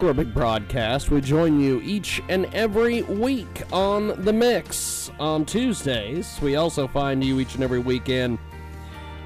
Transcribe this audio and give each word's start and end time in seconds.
For 0.00 0.14
broadcast, 0.14 1.10
we 1.10 1.20
join 1.20 1.58
you 1.58 1.80
each 1.82 2.22
and 2.28 2.44
every 2.54 3.02
week 3.02 3.64
on 3.72 4.22
The 4.22 4.32
Mix. 4.32 5.10
On 5.18 5.44
Tuesdays, 5.44 6.38
we 6.40 6.54
also 6.54 6.86
find 6.86 7.24
you 7.24 7.40
each 7.40 7.56
and 7.56 7.64
every 7.64 7.80
weekend 7.80 8.38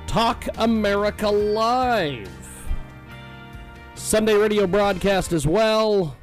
Talk 0.07 0.49
America 0.57 1.29
Live. 1.29 2.27
Sunday 3.97 4.33
radio 4.33 4.67
broadcast 4.67 5.35
as 5.35 5.47
well. 5.47 6.17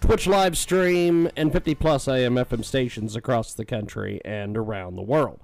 Twitch 0.00 0.26
live 0.26 0.58
stream 0.58 1.30
and 1.36 1.52
50 1.52 1.76
plus 1.76 2.08
AM 2.08 2.34
FM 2.34 2.64
stations 2.64 3.14
across 3.14 3.54
the 3.54 3.64
country 3.64 4.20
and 4.24 4.56
around 4.56 4.96
the 4.96 5.02
world. 5.02 5.40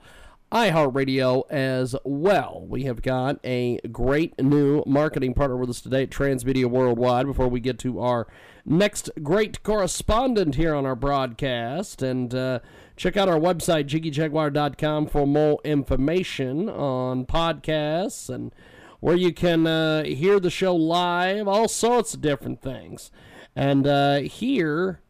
iHeartRadio 0.52 1.44
as 1.48 1.94
well. 2.04 2.66
We 2.68 2.82
have 2.84 3.02
got 3.02 3.38
a 3.44 3.78
great 3.92 4.40
new 4.42 4.82
marketing 4.84 5.34
partner 5.34 5.56
with 5.56 5.70
us 5.70 5.80
today 5.80 6.02
at 6.02 6.10
Transmedia 6.10 6.66
Worldwide 6.66 7.26
before 7.26 7.46
we 7.46 7.60
get 7.60 7.78
to 7.80 8.00
our 8.00 8.26
next 8.64 9.10
great 9.22 9.62
correspondent 9.62 10.56
here 10.56 10.74
on 10.74 10.86
our 10.86 10.96
broadcast. 10.96 12.02
And 12.02 12.34
uh, 12.34 12.58
check 12.96 13.16
out 13.16 13.28
our 13.28 13.38
website, 13.38 13.86
jiggyjaguar.com, 13.86 15.06
for 15.06 15.24
more 15.24 15.60
information 15.64 16.68
on 16.68 17.26
podcasts 17.26 18.28
and 18.28 18.52
where 18.98 19.16
you 19.16 19.32
can 19.32 19.68
uh, 19.68 20.02
hear 20.04 20.40
the 20.40 20.50
show 20.50 20.74
live, 20.74 21.46
all 21.46 21.68
sorts 21.68 22.12
of 22.14 22.20
different 22.20 22.60
things. 22.60 23.12
And 23.54 23.86
uh, 23.86 24.20
here 24.22 25.00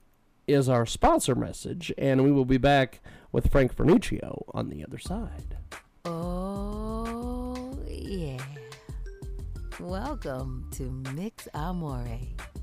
is 0.47 0.69
our 0.69 0.85
sponsor 0.85 1.35
message, 1.35 1.93
and 1.97 2.23
we 2.25 2.31
will 2.31 2.45
be 2.45 2.59
back 2.59 3.01
with 3.33 3.51
Frank 3.51 3.75
Fernuccio 3.75 4.43
on 4.55 4.69
the 4.69 4.85
other 4.85 4.99
side. 4.99 5.57
Oh, 6.05 7.79
yeah. 7.87 8.43
Welcome 9.79 10.69
to 10.73 10.91
Mix 11.15 11.49
Amore, 11.55 12.19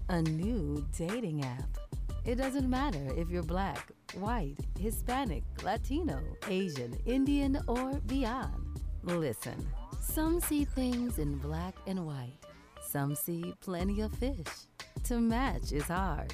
a 0.09 0.21
new 0.21 0.85
dating 0.97 1.43
app. 1.43 1.77
It 2.25 2.35
doesn't 2.35 2.69
matter 2.69 3.07
if 3.15 3.29
you're 3.29 3.43
black, 3.43 3.91
white, 4.15 4.57
Hispanic, 4.77 5.43
Latino, 5.63 6.19
Asian, 6.49 6.97
Indian, 7.05 7.59
or 7.67 7.93
beyond. 8.05 8.81
Listen, 9.03 9.65
some 10.01 10.41
see 10.41 10.65
things 10.65 11.19
in 11.19 11.37
black 11.37 11.75
and 11.87 12.05
white, 12.05 12.39
some 12.85 13.15
see 13.15 13.53
plenty 13.61 14.01
of 14.01 14.11
fish. 14.13 14.67
To 15.05 15.21
match 15.21 15.71
is 15.71 15.83
hard, 15.83 16.33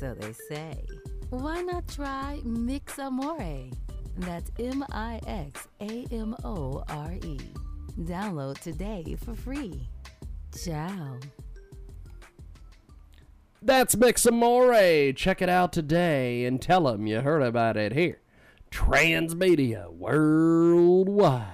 so 0.00 0.14
they 0.14 0.32
say. 0.32 0.86
Why 1.30 1.60
not 1.62 1.88
try 1.88 2.40
Mix 2.44 3.00
Amore? 3.00 3.70
That's 4.16 4.52
M 4.60 4.84
I 4.92 5.20
X 5.26 5.66
A 5.80 6.06
M 6.12 6.36
O 6.44 6.84
R 6.88 7.12
E. 7.14 7.38
Download 8.00 8.56
today 8.60 9.16
for 9.24 9.34
free. 9.34 9.88
Ciao. 10.56 11.18
That's 13.60 13.96
Mix 13.96 14.24
Amore. 14.24 15.12
Check 15.14 15.42
it 15.42 15.48
out 15.48 15.72
today 15.72 16.44
and 16.44 16.62
tell 16.62 16.84
them 16.84 17.08
you 17.08 17.20
heard 17.20 17.42
about 17.42 17.76
it 17.76 17.92
here. 17.92 18.20
Transmedia 18.70 19.92
Worldwide. 19.92 21.44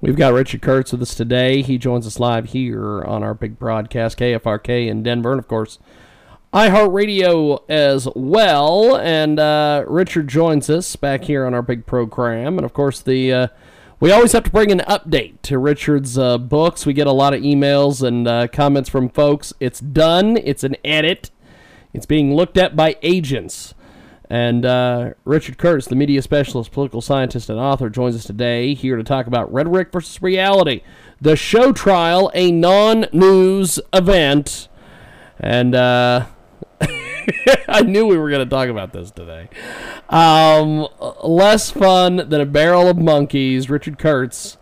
We've 0.00 0.16
got 0.16 0.32
Richard 0.32 0.62
Kurtz 0.62 0.92
with 0.92 1.02
us 1.02 1.16
today. 1.16 1.62
He 1.62 1.76
joins 1.76 2.06
us 2.06 2.20
live 2.20 2.46
here 2.50 3.02
on 3.02 3.24
our 3.24 3.34
big 3.34 3.58
broadcast, 3.58 4.18
KFRK 4.18 4.86
in 4.86 5.02
Denver, 5.02 5.32
and 5.32 5.40
of 5.40 5.48
course, 5.48 5.78
iHeartRadio 6.54 7.64
as 7.68 8.08
well. 8.14 8.96
And 8.96 9.40
uh, 9.40 9.84
Richard 9.88 10.28
joins 10.28 10.70
us 10.70 10.94
back 10.94 11.24
here 11.24 11.44
on 11.44 11.52
our 11.52 11.62
big 11.62 11.84
program. 11.84 12.56
And 12.58 12.64
of 12.64 12.72
course, 12.72 13.00
the 13.00 13.32
uh, 13.32 13.46
we 13.98 14.12
always 14.12 14.32
have 14.32 14.44
to 14.44 14.50
bring 14.50 14.70
an 14.70 14.80
update 14.80 15.42
to 15.42 15.58
Richard's 15.58 16.16
uh, 16.16 16.38
books. 16.38 16.86
We 16.86 16.92
get 16.92 17.06
a 17.06 17.12
lot 17.12 17.34
of 17.34 17.42
emails 17.42 18.06
and 18.06 18.28
uh, 18.28 18.48
comments 18.48 18.88
from 18.88 19.08
folks. 19.08 19.52
It's 19.58 19.80
done. 19.80 20.36
It's 20.36 20.62
an 20.62 20.76
edit. 20.84 21.30
It's 21.92 22.06
being 22.06 22.34
looked 22.34 22.56
at 22.56 22.76
by 22.76 22.96
agents. 23.02 23.74
And 24.30 24.64
uh, 24.64 25.14
Richard 25.24 25.58
Kurtz, 25.58 25.86
the 25.86 25.96
media 25.96 26.22
specialist, 26.22 26.72
political 26.72 27.00
scientist, 27.00 27.50
and 27.50 27.58
author, 27.58 27.90
joins 27.90 28.16
us 28.16 28.24
today 28.24 28.74
here 28.74 28.96
to 28.96 29.04
talk 29.04 29.26
about 29.26 29.52
rhetoric 29.52 29.92
versus 29.92 30.22
reality, 30.22 30.82
the 31.20 31.36
show 31.36 31.72
trial, 31.72 32.30
a 32.34 32.50
non-news 32.50 33.80
event, 33.92 34.68
and 35.38 35.74
uh, 35.74 36.26
I 37.68 37.82
knew 37.82 38.06
we 38.06 38.16
were 38.16 38.30
going 38.30 38.44
to 38.44 38.50
talk 38.50 38.68
about 38.68 38.92
this 38.92 39.10
today. 39.10 39.48
Um, 40.08 40.88
less 41.22 41.70
fun 41.70 42.28
than 42.28 42.40
a 42.40 42.46
barrel 42.46 42.88
of 42.88 42.98
monkeys. 42.98 43.70
Richard 43.70 43.98
Kurtz, 43.98 44.56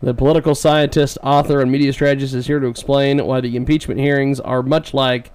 the 0.00 0.14
political 0.14 0.54
scientist, 0.54 1.18
author, 1.22 1.60
and 1.60 1.70
media 1.70 1.92
strategist, 1.92 2.34
is 2.34 2.46
here 2.46 2.60
to 2.60 2.66
explain 2.66 3.24
why 3.24 3.40
the 3.40 3.56
impeachment 3.56 4.00
hearings 4.00 4.40
are 4.40 4.62
much 4.62 4.94
like 4.94 5.32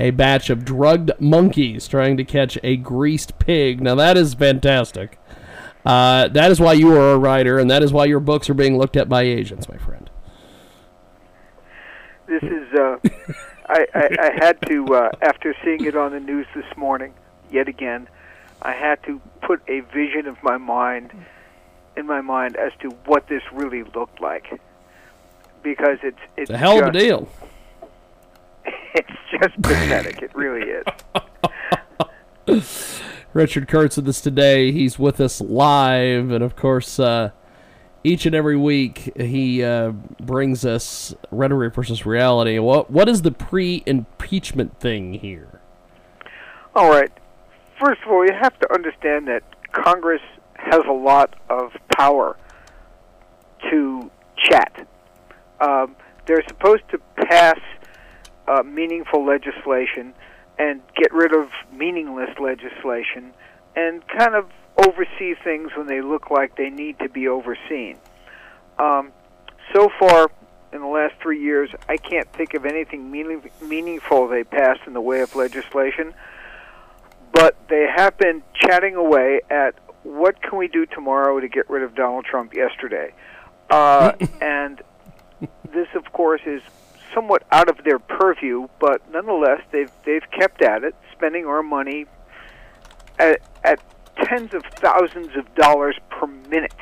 a 0.00 0.10
batch 0.10 0.50
of 0.50 0.64
drugged 0.64 1.12
monkeys 1.20 1.86
trying 1.86 2.16
to 2.16 2.24
catch 2.24 2.58
a 2.62 2.76
greased 2.76 3.38
pig. 3.38 3.80
Now, 3.80 3.94
that 3.94 4.16
is 4.16 4.34
fantastic. 4.34 5.18
Uh, 5.84 6.28
that 6.28 6.50
is 6.50 6.60
why 6.60 6.74
you 6.74 6.94
are 6.96 7.12
a 7.12 7.18
writer, 7.18 7.58
and 7.58 7.70
that 7.70 7.82
is 7.82 7.92
why 7.92 8.04
your 8.04 8.20
books 8.20 8.48
are 8.48 8.54
being 8.54 8.78
looked 8.78 8.96
at 8.96 9.08
by 9.08 9.22
agents, 9.22 9.68
my 9.68 9.76
friend. 9.76 10.10
This 12.26 12.42
is. 12.42 12.78
Uh, 12.78 12.96
I, 13.68 13.86
I, 13.94 14.08
I 14.20 14.44
had 14.44 14.60
to, 14.68 14.94
uh, 14.94 15.10
after 15.22 15.54
seeing 15.64 15.84
it 15.84 15.96
on 15.96 16.12
the 16.12 16.20
news 16.20 16.46
this 16.54 16.76
morning, 16.76 17.14
yet 17.50 17.68
again, 17.68 18.08
I 18.62 18.72
had 18.72 19.02
to 19.04 19.20
put 19.42 19.62
a 19.68 19.80
vision 19.80 20.26
of 20.26 20.42
my 20.42 20.56
mind 20.56 21.12
in 21.96 22.06
my 22.06 22.20
mind 22.20 22.56
as 22.56 22.72
to 22.80 22.90
what 23.06 23.28
this 23.28 23.42
really 23.52 23.82
looked 23.82 24.20
like, 24.20 24.60
because 25.62 25.98
it's 26.02 26.18
it's, 26.36 26.48
It's 26.48 26.50
a 26.50 26.58
hell 26.58 26.78
of 26.80 26.88
a 26.88 26.92
deal. 26.92 27.28
It's 28.94 29.08
just 29.30 29.54
pathetic. 29.62 30.20
It 30.20 30.34
really 30.34 30.68
is. 30.68 30.84
Richard 33.32 33.66
Kurtz 33.66 33.96
with 33.96 34.06
us 34.06 34.20
today. 34.20 34.70
He's 34.70 34.98
with 34.98 35.18
us 35.18 35.40
live, 35.40 36.30
and 36.30 36.44
of 36.44 36.56
course, 36.56 37.00
uh, 37.00 37.30
each 38.04 38.26
and 38.26 38.34
every 38.34 38.56
week 38.56 39.12
he 39.16 39.62
uh, 39.62 39.92
brings 40.20 40.64
us 40.64 41.14
rhetoric 41.30 41.74
versus 41.74 42.04
reality. 42.04 42.58
What 42.58 42.90
what 42.90 43.08
is 43.08 43.22
the 43.22 43.32
pre-impeachment 43.32 44.78
thing 44.80 45.14
here? 45.14 45.60
All 46.74 46.90
right. 46.90 47.12
First 47.78 48.00
of 48.04 48.12
all, 48.12 48.24
you 48.24 48.32
have 48.32 48.58
to 48.60 48.72
understand 48.72 49.28
that 49.28 49.42
Congress 49.72 50.22
has 50.54 50.82
a 50.88 50.92
lot 50.92 51.34
of 51.50 51.72
power 51.96 52.36
to 53.70 54.10
chat. 54.36 54.86
Um, 55.60 55.96
they're 56.26 56.44
supposed 56.48 56.82
to 56.90 56.98
pass 57.16 57.58
uh, 58.48 58.62
meaningful 58.62 59.24
legislation 59.24 60.14
and 60.58 60.80
get 60.96 61.12
rid 61.12 61.34
of 61.34 61.48
meaningless 61.72 62.30
legislation 62.40 63.32
and 63.74 64.06
kind 64.08 64.34
of 64.34 64.46
oversee 64.86 65.34
things 65.42 65.70
when 65.76 65.86
they 65.86 66.00
look 66.00 66.30
like 66.30 66.56
they 66.56 66.70
need 66.70 66.98
to 67.00 67.08
be 67.08 67.28
overseen. 67.28 67.96
Um, 68.78 69.12
so 69.74 69.88
far, 69.98 70.30
in 70.72 70.80
the 70.80 70.86
last 70.86 71.14
three 71.20 71.40
years, 71.42 71.70
I 71.88 71.96
can't 71.96 72.30
think 72.32 72.54
of 72.54 72.64
anything 72.64 73.10
meaning, 73.10 73.50
meaningful 73.60 74.28
they 74.28 74.44
passed 74.44 74.80
in 74.86 74.92
the 74.92 75.00
way 75.00 75.20
of 75.20 75.34
legislation 75.34 76.14
but 77.32 77.56
they 77.68 77.86
have 77.94 78.16
been 78.18 78.42
chatting 78.54 78.94
away 78.94 79.40
at 79.50 79.74
what 80.02 80.40
can 80.42 80.58
we 80.58 80.68
do 80.68 80.86
tomorrow 80.86 81.40
to 81.40 81.48
get 81.48 81.68
rid 81.68 81.82
of 81.82 81.94
Donald 81.94 82.24
Trump 82.24 82.54
yesterday. 82.54 83.12
Uh, 83.70 84.12
and 84.40 84.80
this, 85.72 85.88
of 85.94 86.12
course, 86.12 86.42
is 86.44 86.62
somewhat 87.14 87.42
out 87.50 87.68
of 87.68 87.82
their 87.84 87.98
purview, 87.98 88.68
but 88.78 89.02
nonetheless, 89.10 89.60
they've 89.70 89.90
they've 90.04 90.30
kept 90.30 90.62
at 90.62 90.84
it, 90.84 90.94
spending 91.12 91.46
our 91.46 91.62
money 91.62 92.06
at, 93.18 93.40
at 93.64 93.80
tens 94.16 94.54
of 94.54 94.62
thousands 94.76 95.36
of 95.36 95.54
dollars 95.54 95.96
per 96.10 96.26
minute 96.26 96.72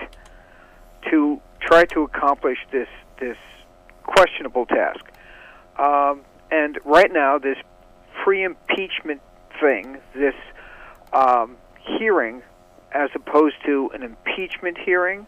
to 1.10 1.40
try 1.60 1.84
to 1.86 2.02
accomplish 2.02 2.58
this 2.72 2.88
this 3.18 3.36
questionable 4.04 4.66
task. 4.66 5.04
Um, 5.78 6.22
and 6.50 6.78
right 6.84 7.12
now, 7.12 7.38
this 7.38 7.58
pre-impeachment 8.24 9.20
thing, 9.60 9.98
this 10.14 10.34
um, 11.12 11.56
hearing, 11.78 12.42
as 12.92 13.10
opposed 13.14 13.56
to 13.66 13.90
an 13.94 14.02
impeachment 14.02 14.78
hearing, 14.78 15.26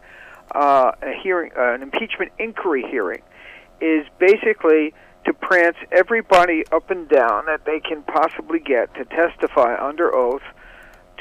uh, 0.54 0.93
a 1.02 1.12
hearing, 1.22 1.52
uh, 1.56 1.75
an 1.75 1.82
impeachment 1.82 2.32
inquiry 2.38 2.84
hearing, 2.90 3.22
is 3.81 4.06
basically 4.19 4.94
to 5.25 5.32
prance 5.32 5.76
everybody 5.93 6.64
up 6.72 6.90
and 6.90 7.08
down 7.08 7.46
that 7.46 7.64
they 7.64 7.78
can 7.81 8.02
possibly 8.02 8.58
get 8.58 8.93
to 8.94 9.04
testify 9.04 9.76
under 9.81 10.14
oath 10.14 10.43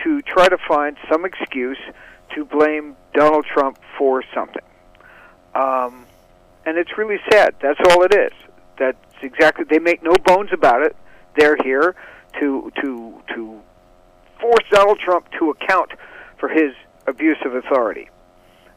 to 0.04 0.22
try 0.22 0.48
to 0.48 0.58
find 0.68 0.98
some 1.10 1.26
excuse 1.26 1.78
to 2.36 2.46
blame 2.46 2.96
Donald 3.14 3.46
Trump 3.46 3.78
for 3.98 4.24
something. 4.34 4.64
Um, 5.54 6.06
and 6.66 6.78
it's 6.78 6.98
really 6.98 7.20
sad. 7.32 7.56
That's 7.62 7.80
all 7.90 8.04
it 8.04 8.14
is. 8.14 8.32
That's 8.78 8.98
exactly. 9.22 9.66
They 9.70 9.80
make 9.80 10.04
no 10.04 10.14
bones 10.26 10.50
about 10.54 10.82
it. 10.82 10.96
They're 11.38 11.58
here 11.64 11.96
to 12.40 12.72
to 12.82 13.22
to 13.36 13.62
force 14.40 14.66
Donald 14.72 15.00
Trump 15.00 15.28
to 15.40 15.52
account 15.52 15.92
for 16.40 16.50
his 16.50 16.74
abuse 17.08 17.38
of 17.46 17.56
authority. 17.56 18.10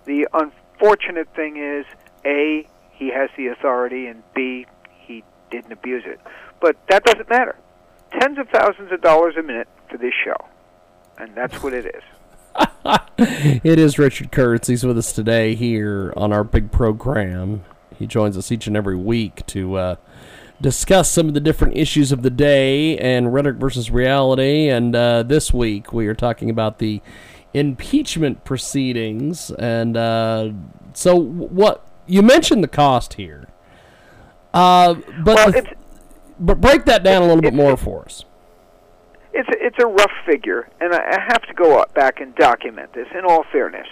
The 0.04 0.28
unfortunate 0.32 1.28
thing 1.34 1.56
is, 1.56 1.86
a 2.24 2.66
he 2.90 3.08
has 3.10 3.30
the 3.36 3.48
authority, 3.48 4.06
and 4.06 4.22
b 4.34 4.66
he 4.98 5.24
didn't 5.50 5.72
abuse 5.72 6.04
it. 6.06 6.20
But 6.60 6.76
that 6.88 7.04
doesn't 7.04 7.28
matter. 7.28 7.56
Tens 8.20 8.38
of 8.38 8.48
thousands 8.48 8.92
of 8.92 9.00
dollars 9.00 9.34
a 9.38 9.42
minute 9.42 9.68
for 9.90 9.98
this 9.98 10.12
show, 10.24 10.36
and 11.18 11.34
that's 11.34 11.62
what 11.62 11.72
it 11.72 11.86
is. 11.86 12.02
it 13.64 13.78
is 13.78 13.98
Richard 13.98 14.30
Kurtz. 14.30 14.68
He's 14.68 14.84
with 14.84 14.98
us 14.98 15.12
today 15.12 15.54
here 15.54 16.12
on 16.16 16.32
our 16.32 16.44
big 16.44 16.70
program. 16.70 17.64
He 17.98 18.06
joins 18.06 18.36
us 18.36 18.50
each 18.52 18.66
and 18.66 18.76
every 18.76 18.96
week 18.96 19.44
to 19.46 19.76
uh, 19.76 19.96
discuss 20.60 21.10
some 21.10 21.28
of 21.28 21.34
the 21.34 21.40
different 21.40 21.76
issues 21.76 22.12
of 22.12 22.22
the 22.22 22.30
day 22.30 22.96
and 22.98 23.32
rhetoric 23.32 23.56
versus 23.56 23.90
reality. 23.90 24.68
And 24.68 24.94
uh, 24.94 25.22
this 25.22 25.52
week 25.52 25.92
we 25.92 26.06
are 26.06 26.14
talking 26.14 26.50
about 26.50 26.78
the 26.78 27.02
impeachment 27.52 28.44
proceedings. 28.44 29.50
And 29.52 29.96
uh, 29.96 30.52
so, 30.92 31.16
what 31.16 31.86
you 32.06 32.22
mentioned 32.22 32.62
the 32.62 32.68
cost 32.68 33.14
here, 33.14 33.48
uh, 34.52 34.94
but 35.22 35.36
Well, 35.54 35.64
but 36.38 36.60
break 36.60 36.84
that 36.86 37.02
down 37.02 37.22
a 37.22 37.26
little 37.26 37.42
bit 37.42 37.54
more 37.54 37.76
for 37.76 38.04
us. 38.04 38.24
It's 39.34 39.48
a, 39.48 39.66
it's 39.66 39.78
a 39.82 39.86
rough 39.86 40.12
figure, 40.24 40.68
and 40.80 40.94
I, 40.94 41.20
have 41.28 41.42
to 41.42 41.54
go 41.54 41.84
back 41.94 42.20
and 42.20 42.34
document 42.36 42.92
this 42.92 43.08
in 43.12 43.24
all 43.24 43.44
fairness. 43.50 43.88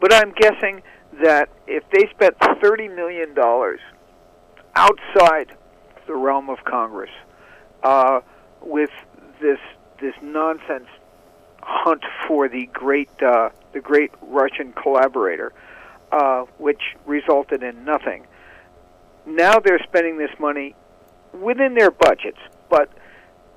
But 0.00 0.14
I'm 0.14 0.32
guessing 0.32 0.82
that 1.22 1.50
if 1.66 1.84
they 1.90 2.08
spent 2.10 2.36
thirty 2.62 2.88
million 2.88 3.34
dollars 3.34 3.80
outside 4.74 5.52
the 6.06 6.14
realm 6.14 6.48
of 6.48 6.64
Congress 6.64 7.10
uh, 7.82 8.20
with 8.62 8.90
this 9.40 9.58
this 10.00 10.14
nonsense 10.22 10.88
hunt 11.62 12.02
for 12.26 12.48
the 12.48 12.66
great 12.72 13.10
uh, 13.22 13.50
the 13.74 13.80
great 13.80 14.12
Russian 14.22 14.72
collaborator, 14.72 15.52
uh, 16.10 16.44
which 16.56 16.80
resulted 17.04 17.62
in 17.62 17.84
nothing. 17.84 18.26
Now 19.26 19.58
they're 19.58 19.82
spending 19.82 20.16
this 20.16 20.30
money 20.38 20.74
within 21.34 21.74
their 21.74 21.90
budgets, 21.90 22.38
but 22.70 22.90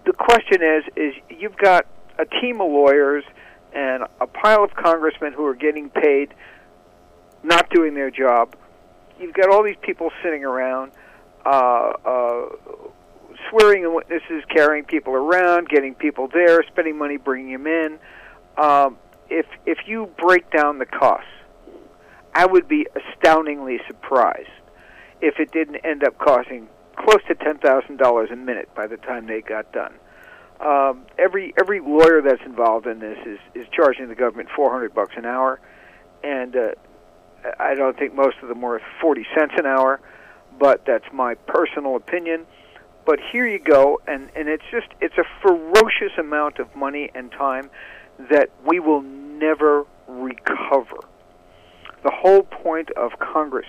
the 0.05 0.13
question 0.13 0.61
is 0.61 0.83
is 0.95 1.13
you've 1.29 1.57
got 1.57 1.85
a 2.19 2.25
team 2.25 2.61
of 2.61 2.69
lawyers 2.69 3.23
and 3.73 4.03
a 4.21 4.27
pile 4.27 4.63
of 4.63 4.75
congressmen 4.75 5.33
who 5.33 5.45
are 5.45 5.55
getting 5.55 5.89
paid 5.89 6.33
not 7.43 7.69
doing 7.69 7.93
their 7.93 8.11
job. 8.11 8.55
You've 9.19 9.33
got 9.33 9.49
all 9.49 9.63
these 9.63 9.77
people 9.81 10.11
sitting 10.23 10.45
around 10.45 10.91
uh, 11.45 11.93
uh, 12.05 12.45
swearing 13.49 13.83
in 13.83 13.93
witnesses, 13.93 14.43
carrying 14.49 14.85
people 14.85 15.13
around, 15.13 15.67
getting 15.69 15.93
people 15.95 16.27
there, 16.27 16.63
spending 16.63 16.97
money 16.97 17.17
bringing 17.17 17.51
them 17.51 17.67
in. 17.67 17.99
Um, 18.57 18.97
if 19.29 19.45
if 19.65 19.79
you 19.87 20.09
break 20.17 20.49
down 20.51 20.79
the 20.79 20.85
costs, 20.85 21.27
I 22.33 22.45
would 22.45 22.67
be 22.67 22.87
astoundingly 22.95 23.79
surprised 23.87 24.49
if 25.21 25.39
it 25.39 25.51
didn't 25.51 25.77
end 25.77 26.03
up 26.03 26.17
costing 26.17 26.67
close 26.95 27.21
to 27.27 27.35
ten 27.35 27.57
thousand 27.57 27.97
dollars 27.97 28.29
a 28.31 28.35
minute 28.35 28.69
by 28.75 28.87
the 28.87 28.97
time 28.97 29.27
they 29.27 29.41
got 29.41 29.71
done. 29.71 29.93
Um, 30.59 31.05
every 31.17 31.53
every 31.59 31.79
lawyer 31.79 32.21
that's 32.21 32.41
involved 32.45 32.87
in 32.87 32.99
this 32.99 33.17
is 33.25 33.39
is 33.53 33.67
charging 33.71 34.07
the 34.07 34.15
government 34.15 34.49
four 34.55 34.71
hundred 34.71 34.93
bucks 34.93 35.13
an 35.17 35.25
hour, 35.25 35.59
and 36.23 36.55
uh, 36.55 36.71
I 37.59 37.75
don't 37.75 37.97
think 37.97 38.13
most 38.13 38.37
of 38.41 38.49
them 38.49 38.63
are 38.63 38.81
forty 39.01 39.25
cents 39.35 39.53
an 39.57 39.65
hour, 39.65 39.99
but 40.59 40.85
that's 40.85 41.05
my 41.11 41.35
personal 41.35 41.95
opinion. 41.95 42.45
But 43.05 43.19
here 43.31 43.47
you 43.47 43.59
go, 43.59 43.99
and 44.07 44.29
and 44.35 44.47
it's 44.47 44.63
just 44.71 44.87
it's 45.01 45.17
a 45.17 45.25
ferocious 45.41 46.17
amount 46.17 46.59
of 46.59 46.73
money 46.75 47.09
and 47.13 47.31
time 47.31 47.69
that 48.29 48.49
we 48.65 48.79
will 48.79 49.01
never 49.01 49.85
recover. 50.07 50.99
The 52.03 52.11
whole 52.11 52.43
point 52.43 52.91
of 52.91 53.11
Congress 53.19 53.67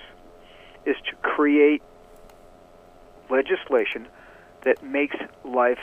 is 0.85 0.95
to 1.09 1.15
create 1.17 1.81
legislation 3.29 4.07
that 4.63 4.83
makes 4.83 5.15
life 5.43 5.79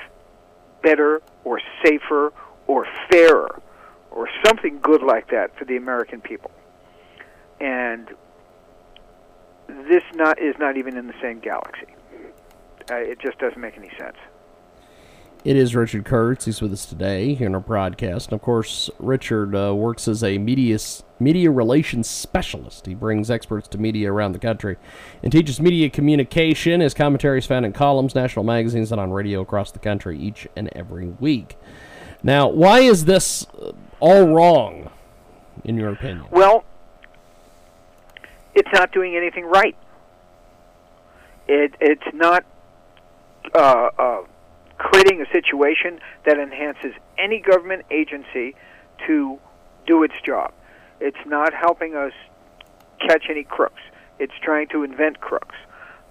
better 0.82 1.22
or 1.44 1.60
safer 1.84 2.32
or 2.66 2.86
fairer 3.10 3.60
or 4.10 4.28
something 4.44 4.78
good 4.82 5.02
like 5.02 5.30
that 5.30 5.56
for 5.56 5.64
the 5.64 5.76
American 5.76 6.20
people. 6.20 6.50
And 7.60 8.08
this 9.68 10.02
not 10.14 10.40
is 10.40 10.56
not 10.58 10.76
even 10.76 10.96
in 10.96 11.06
the 11.06 11.14
same 11.22 11.38
galaxy. 11.38 11.94
Uh, 12.90 12.96
it 12.96 13.18
just 13.20 13.38
doesn't 13.38 13.60
make 13.60 13.78
any 13.78 13.90
sense. 13.98 14.16
It 15.44 15.56
is 15.56 15.74
Richard 15.74 16.04
Kurtz. 16.04 16.44
He's 16.44 16.62
with 16.62 16.72
us 16.72 16.86
today 16.86 17.34
here 17.34 17.48
in 17.48 17.54
our 17.56 17.60
broadcast. 17.60 18.28
And 18.28 18.34
of 18.34 18.42
course, 18.42 18.88
Richard 19.00 19.56
uh, 19.56 19.74
works 19.74 20.06
as 20.06 20.22
a 20.22 20.38
media 20.38 20.78
media 21.18 21.50
relations 21.50 22.08
specialist. 22.08 22.86
He 22.86 22.94
brings 22.94 23.28
experts 23.28 23.66
to 23.68 23.78
media 23.78 24.12
around 24.12 24.32
the 24.32 24.38
country 24.38 24.76
and 25.20 25.32
teaches 25.32 25.60
media 25.60 25.90
communication. 25.90 26.80
His 26.80 26.94
commentary 26.94 27.38
is 27.38 27.46
found 27.46 27.66
in 27.66 27.72
columns, 27.72 28.14
national 28.14 28.44
magazines, 28.44 28.92
and 28.92 29.00
on 29.00 29.10
radio 29.10 29.40
across 29.40 29.72
the 29.72 29.80
country 29.80 30.16
each 30.16 30.46
and 30.54 30.68
every 30.76 31.08
week. 31.08 31.56
Now, 32.22 32.48
why 32.48 32.80
is 32.80 33.06
this 33.06 33.44
all 33.98 34.28
wrong, 34.28 34.90
in 35.64 35.76
your 35.76 35.90
opinion? 35.90 36.26
Well, 36.30 36.64
it's 38.54 38.70
not 38.72 38.92
doing 38.92 39.16
anything 39.16 39.44
right. 39.46 39.74
It 41.48 41.74
it's 41.80 42.14
not 42.14 42.44
uh, 43.56 43.90
uh, 43.98 44.22
creating 44.78 45.20
a 45.20 45.30
situation 45.32 46.00
that 46.26 46.38
enhances 46.38 46.92
any 47.18 47.40
government 47.40 47.84
agency 47.90 48.54
to 49.06 49.38
do 49.86 50.02
its 50.02 50.14
job. 50.24 50.52
It's 51.00 51.24
not 51.26 51.52
helping 51.52 51.94
us 51.94 52.12
catch 53.00 53.24
any 53.28 53.44
crooks. 53.44 53.80
It's 54.18 54.32
trying 54.42 54.68
to 54.68 54.84
invent 54.84 55.20
crooks. 55.20 55.56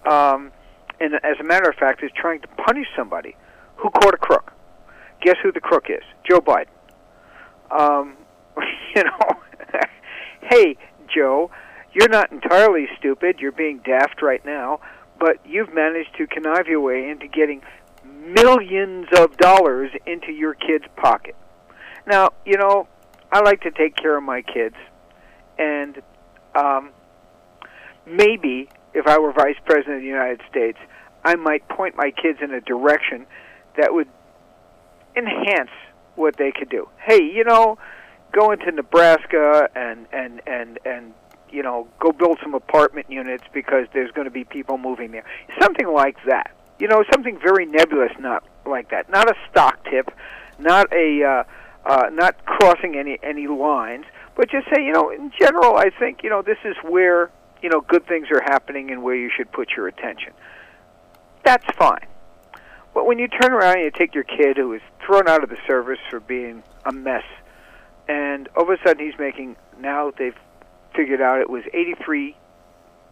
Um, 0.06 0.52
and 1.00 1.16
as 1.16 1.40
a 1.40 1.44
matter 1.44 1.70
of 1.70 1.76
fact, 1.76 2.04
it's 2.04 2.14
trying 2.14 2.42
to 2.42 2.48
punish 2.48 2.88
somebody 2.96 3.36
who 3.78 3.90
caught 3.90 4.14
a 4.14 4.18
crook. 4.18 4.52
Guess 5.22 5.38
who 5.42 5.52
the 5.52 5.60
crook 5.60 5.86
is? 5.90 6.04
Joe 6.30 6.40
Biden. 6.40 6.68
Um, 7.72 8.18
you 8.96 9.04
know, 9.04 9.20
hey, 10.42 10.76
Joe, 11.14 11.52
you're 11.94 12.10
not 12.10 12.32
entirely 12.32 12.88
stupid. 12.98 13.38
You're 13.40 13.52
being 13.52 13.80
daft 13.80 14.22
right 14.22 14.44
now, 14.46 14.80
but 15.20 15.38
you've 15.46 15.74
managed 15.74 16.16
to 16.18 16.28
connive 16.28 16.68
your 16.68 16.82
way 16.82 17.10
into 17.10 17.28
getting 17.28 17.62
millions 18.22 19.08
of 19.18 19.36
dollars 19.38 19.92
into 20.06 20.32
your 20.32 20.54
kid's 20.54 20.86
pocket. 20.96 21.36
Now, 22.08 22.30
you 22.46 22.58
know, 22.58 22.88
I 23.32 23.42
like 23.42 23.62
to 23.62 23.72
take 23.72 23.96
care 23.96 24.18
of 24.18 24.24
my 24.24 24.42
kids, 24.42 24.76
and 25.58 26.02
um, 26.56 26.92
maybe 28.06 28.70
if 28.94 29.08
I 29.08 29.20
were 29.20 29.32
vice 29.32 29.56
president 29.66 29.98
of 29.98 30.02
the 30.02 30.08
United 30.08 30.42
States, 30.50 30.78
I 31.24 31.36
might 31.36 31.68
point 31.70 31.96
my 31.96 32.12
kids 32.12 32.40
in 32.42 32.52
a 32.54 32.62
direction 32.62 33.26
that 33.78 33.94
would 33.94 34.08
enhance 35.16 35.70
what 36.16 36.38
they 36.38 36.52
could 36.52 36.70
do. 36.70 36.90
Hey, 36.98 37.24
you 37.24 37.44
know, 37.44 37.78
go 38.32 38.52
into 38.52 38.72
Nebraska 38.72 39.70
and 39.76 40.08
and 40.12 40.42
and 40.46 40.80
and 40.86 41.14
you 41.52 41.64
know, 41.64 41.88
go 42.00 42.12
build 42.12 42.40
some 42.42 42.54
apartment 42.54 43.10
units 43.10 43.44
because 43.54 43.86
there's 43.94 44.12
going 44.12 44.26
to 44.26 44.32
be 44.32 44.46
people 44.46 44.78
moving 44.78 45.12
there. 45.12 45.26
Something 45.60 45.88
like 45.94 46.16
that. 46.26 46.56
You 46.82 46.88
know, 46.88 47.04
something 47.12 47.38
very 47.38 47.68
nebulous, 47.68 48.12
not 48.18 48.44
like 48.66 48.90
that. 48.90 49.08
Not 49.08 49.30
a 49.30 49.36
stock 49.52 49.86
tip, 49.86 50.10
not 50.58 50.92
a 50.92 51.24
uh, 51.24 51.44
uh, 51.88 52.10
not 52.12 52.44
crossing 52.46 52.96
any 52.98 53.20
any 53.22 53.46
lines, 53.46 54.06
but 54.36 54.50
just 54.50 54.66
say, 54.74 54.84
you 54.84 54.92
know, 54.92 55.12
in 55.12 55.32
general, 55.40 55.78
I 55.78 55.92
think 55.92 56.24
you 56.24 56.32
know 56.32 56.42
this 56.42 56.58
is 56.66 56.76
where 56.82 57.30
you 57.62 57.70
know 57.70 57.82
good 57.82 58.08
things 58.08 58.30
are 58.32 58.42
happening 58.42 58.90
and 58.90 59.04
where 59.04 59.14
you 59.14 59.30
should 59.30 59.52
put 59.52 59.70
your 59.78 59.88
attention. 59.88 60.34
That's 61.44 61.68
fine. 61.78 62.08
But 62.96 63.06
when 63.06 63.20
you 63.20 63.28
turn 63.28 63.54
around 63.54 63.76
and 63.76 63.84
you 63.84 63.92
take 63.92 64.16
your 64.16 64.24
kid 64.24 64.58
who 64.58 64.74
is 64.74 64.82
thrown 65.06 65.28
out 65.28 65.44
of 65.44 65.52
the 65.52 65.58
service 65.68 66.00
for 66.10 66.20
being 66.20 66.64
a 66.84 66.92
mess, 66.92 67.26
and 68.08 68.50
all 68.56 68.64
of 68.64 68.70
a 68.72 68.78
sudden 68.84 69.06
he's 69.06 69.20
making 69.20 69.56
now 69.80 70.12
they've 70.18 70.36
figured 70.96 71.22
out 71.22 71.42
it 71.42 71.50
was 71.52 71.62
eighty 71.76 71.94
three 72.04 72.36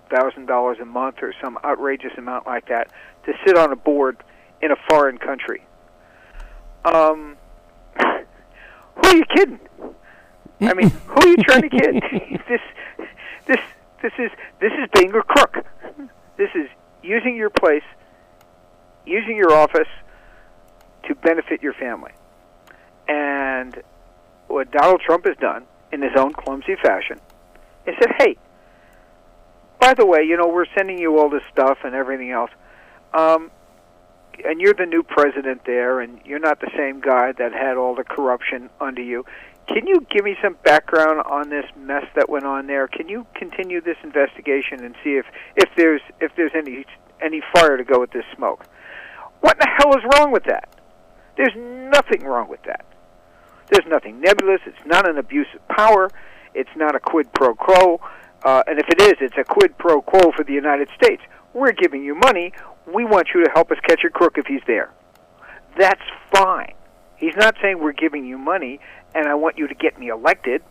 thousand 0.10 0.48
dollars 0.48 0.80
a 0.82 0.86
month 0.86 1.18
or 1.22 1.36
some 1.40 1.60
outrageous 1.64 2.14
amount 2.18 2.48
like 2.48 2.68
that 2.68 2.90
to 3.32 3.38
sit 3.46 3.58
on 3.58 3.72
a 3.72 3.76
board 3.76 4.18
in 4.62 4.72
a 4.72 4.76
foreign 4.90 5.18
country. 5.18 5.64
Um, 6.86 7.38
who 8.00 9.04
are 9.04 9.16
you 9.16 9.26
kidding? 9.36 9.60
I 10.62 10.74
mean, 10.74 10.90
who 10.90 11.22
are 11.22 11.28
you 11.28 11.38
trying 11.38 11.62
to 11.62 11.70
kid? 11.70 12.04
this, 12.50 12.62
this, 13.48 13.60
this 14.02 14.14
is 14.18 14.32
this 14.60 14.74
is 14.74 14.90
being 14.94 15.14
a 15.14 15.24
crook. 15.24 15.66
This 16.38 16.50
is 16.56 16.68
using 17.02 17.36
your 17.36 17.50
place 17.50 17.84
using 19.06 19.36
your 19.36 19.54
office 19.54 19.88
to 21.08 21.16
benefit 21.16 21.62
your 21.62 21.74
family. 21.74 22.12
And 23.08 23.82
what 24.48 24.72
Donald 24.72 25.02
Trump 25.02 25.26
has 25.26 25.36
done 25.38 25.66
in 25.92 26.02
his 26.02 26.12
own 26.16 26.34
clumsy 26.34 26.76
fashion 26.76 27.20
is 27.86 27.96
said, 28.00 28.12
hey, 28.20 28.38
by 29.80 29.94
the 29.94 30.06
way, 30.06 30.24
you 30.24 30.38
know, 30.38 30.48
we're 30.48 30.68
sending 30.78 31.00
you 31.00 31.18
all 31.18 31.30
this 31.30 31.42
stuff 31.52 31.80
and 31.84 31.96
everything 31.96 32.32
else. 32.32 32.52
Um, 33.14 33.52
and 34.46 34.62
you're 34.62 34.74
the 34.74 34.86
new 34.86 35.04
president 35.04 35.62
there, 35.66 36.00
and 36.00 36.20
you're 36.26 36.40
not 36.40 36.60
the 36.62 36.72
same 36.78 37.02
guy 37.02 37.34
that 37.34 37.52
had 37.52 37.78
all 37.78 37.96
the 37.96 38.04
corruption 38.04 38.70
under 38.80 39.02
you. 39.02 39.26
Can 39.68 39.86
you 39.86 40.06
give 40.10 40.24
me 40.24 40.36
some 40.42 40.56
background 40.64 41.22
on 41.30 41.50
this 41.50 41.66
mess 41.78 42.06
that 42.16 42.28
went 42.28 42.46
on 42.46 42.66
there? 42.66 42.88
Can 42.88 43.08
you 43.08 43.28
continue 43.36 43.82
this 43.82 43.98
investigation 44.04 44.84
and 44.84 44.96
see 45.04 45.16
if 45.18 45.26
if 45.56 45.70
there's 45.76 46.02
if 46.20 46.32
there's 46.36 46.54
any 46.56 46.86
any 47.22 47.42
fire 47.54 47.78
to 47.78 47.84
go 47.84 48.00
with 48.00 48.12
this 48.12 48.26
smoke? 48.36 48.66
What 49.42 49.54
in 49.54 49.60
the 49.60 49.70
hell 49.78 49.96
is 49.96 50.04
wrong 50.16 50.32
with 50.32 50.46
that? 50.46 50.70
There's 51.38 51.54
nothing 51.56 52.24
wrong 52.24 52.50
with 52.50 52.64
that. 52.64 52.84
There's 53.70 53.86
nothing 53.88 54.20
nebulous. 54.20 54.62
It's 54.66 54.86
not 54.86 55.08
an 55.08 55.18
abuse 55.18 55.48
of 55.54 55.68
power. 55.68 56.10
It's 56.56 56.76
not 56.76 56.96
a 56.96 57.00
quid 57.00 57.32
pro 57.34 57.54
quo. 57.54 58.02
Uh, 58.44 58.64
and 58.66 58.80
if 58.80 58.88
it 58.90 59.02
is, 59.02 59.14
it's 59.22 59.38
a 59.38 59.44
quid 59.44 59.78
pro 59.78 60.02
quo 60.02 60.32
for 60.36 60.44
the 60.44 60.54
United 60.54 60.90
States. 60.96 61.22
We're 61.54 61.74
giving 61.74 62.04
you 62.04 62.16
money. 62.16 62.54
We 62.94 63.06
want 63.06 63.30
you 63.34 63.44
to 63.44 63.52
help 63.54 63.72
us 63.72 63.78
catch 63.88 64.04
a 64.06 64.10
crook 64.10 64.38
if 64.38 64.46
he's 64.46 64.62
there. 64.68 64.92
That's 65.78 66.02
fine. 66.34 66.74
He's 67.18 67.36
not 67.36 67.56
saying 67.62 67.80
we're 67.80 67.92
giving 67.92 68.26
you 68.26 68.38
money 68.38 68.80
and 69.14 69.28
I 69.28 69.36
want 69.36 69.58
you 69.58 69.68
to 69.68 69.76
get 69.76 70.00
me 70.00 70.08
elected. 70.08 70.62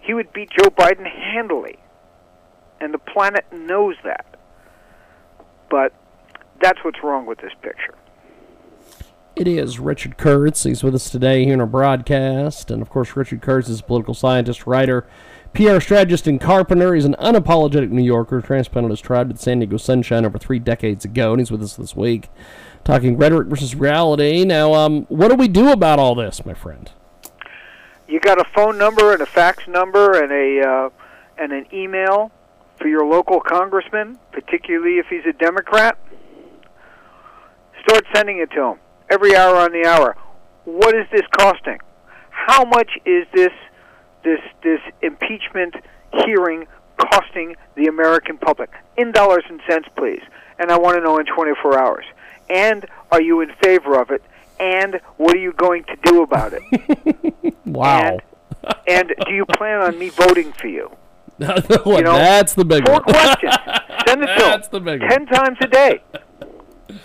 He 0.00 0.14
would 0.14 0.32
beat 0.32 0.50
Joe 0.50 0.70
Biden 0.70 1.06
handily. 1.06 1.78
And 2.80 2.94
the 2.94 2.98
planet 2.98 3.44
knows 3.52 3.96
that. 4.04 4.24
But 5.68 5.92
that's 6.60 6.82
what's 6.82 7.02
wrong 7.02 7.26
with 7.26 7.38
this 7.38 7.52
picture. 7.60 7.94
It 9.36 9.46
is 9.46 9.78
Richard 9.78 10.16
Kurtz. 10.16 10.64
He's 10.64 10.82
with 10.82 10.94
us 10.94 11.08
today 11.08 11.44
here 11.44 11.54
in 11.54 11.60
our 11.60 11.66
broadcast. 11.66 12.70
And 12.70 12.82
of 12.82 12.90
course, 12.90 13.16
Richard 13.16 13.40
Kurtz 13.40 13.68
is 13.68 13.80
a 13.80 13.82
political 13.82 14.14
scientist, 14.14 14.66
writer, 14.66 15.06
PR 15.52 15.80
strategist, 15.80 16.26
and 16.26 16.40
carpenter. 16.40 16.94
He's 16.94 17.04
an 17.04 17.16
unapologetic 17.18 17.90
New 17.90 18.02
Yorker, 18.02 18.40
transplanted 18.40 18.90
his 18.90 19.00
tribe 19.00 19.28
to 19.28 19.34
the 19.34 19.40
San 19.40 19.58
Diego 19.58 19.76
sunshine 19.76 20.24
over 20.24 20.38
three 20.38 20.58
decades 20.58 21.04
ago, 21.04 21.32
and 21.32 21.40
he's 21.40 21.50
with 21.50 21.62
us 21.62 21.74
this 21.74 21.96
week 21.96 22.28
talking 22.84 23.16
rhetoric 23.16 23.48
versus 23.48 23.74
reality. 23.74 24.44
Now, 24.44 24.74
um, 24.74 25.04
what 25.08 25.28
do 25.28 25.34
we 25.34 25.48
do 25.48 25.70
about 25.70 25.98
all 25.98 26.14
this, 26.14 26.44
my 26.44 26.54
friend? 26.54 26.90
You 28.08 28.20
got 28.20 28.40
a 28.40 28.44
phone 28.54 28.78
number 28.78 29.12
and 29.12 29.22
a 29.22 29.26
fax 29.26 29.68
number 29.68 30.20
and 30.22 30.32
a 30.32 30.68
uh, 30.68 30.90
and 31.38 31.52
an 31.52 31.66
email 31.72 32.32
for 32.78 32.88
your 32.88 33.06
local 33.06 33.40
congressman, 33.40 34.18
particularly 34.32 34.98
if 34.98 35.06
he's 35.06 35.24
a 35.26 35.32
Democrat. 35.32 35.96
Start 37.82 38.04
sending 38.14 38.38
it 38.38 38.50
to 38.52 38.62
him 38.62 38.78
every 39.08 39.36
hour 39.36 39.56
on 39.56 39.72
the 39.72 39.86
hour. 39.86 40.16
What 40.64 40.94
is 40.94 41.06
this 41.12 41.26
costing? 41.38 41.78
How 42.30 42.64
much 42.64 42.90
is 43.04 43.26
this 43.32 43.52
this 44.22 44.40
this 44.62 44.80
impeachment 45.02 45.74
hearing 46.24 46.66
costing 46.98 47.56
the 47.74 47.86
American 47.86 48.36
public 48.36 48.70
in 48.96 49.12
dollars 49.12 49.44
and 49.48 49.60
cents, 49.68 49.88
please? 49.96 50.22
And 50.58 50.70
I 50.70 50.78
want 50.78 50.96
to 50.98 51.02
know 51.02 51.18
in 51.18 51.26
24 51.26 51.78
hours. 51.78 52.04
And 52.48 52.84
are 53.10 53.22
you 53.22 53.40
in 53.40 53.52
favor 53.62 54.00
of 54.00 54.10
it? 54.10 54.22
And 54.58 55.00
what 55.16 55.34
are 55.34 55.40
you 55.40 55.52
going 55.52 55.84
to 55.84 55.96
do 56.04 56.22
about 56.22 56.52
it? 56.52 57.54
wow. 57.64 57.98
And, 57.98 58.22
and 58.86 59.14
do 59.26 59.32
you 59.32 59.46
plan 59.46 59.80
on 59.80 59.98
me 59.98 60.10
voting 60.10 60.52
for 60.52 60.66
you? 60.66 60.90
you 61.38 61.46
know, 62.02 62.12
that's 62.12 62.52
the 62.52 62.66
big 62.66 62.84
four 62.84 62.96
one. 62.96 63.02
questions. 63.04 63.54
Send 64.06 64.22
it 64.22 64.26
to 64.26 64.34
That's 64.36 64.68
the 64.68 64.80
big 64.80 65.00
one. 65.00 65.08
Ten 65.08 65.26
times 65.26 65.56
a 65.62 65.66
day. 65.66 66.02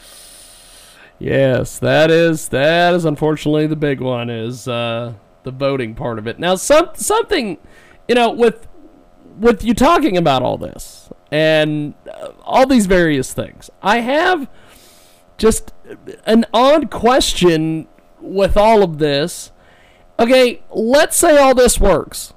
Yes, 1.18 1.80
that 1.80 2.12
is 2.12 2.50
that 2.50 2.94
is 2.94 3.06
unfortunately 3.06 3.68
the 3.68 3.78
big 3.78 4.02
one 4.02 4.30
is 4.30 4.68
uh, 4.68 5.14
the 5.46 5.52
voting 5.52 5.96
part 5.96 6.20
of 6.20 6.28
it. 6.28 6.38
Now, 6.40 6.56
some 6.56 6.90
something, 6.96 7.58
you 8.10 8.16
know, 8.16 8.30
with 8.30 8.68
with 9.40 9.64
you 9.64 9.74
talking 9.74 10.18
about 10.18 10.42
all 10.44 10.58
this 10.58 11.10
and 11.32 11.94
uh, 12.14 12.32
all 12.44 12.68
these 12.68 12.86
various 12.88 13.32
things, 13.34 13.70
I 13.82 14.00
have 14.02 14.50
just 15.38 15.74
an 16.26 16.46
odd 16.54 16.92
question 16.92 17.88
with 18.20 18.58
all 18.58 18.84
of 18.84 18.98
this. 18.98 19.52
Okay, 20.20 20.62
let's 20.72 21.16
say 21.18 21.38
all 21.38 21.54
this 21.54 21.80
works, 21.80 22.34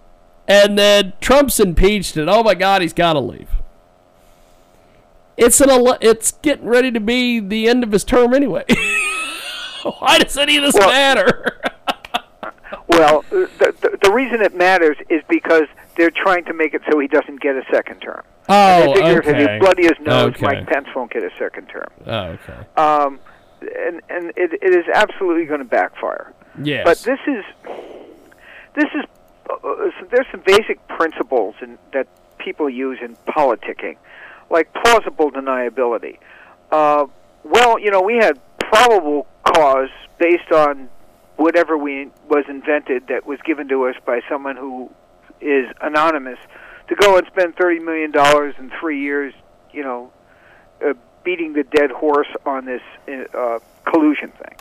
and 0.46 0.78
then 0.78 1.12
Trump's 1.20 1.58
impeached, 1.60 2.16
and 2.16 2.28
oh 2.28 2.42
my 2.42 2.54
God, 2.54 2.82
he's 2.82 2.92
got 2.92 3.12
to 3.14 3.20
leave. 3.20 3.48
It's 5.36 5.60
an 5.60 5.70
ele- 5.70 5.98
it's 6.00 6.32
getting 6.32 6.66
ready 6.66 6.90
to 6.90 6.98
be 7.00 7.38
the 7.38 7.68
end 7.68 7.84
of 7.84 7.92
his 7.92 8.02
term 8.04 8.34
anyway. 8.34 8.64
Why 10.00 10.18
does 10.18 10.36
any 10.36 10.56
of 10.56 10.64
this 10.64 10.74
Well- 10.74 10.88
matter? 10.90 11.60
Well, 12.88 13.24
the, 13.30 13.48
the 13.58 13.98
the 14.02 14.12
reason 14.12 14.40
it 14.40 14.54
matters 14.56 14.96
is 15.08 15.22
because 15.28 15.64
they're 15.96 16.10
trying 16.10 16.44
to 16.46 16.54
make 16.54 16.74
it 16.74 16.82
so 16.90 16.98
he 16.98 17.08
doesn't 17.08 17.40
get 17.40 17.54
a 17.56 17.64
second 17.70 18.00
term. 18.00 18.22
oh, 18.48 18.94
they 18.94 18.94
figure 18.94 19.20
if 19.20 19.26
okay. 19.26 19.52
he 19.54 19.58
bloody 19.58 19.82
his 19.82 19.98
nose, 20.00 20.34
Okay. 20.34 20.46
Mike 20.46 20.66
Pence 20.66 20.88
won't 20.96 21.10
get 21.10 21.22
a 21.22 21.30
second 21.38 21.66
term. 21.66 21.88
Oh, 22.06 22.24
okay. 22.24 22.66
Um, 22.76 23.20
and 23.60 24.00
and 24.08 24.30
it, 24.36 24.52
it 24.62 24.74
is 24.74 24.86
absolutely 24.94 25.44
going 25.44 25.60
to 25.60 25.66
backfire. 25.66 26.32
Yes. 26.62 26.84
But 26.84 26.98
this 27.00 27.20
is 27.26 27.44
this 28.74 28.88
is 28.94 29.04
uh, 29.50 29.54
uh, 29.54 29.90
there's 30.10 30.26
some 30.30 30.42
basic 30.46 30.86
principles 30.88 31.54
in, 31.60 31.78
that 31.92 32.06
people 32.38 32.70
use 32.70 32.98
in 33.02 33.16
politicking, 33.26 33.96
like 34.50 34.72
plausible 34.72 35.30
deniability. 35.30 36.18
Uh, 36.70 37.06
well, 37.44 37.78
you 37.78 37.90
know, 37.90 38.00
we 38.00 38.16
had 38.16 38.38
probable 38.58 39.26
cause 39.44 39.90
based 40.18 40.52
on 40.52 40.88
whatever 41.38 41.78
we 41.78 42.10
was 42.28 42.44
invented 42.48 43.06
that 43.06 43.24
was 43.24 43.38
given 43.44 43.68
to 43.68 43.84
us 43.86 43.94
by 44.04 44.20
someone 44.28 44.56
who 44.56 44.90
is 45.40 45.66
anonymous 45.80 46.38
to 46.88 46.96
go 46.96 47.16
and 47.16 47.26
spend 47.28 47.54
thirty 47.56 47.78
million 47.78 48.10
dollars 48.10 48.54
in 48.58 48.70
three 48.80 49.00
years, 49.00 49.32
you 49.72 49.82
know, 49.82 50.12
uh, 50.84 50.94
beating 51.22 51.52
the 51.52 51.62
dead 51.62 51.90
horse 51.90 52.28
on 52.44 52.64
this 52.64 52.82
uh, 53.34 53.60
collusion 53.84 54.30
thing. 54.30 54.56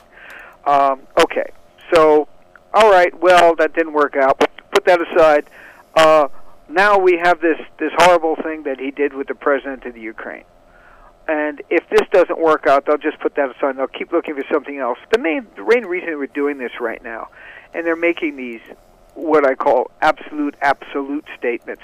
Um, 0.65 1.01
okay, 1.19 1.49
so 1.93 2.27
all 2.73 2.91
right, 2.91 3.17
well 3.19 3.55
that 3.55 3.73
didn't 3.73 3.93
work 3.93 4.15
out. 4.15 4.39
Put 4.71 4.85
that 4.85 5.01
aside. 5.01 5.49
Uh, 5.95 6.27
now 6.69 6.99
we 6.99 7.17
have 7.17 7.41
this 7.41 7.59
this 7.79 7.91
horrible 7.97 8.35
thing 8.35 8.63
that 8.63 8.79
he 8.79 8.91
did 8.91 9.13
with 9.13 9.27
the 9.27 9.35
president 9.35 9.83
of 9.85 9.95
the 9.95 10.01
Ukraine. 10.01 10.43
And 11.27 11.61
if 11.69 11.87
this 11.89 12.07
doesn't 12.11 12.39
work 12.39 12.67
out, 12.67 12.85
they'll 12.85 12.97
just 12.97 13.19
put 13.19 13.35
that 13.35 13.49
aside. 13.49 13.71
and 13.71 13.79
They'll 13.79 13.87
keep 13.87 14.11
looking 14.11 14.35
for 14.35 14.45
something 14.51 14.77
else. 14.77 14.97
The 15.11 15.19
main 15.19 15.47
the 15.55 15.63
main 15.63 15.85
reason 15.85 16.17
we're 16.17 16.27
doing 16.27 16.57
this 16.57 16.79
right 16.79 17.03
now, 17.03 17.29
and 17.73 17.85
they're 17.85 17.95
making 17.97 18.37
these 18.37 18.61
what 19.13 19.45
I 19.45 19.55
call 19.55 19.91
absolute 20.01 20.55
absolute 20.61 21.25
statements, 21.37 21.83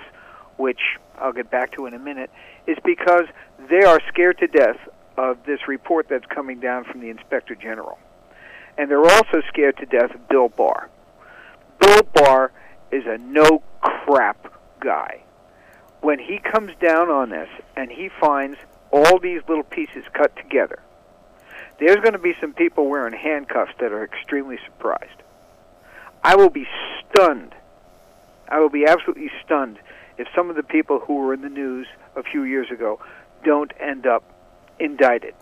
which 0.58 0.80
I'll 1.18 1.34
get 1.34 1.52
back 1.52 1.72
to 1.74 1.86
in 1.88 1.94
a 1.94 2.00
minute, 2.00 2.32
is 2.68 2.78
because 2.86 3.26
they 3.70 3.84
are 3.84 4.00
scared 4.08 4.38
to 4.40 4.48
death 4.48 4.78
of 5.18 5.44
this 5.46 5.68
report 5.68 6.08
that's 6.10 6.26
coming 6.28 6.60
down 6.60 6.86
from 6.86 7.02
the 7.02 7.10
Inspector 7.10 7.54
General. 7.56 8.00
And 8.78 8.90
they're 8.90 9.06
also 9.06 9.42
scared 9.50 9.78
to 9.78 9.86
death 9.86 10.16
of 10.16 10.28
Bill 10.30 10.50
Barr. 10.50 10.90
Bill 11.80 12.02
Barr 12.14 12.52
is 12.92 13.06
a 13.06 13.18
no 13.18 13.62
crap 13.82 14.54
guy. 14.80 15.24
When 16.02 16.20
he 16.20 16.40
comes 16.40 16.72
down 16.82 17.10
on 17.10 17.30
this 17.30 17.50
and 17.76 17.92
he 17.92 18.10
finds 18.20 18.58
all 18.94 19.20
these 19.20 19.42
little 19.48 19.64
pieces 19.64 20.04
cut 20.14 20.36
together, 20.36 20.80
there's 21.80 21.98
going 21.98 22.14
to 22.14 22.20
be 22.20 22.36
some 22.40 22.54
people 22.54 22.88
wearing 22.88 23.14
handcuffs 23.14 23.74
that 23.80 23.92
are 23.92 24.04
extremely 24.04 24.60
surprised. 24.64 25.24
I 26.24 26.36
will 26.36 26.52
be 26.52 26.68
stunned. 27.12 27.56
I 28.48 28.60
will 28.60 28.70
be 28.70 28.86
absolutely 28.86 29.32
stunned 29.44 29.80
if 30.18 30.28
some 30.36 30.50
of 30.50 30.56
the 30.56 30.64
people 30.64 31.00
who 31.00 31.16
were 31.16 31.34
in 31.34 31.42
the 31.42 31.50
news 31.50 31.88
a 32.16 32.22
few 32.22 32.44
years 32.44 32.70
ago 32.70 33.00
don't 33.44 33.72
end 33.80 34.06
up 34.06 34.24
indicted. 34.80 35.34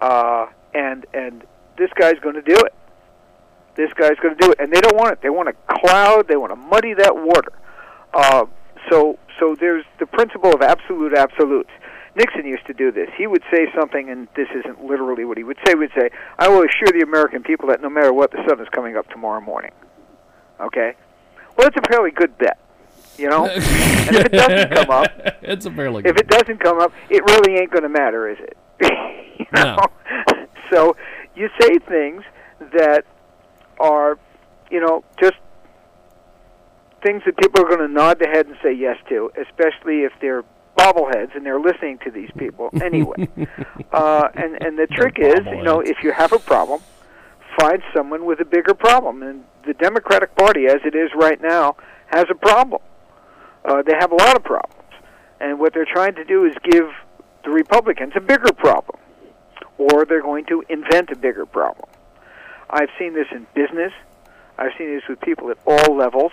Uh, 0.00 0.46
and 0.74 1.06
and 1.12 1.44
this 1.76 1.90
guy's 1.94 2.18
going 2.20 2.36
to 2.36 2.42
do 2.42 2.54
it. 2.54 2.74
This 3.74 3.92
guy's 3.94 4.16
going 4.22 4.36
to 4.36 4.40
do 4.40 4.52
it, 4.52 4.60
and 4.60 4.72
they 4.72 4.80
don't 4.80 4.96
want 4.96 5.12
it. 5.12 5.22
They 5.22 5.30
want 5.30 5.48
to 5.48 5.74
cloud. 5.80 6.28
They 6.28 6.36
want 6.36 6.52
to 6.52 6.56
muddy 6.56 6.94
that 6.94 7.16
water. 7.16 7.52
Uh, 8.14 8.46
so 8.90 9.18
so 9.38 9.54
there's 9.58 9.84
the 9.98 10.06
principle 10.06 10.54
of 10.54 10.62
absolute 10.62 11.14
absolutes. 11.14 11.70
Nixon 12.16 12.46
used 12.46 12.66
to 12.66 12.72
do 12.74 12.90
this. 12.90 13.08
He 13.16 13.26
would 13.26 13.42
say 13.52 13.66
something, 13.76 14.08
and 14.10 14.26
this 14.34 14.48
isn't 14.54 14.82
literally 14.84 15.24
what 15.26 15.36
he 15.36 15.44
would 15.44 15.58
say. 15.58 15.72
He 15.72 15.74
would 15.76 15.92
say, 15.94 16.08
"I 16.38 16.48
will 16.48 16.62
assure 16.64 16.88
the 16.92 17.02
American 17.04 17.42
people 17.42 17.68
that 17.68 17.82
no 17.82 17.90
matter 17.90 18.12
what, 18.12 18.30
the 18.32 18.42
sun 18.48 18.58
is 18.60 18.68
coming 18.70 18.96
up 18.96 19.08
tomorrow 19.10 19.40
morning." 19.40 19.72
Okay. 20.58 20.94
Well, 21.56 21.66
it's 21.68 21.76
a 21.76 21.88
fairly 21.90 22.10
good 22.10 22.36
bet, 22.38 22.58
you 23.18 23.28
know. 23.28 23.44
and 23.46 23.62
if 24.16 24.24
it 24.26 24.32
doesn't 24.32 24.70
come 24.72 24.90
up, 24.90 25.10
it's 25.42 25.66
a 25.66 25.70
fairly 25.70 26.02
if 26.06 26.16
it 26.16 26.28
doesn't 26.28 26.58
come 26.58 26.80
up, 26.80 26.92
it 27.10 27.22
really 27.30 27.58
ain't 27.60 27.70
going 27.70 27.82
to 27.82 27.88
matter, 27.90 28.28
is 28.28 28.38
it? 28.40 28.56
you 29.38 29.46
No. 29.54 29.76
know? 29.76 30.46
So 30.70 30.96
you 31.34 31.48
say 31.60 31.78
things 31.86 32.22
that 32.72 33.04
are, 33.78 34.18
you 34.70 34.80
know, 34.80 35.04
just 35.20 35.36
things 37.02 37.22
that 37.26 37.36
people 37.36 37.62
are 37.62 37.68
going 37.68 37.86
to 37.86 37.92
nod 37.92 38.18
their 38.18 38.32
head 38.32 38.46
and 38.46 38.56
say 38.62 38.72
yes 38.72 38.96
to, 39.10 39.30
especially 39.40 40.00
if 40.04 40.12
they're 40.20 40.44
bobbleheads, 40.76 41.34
and 41.34 41.44
they're 41.44 41.60
listening 41.60 41.98
to 42.04 42.10
these 42.10 42.30
people 42.36 42.70
anyway. 42.82 43.28
uh, 43.92 44.28
and 44.34 44.62
and 44.62 44.78
the 44.78 44.86
trick 44.86 45.18
is, 45.18 45.40
you 45.46 45.62
know, 45.62 45.80
if 45.80 46.02
you 46.02 46.12
have 46.12 46.32
a 46.32 46.38
problem, 46.38 46.80
find 47.58 47.82
someone 47.94 48.24
with 48.24 48.40
a 48.40 48.44
bigger 48.44 48.74
problem. 48.74 49.22
And 49.22 49.44
the 49.66 49.74
Democratic 49.74 50.34
Party, 50.36 50.66
as 50.66 50.80
it 50.84 50.94
is 50.94 51.10
right 51.14 51.40
now, 51.40 51.76
has 52.06 52.26
a 52.30 52.34
problem. 52.34 52.82
Uh, 53.64 53.82
they 53.82 53.94
have 53.98 54.12
a 54.12 54.14
lot 54.14 54.36
of 54.36 54.44
problems, 54.44 54.92
and 55.40 55.58
what 55.58 55.74
they're 55.74 55.88
trying 55.90 56.14
to 56.14 56.24
do 56.24 56.44
is 56.44 56.54
give 56.70 56.86
the 57.44 57.50
Republicans 57.50 58.12
a 58.14 58.20
bigger 58.20 58.52
problem, 58.52 59.00
or 59.76 60.04
they're 60.04 60.22
going 60.22 60.44
to 60.46 60.62
invent 60.68 61.10
a 61.10 61.16
bigger 61.16 61.46
problem. 61.46 61.88
I've 62.70 62.90
seen 62.98 63.14
this 63.14 63.26
in 63.32 63.46
business. 63.54 63.92
I've 64.58 64.72
seen 64.78 64.94
this 64.94 65.02
with 65.08 65.20
people 65.20 65.50
at 65.50 65.58
all 65.66 65.96
levels. 65.96 66.32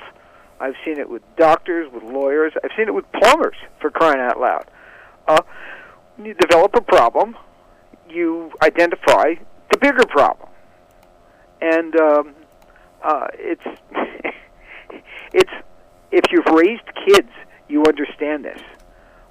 I've 0.63 0.75
seen 0.85 0.97
it 0.97 1.09
with 1.09 1.23
doctors, 1.35 1.91
with 1.91 2.03
lawyers. 2.03 2.53
I've 2.63 2.71
seen 2.77 2.87
it 2.87 2.93
with 2.93 3.03
plumbers, 3.11 3.57
for 3.81 3.91
crying 3.91 4.21
out 4.21 4.39
loud. 4.39 4.63
Uh, 5.27 5.41
you 6.17 6.33
develop 6.35 6.73
a 6.75 6.81
problem, 6.81 7.35
you 8.09 8.49
identify 8.61 9.33
the 9.71 9.77
bigger 9.77 10.05
problem, 10.05 10.47
and 11.61 11.93
um, 11.99 12.35
uh, 13.03 13.27
it's 13.33 13.61
it's 15.33 15.51
if 16.13 16.23
you've 16.31 16.45
raised 16.45 16.87
kids, 17.09 17.29
you 17.67 17.83
understand 17.83 18.45
this. 18.45 18.61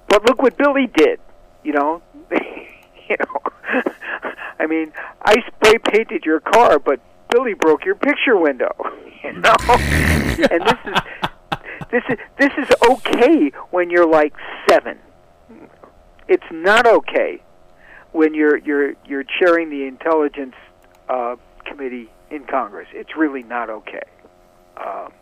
But 0.09 0.23
look 0.25 0.39
what 0.39 0.55
Billy 0.55 0.85
did. 0.85 1.19
You 1.63 1.73
know, 1.73 2.01
you 2.31 3.15
know. 3.19 3.81
I 4.59 4.67
mean, 4.67 4.93
I 5.23 5.33
spray 5.47 5.79
painted 5.79 6.25
your 6.25 6.41
car, 6.41 6.77
but 6.77 6.99
Billy 7.33 7.55
broke 7.55 7.83
your 7.83 7.95
picture 7.95 8.37
window. 8.37 8.71
You 9.23 9.31
know, 9.31 9.55
and 10.51 10.61
this 10.65 10.79
is 10.85 11.01
this 11.89 12.03
is 12.09 12.17
this 12.37 12.51
is 12.57 12.75
okay 12.89 13.53
when 13.71 13.89
you're 13.89 14.05
like 14.05 14.33
seven. 14.69 14.99
It's 16.27 16.43
not 16.51 16.85
okay 16.85 17.41
when 18.11 18.33
you're 18.33 18.57
you're 18.57 18.95
you're 19.05 19.23
chairing 19.23 19.69
the 19.69 19.85
intelligence 19.85 20.55
uh, 21.07 21.37
committee 21.63 22.09
in 22.29 22.43
Congress. 22.43 22.89
It's 22.91 23.15
really 23.15 23.43
not 23.43 23.69
okay, 23.69 24.03
um, 24.75 25.13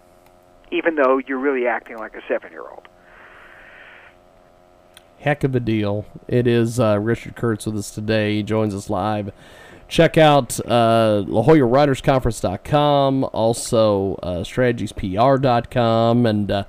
even 0.71 0.95
though 0.95 1.19
you're 1.19 1.37
really 1.37 1.67
acting 1.67 1.99
like 1.99 2.15
a 2.15 2.21
seven-year-old. 2.27 2.87
Heck 5.19 5.43
of 5.43 5.53
a 5.53 5.59
deal. 5.59 6.07
It 6.27 6.47
is 6.47 6.79
uh, 6.79 6.97
Richard 6.99 7.35
Kurtz 7.35 7.67
with 7.67 7.77
us 7.77 7.91
today. 7.91 8.37
He 8.37 8.41
joins 8.41 8.73
us 8.73 8.89
live. 8.89 9.31
Check 9.91 10.17
out 10.17 10.57
uh, 10.65 11.25
also 13.25 14.15
uh, 14.23 14.37
strategiespr.com, 14.37 16.25
and 16.25 16.49
uh, 16.49 16.63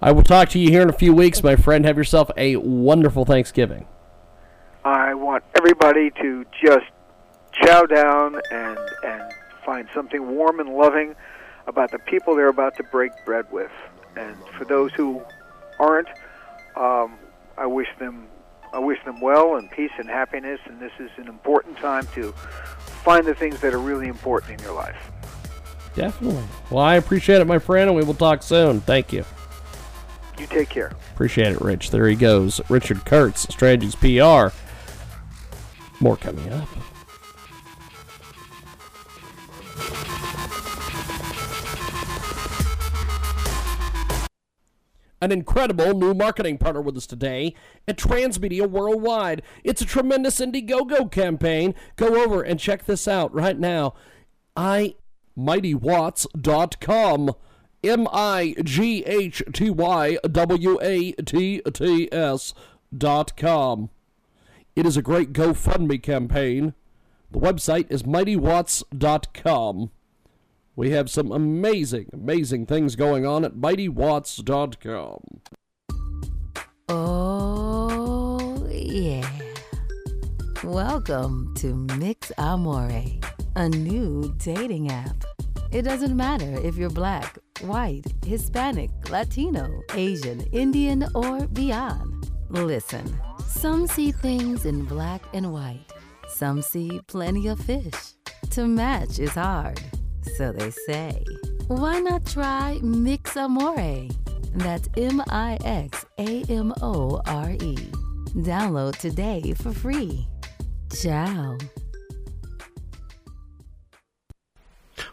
I 0.00 0.12
will 0.12 0.22
talk 0.22 0.50
to 0.50 0.60
you 0.60 0.70
here 0.70 0.82
in 0.82 0.88
a 0.88 0.92
few 0.92 1.12
weeks, 1.12 1.42
my 1.42 1.56
friend. 1.56 1.84
Have 1.84 1.96
yourself 1.96 2.30
a 2.36 2.54
wonderful 2.54 3.24
Thanksgiving. 3.24 3.88
I 4.84 5.12
want 5.14 5.42
everybody 5.56 6.12
to 6.22 6.46
just 6.62 6.86
chow 7.50 7.84
down 7.84 8.40
and 8.52 8.78
and 9.04 9.32
find 9.66 9.88
something 9.92 10.36
warm 10.36 10.60
and 10.60 10.68
loving 10.68 11.16
about 11.66 11.90
the 11.90 11.98
people 11.98 12.36
they're 12.36 12.46
about 12.46 12.76
to 12.76 12.84
break 12.84 13.10
bread 13.24 13.50
with. 13.50 13.72
And 14.16 14.36
for 14.56 14.64
those 14.64 14.92
who 14.92 15.20
aren't, 15.80 16.06
um, 16.76 17.18
I 17.56 17.66
wish 17.66 17.88
them 17.98 18.28
I 18.72 18.78
wish 18.78 19.02
them 19.04 19.20
well 19.20 19.56
and 19.56 19.70
peace 19.70 19.90
and 19.98 20.08
happiness. 20.08 20.60
And 20.66 20.80
this 20.80 20.92
is 20.98 21.10
an 21.16 21.28
important 21.28 21.76
time 21.78 22.06
to 22.14 22.32
find 22.32 23.26
the 23.26 23.34
things 23.34 23.60
that 23.60 23.74
are 23.74 23.78
really 23.78 24.08
important 24.08 24.58
in 24.60 24.64
your 24.64 24.74
life. 24.74 25.10
Definitely. 25.94 26.44
Well, 26.70 26.84
I 26.84 26.94
appreciate 26.94 27.40
it, 27.40 27.46
my 27.46 27.58
friend, 27.58 27.90
and 27.90 27.96
we 27.96 28.04
will 28.04 28.14
talk 28.14 28.42
soon. 28.42 28.80
Thank 28.80 29.12
you. 29.12 29.24
You 30.38 30.46
take 30.46 30.68
care. 30.68 30.92
Appreciate 31.14 31.48
it, 31.52 31.60
Rich. 31.60 31.90
There 31.90 32.06
he 32.06 32.14
goes. 32.14 32.60
Richard 32.68 33.04
Kurtz, 33.04 33.42
Strategies 33.52 33.96
PR. 33.96 34.54
More 36.00 36.16
coming 36.16 36.52
up. 36.52 36.68
An 45.20 45.32
incredible 45.32 45.94
new 45.94 46.14
marketing 46.14 46.58
partner 46.58 46.80
with 46.80 46.96
us 46.96 47.06
today 47.06 47.54
at 47.86 47.96
Transmedia 47.96 48.68
Worldwide. 48.68 49.42
It's 49.64 49.82
a 49.82 49.86
tremendous 49.86 50.40
Indiegogo 50.40 51.10
campaign. 51.10 51.74
Go 51.96 52.22
over 52.22 52.42
and 52.42 52.60
check 52.60 52.84
this 52.84 53.08
out 53.08 53.34
right 53.34 53.58
now. 53.58 53.94
I 54.56 54.94
mightywatts.com. 55.36 57.34
M 57.84 58.08
I 58.12 58.56
G 58.64 59.04
H 59.04 59.42
T 59.52 59.70
Y 59.70 60.18
W 60.28 60.78
A 60.82 61.12
T 61.12 61.62
T 61.72 62.08
S 62.12 62.54
dot 62.96 63.36
com. 63.36 63.90
It 64.74 64.84
is 64.84 64.96
a 64.96 65.02
great 65.02 65.32
GoFundMe 65.32 66.02
campaign. 66.02 66.74
The 67.30 67.38
website 67.38 67.90
is 67.90 68.02
mightywatts.com. 68.02 69.90
We 70.78 70.90
have 70.90 71.10
some 71.10 71.32
amazing, 71.32 72.06
amazing 72.12 72.66
things 72.66 72.94
going 72.94 73.26
on 73.26 73.44
at 73.44 73.54
MightyWatts.com. 73.54 75.40
Oh, 76.88 78.68
yeah. 78.70 79.28
Welcome 80.62 81.52
to 81.56 81.74
Mix 81.98 82.30
Amore, 82.38 83.02
a 83.56 83.68
new 83.68 84.32
dating 84.38 84.92
app. 84.92 85.24
It 85.72 85.82
doesn't 85.82 86.16
matter 86.16 86.60
if 86.62 86.76
you're 86.76 86.90
black, 86.90 87.40
white, 87.62 88.04
Hispanic, 88.24 88.90
Latino, 89.10 89.82
Asian, 89.94 90.42
Indian, 90.52 91.08
or 91.12 91.48
beyond. 91.48 92.30
Listen, 92.50 93.18
some 93.48 93.88
see 93.88 94.12
things 94.12 94.64
in 94.64 94.84
black 94.84 95.22
and 95.34 95.52
white, 95.52 95.92
some 96.28 96.62
see 96.62 97.00
plenty 97.08 97.48
of 97.48 97.58
fish. 97.58 98.12
To 98.50 98.68
match 98.68 99.18
is 99.18 99.32
hard 99.32 99.80
so 100.36 100.52
they 100.52 100.70
say. 100.70 101.24
Why 101.66 102.00
not 102.00 102.26
try 102.26 102.78
Mix 102.82 103.36
Amore? 103.36 104.08
That's 104.54 104.88
M 104.96 105.22
I 105.28 105.58
X 105.64 106.06
A 106.18 106.42
M 106.48 106.72
O 106.82 107.20
R 107.26 107.50
E. 107.50 107.76
Download 108.36 108.96
today 108.96 109.54
for 109.54 109.72
free. 109.72 110.26
Ciao. 110.92 111.58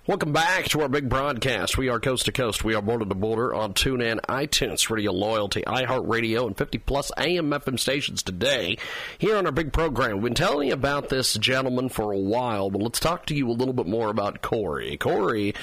Welcome 0.08 0.34
back 0.34 0.66
to 0.66 0.82
our 0.82 0.88
big 0.88 1.10
broadcast. 1.10 1.80
We 1.80 1.90
are 1.90 2.00
coast 2.00 2.26
to 2.26 2.32
coast. 2.32 2.64
We 2.64 2.76
are 2.76 2.82
border 2.84 3.06
to 3.06 3.16
border 3.16 3.56
on 3.56 3.74
TuneIn, 3.74 4.20
iTunes, 4.30 4.88
Radio 4.92 5.12
Loyalty, 5.12 5.64
iHeartRadio, 5.64 6.46
and 6.46 6.56
50 6.56 6.78
plus 6.78 7.12
AM 7.18 7.50
FM 7.50 7.80
stations 7.80 8.22
today. 8.22 8.78
Here 9.18 9.36
on 9.36 9.48
our 9.48 9.52
big 9.52 9.74
program, 9.74 10.18
we've 10.18 10.26
been 10.26 10.34
telling 10.36 10.68
you 10.68 10.76
about 10.76 11.10
this 11.10 11.34
gentleman 11.34 11.90
for 11.90 12.12
a 12.12 12.20
while, 12.20 12.70
but 12.70 12.84
let's 12.84 13.00
talk 13.00 13.26
to 13.26 13.36
you 13.36 13.50
a 13.50 13.52
little 13.52 13.74
bit 13.74 13.88
more 13.88 14.12
about 14.12 14.44
Corey. 14.44 14.96
Corey 14.96 15.56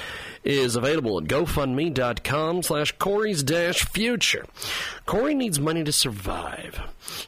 is 0.43 0.75
available 0.75 1.19
at 1.19 1.29
GoFundMe.com 1.29 2.65
slash 2.65 2.91
Corey's 2.99 3.45
dash 3.45 3.85
future. 3.85 4.45
Corey 5.07 5.37
needs 5.37 5.61
money 5.61 5.85
to 5.85 5.93
survive. 5.93 6.81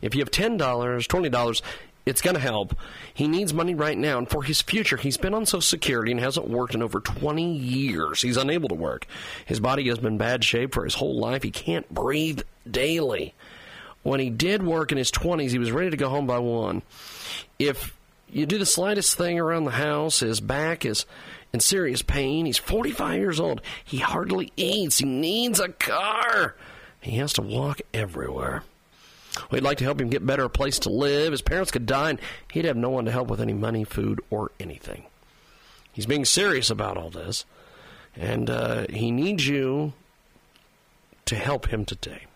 If 0.02 0.16
you 0.16 0.20
have 0.20 0.32
$10, 0.32 0.58
$20, 0.58 1.62
it's 2.06 2.20
going 2.20 2.34
to 2.34 2.40
help. 2.40 2.76
He 3.12 3.26
needs 3.26 3.54
money 3.54 3.74
right 3.74 3.96
now, 3.96 4.18
and 4.18 4.28
for 4.28 4.42
his 4.42 4.60
future, 4.60 4.96
he's 4.96 5.16
been 5.16 5.34
on 5.34 5.46
Social 5.46 5.62
Security 5.62 6.10
and 6.10 6.20
hasn't 6.20 6.48
worked 6.48 6.74
in 6.74 6.82
over 6.82 7.00
20 7.00 7.54
years. 7.54 8.20
He's 8.20 8.36
unable 8.36 8.68
to 8.68 8.74
work. 8.74 9.06
His 9.46 9.60
body 9.60 9.88
has 9.88 9.98
been 9.98 10.14
in 10.14 10.18
bad 10.18 10.44
shape 10.44 10.74
for 10.74 10.84
his 10.84 10.94
whole 10.94 11.18
life. 11.18 11.42
He 11.42 11.50
can't 11.50 11.88
breathe 11.92 12.42
daily. 12.70 13.34
When 14.02 14.20
he 14.20 14.28
did 14.28 14.62
work 14.62 14.92
in 14.92 14.98
his 14.98 15.10
20s, 15.10 15.50
he 15.50 15.58
was 15.58 15.72
ready 15.72 15.90
to 15.90 15.96
go 15.96 16.10
home 16.10 16.26
by 16.26 16.38
one. 16.38 16.82
If 17.58 17.96
you 18.28 18.44
do 18.44 18.58
the 18.58 18.66
slightest 18.66 19.16
thing 19.16 19.38
around 19.40 19.64
the 19.64 19.70
house, 19.70 20.20
his 20.20 20.40
back 20.40 20.84
is 20.84 21.06
in 21.54 21.60
serious 21.60 22.02
pain. 22.02 22.44
He's 22.44 22.58
45 22.58 23.18
years 23.18 23.40
old. 23.40 23.62
He 23.82 23.98
hardly 23.98 24.52
eats. 24.56 24.98
He 24.98 25.06
needs 25.06 25.58
a 25.58 25.68
car. 25.68 26.54
He 27.00 27.12
has 27.12 27.32
to 27.34 27.42
walk 27.42 27.80
everywhere. 27.94 28.62
We'd 29.50 29.62
like 29.62 29.78
to 29.78 29.84
help 29.84 30.00
him 30.00 30.10
get 30.10 30.24
better 30.24 30.44
a 30.44 30.50
place 30.50 30.78
to 30.80 30.90
live. 30.90 31.32
His 31.32 31.42
parents 31.42 31.70
could 31.70 31.86
die, 31.86 32.10
and 32.10 32.20
he'd 32.52 32.64
have 32.64 32.76
no 32.76 32.90
one 32.90 33.04
to 33.04 33.12
help 33.12 33.28
with 33.28 33.40
any 33.40 33.52
money, 33.52 33.84
food, 33.84 34.20
or 34.30 34.52
anything. 34.60 35.04
He's 35.92 36.06
being 36.06 36.24
serious 36.24 36.70
about 36.70 36.96
all 36.96 37.10
this, 37.10 37.44
and 38.16 38.48
uh, 38.50 38.86
he 38.90 39.10
needs 39.10 39.46
you 39.46 39.92
to 41.26 41.36
help 41.36 41.68
him 41.68 41.84
today. 41.84 42.26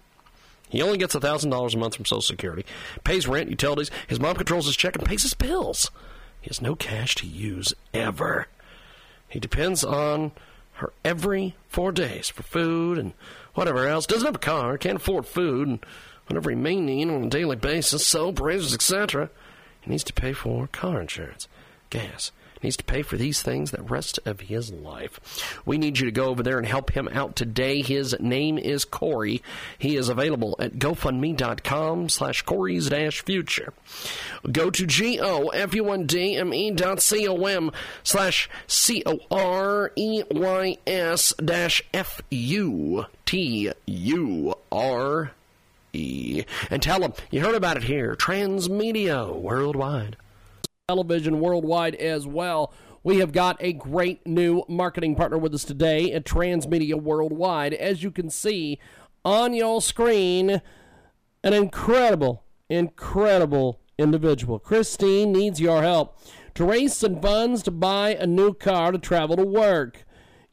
He 0.69 0.83
only 0.83 0.99
gets 0.99 1.15
$1,000 1.15 1.75
a 1.75 1.79
month 1.79 1.97
from 1.97 2.05
Social 2.05 2.23
Security, 2.23 2.65
pays 3.05 3.27
rent, 3.27 3.49
utilities. 3.49 3.91
His 4.07 4.21
mom 4.21 4.37
controls 4.37 4.67
his 4.67 4.77
check 4.77 4.97
and 4.97 5.07
pays 5.07 5.23
his 5.23 5.35
bills. 5.35 5.91
He 6.41 6.49
has 6.49 6.61
no 6.61 6.75
cash 6.75 7.15
to 7.17 7.27
use 7.27 7.75
ever. 7.95 8.49
He 9.29 9.41
depends 9.41 9.83
on 9.83 10.33
her 10.75 10.93
every 11.05 11.57
four 11.69 11.91
days 11.91 12.29
for 12.29 12.43
food 12.43 12.99
and 12.99 13.13
whatever 13.55 13.87
else. 13.87 14.07
Doesn't 14.07 14.27
have 14.27 14.37
a 14.37 14.39
car, 14.39 14.79
can't 14.79 14.97
afford 14.97 15.27
food, 15.27 15.69
and 15.69 15.87
whatever 16.29 16.51
he 16.51 16.57
may 16.57 16.77
need 16.77 17.09
on 17.09 17.25
a 17.25 17.29
daily 17.31 17.57
basis, 17.57 18.07
soap, 18.07 18.41
razors, 18.41 18.75
etc. 18.75 19.31
He 19.81 19.91
needs 19.91 20.05
to 20.05 20.13
pay 20.13 20.33
for 20.33 20.67
car 20.69 21.01
insurance, 21.01 21.49
gas, 21.91 22.33
He 22.61 22.67
needs 22.67 22.77
to 22.79 22.85
pay 22.85 23.03
for 23.03 23.17
these 23.17 23.41
things 23.41 23.71
the 23.71 23.83
rest 23.83 24.19
of 24.27 24.41
his 24.41 24.71
life. 24.73 25.21
We 25.65 25.79
need 25.79 25.99
you 25.99 26.07
to 26.07 26.13
go 26.13 26.27
over 26.27 26.43
there 26.43 26.59
and 26.59 26.67
help 26.67 26.91
him 26.91 27.09
out 27.09 27.37
today. 27.37 27.81
His 27.83 28.15
name 28.21 28.59
is 28.59 28.85
Corey. 28.85 29.43
He 29.79 29.97
is 29.97 30.09
available 30.09 30.57
at 30.59 30.75
GoFundMe.com 30.79 32.09
slash 32.09 32.43
Corey's 32.43 32.89
dash 32.91 33.23
future. 33.23 33.73
Go 34.51 34.71
to 34.71 34.87
G-O-F-U-N-D-M-E 34.87 36.71
dot 36.73 37.01
C-O-M 37.01 37.71
slash 38.03 38.51
C-O-R-E-Y-S 38.67 39.25
dash 41.43 41.83
F-U-T-U-R-E. 41.95 43.09
And 45.95 46.83
tell 46.83 47.01
them 47.01 47.15
you 47.31 47.41
heard 47.41 47.55
about 47.55 47.77
it 47.77 47.85
here. 47.85 48.15
Transmedia 48.15 49.35
Worldwide 49.35 50.17
television 50.89 51.39
worldwide 51.39 51.95
as 51.97 52.27
well. 52.27 52.73
We 53.05 53.19
have 53.19 53.31
got 53.31 53.59
a 53.61 53.75
great 53.75 54.27
new 54.27 54.65
marketing 54.71 55.17
partner 55.17 55.37
with 55.37 55.53
us 55.53 55.63
today 55.63 56.13
at 56.13 56.25
Transmedia 56.25 56.95
Worldwide. 56.95 57.75
As 57.75 58.03
you 58.03 58.11
can 58.11 58.31
see 58.31 58.79
on 59.23 59.53
your 59.53 59.83
screen, 59.83 60.63
an 61.45 61.53
incredible, 61.53 62.43
incredible 62.71 63.81
individual. 63.99 64.59
Christine 64.59 65.31
needs 65.31 65.61
your 65.61 65.83
help 65.83 66.19
to 66.55 66.65
raise 66.65 66.97
some 66.97 67.21
funds 67.21 67.63
to 67.65 67.71
buy 67.71 68.15
a 68.15 68.27
new 68.27 68.55
car 68.55 68.91
to 68.91 68.99
travel 68.99 69.37
to 69.37 69.45
work. 69.45 70.07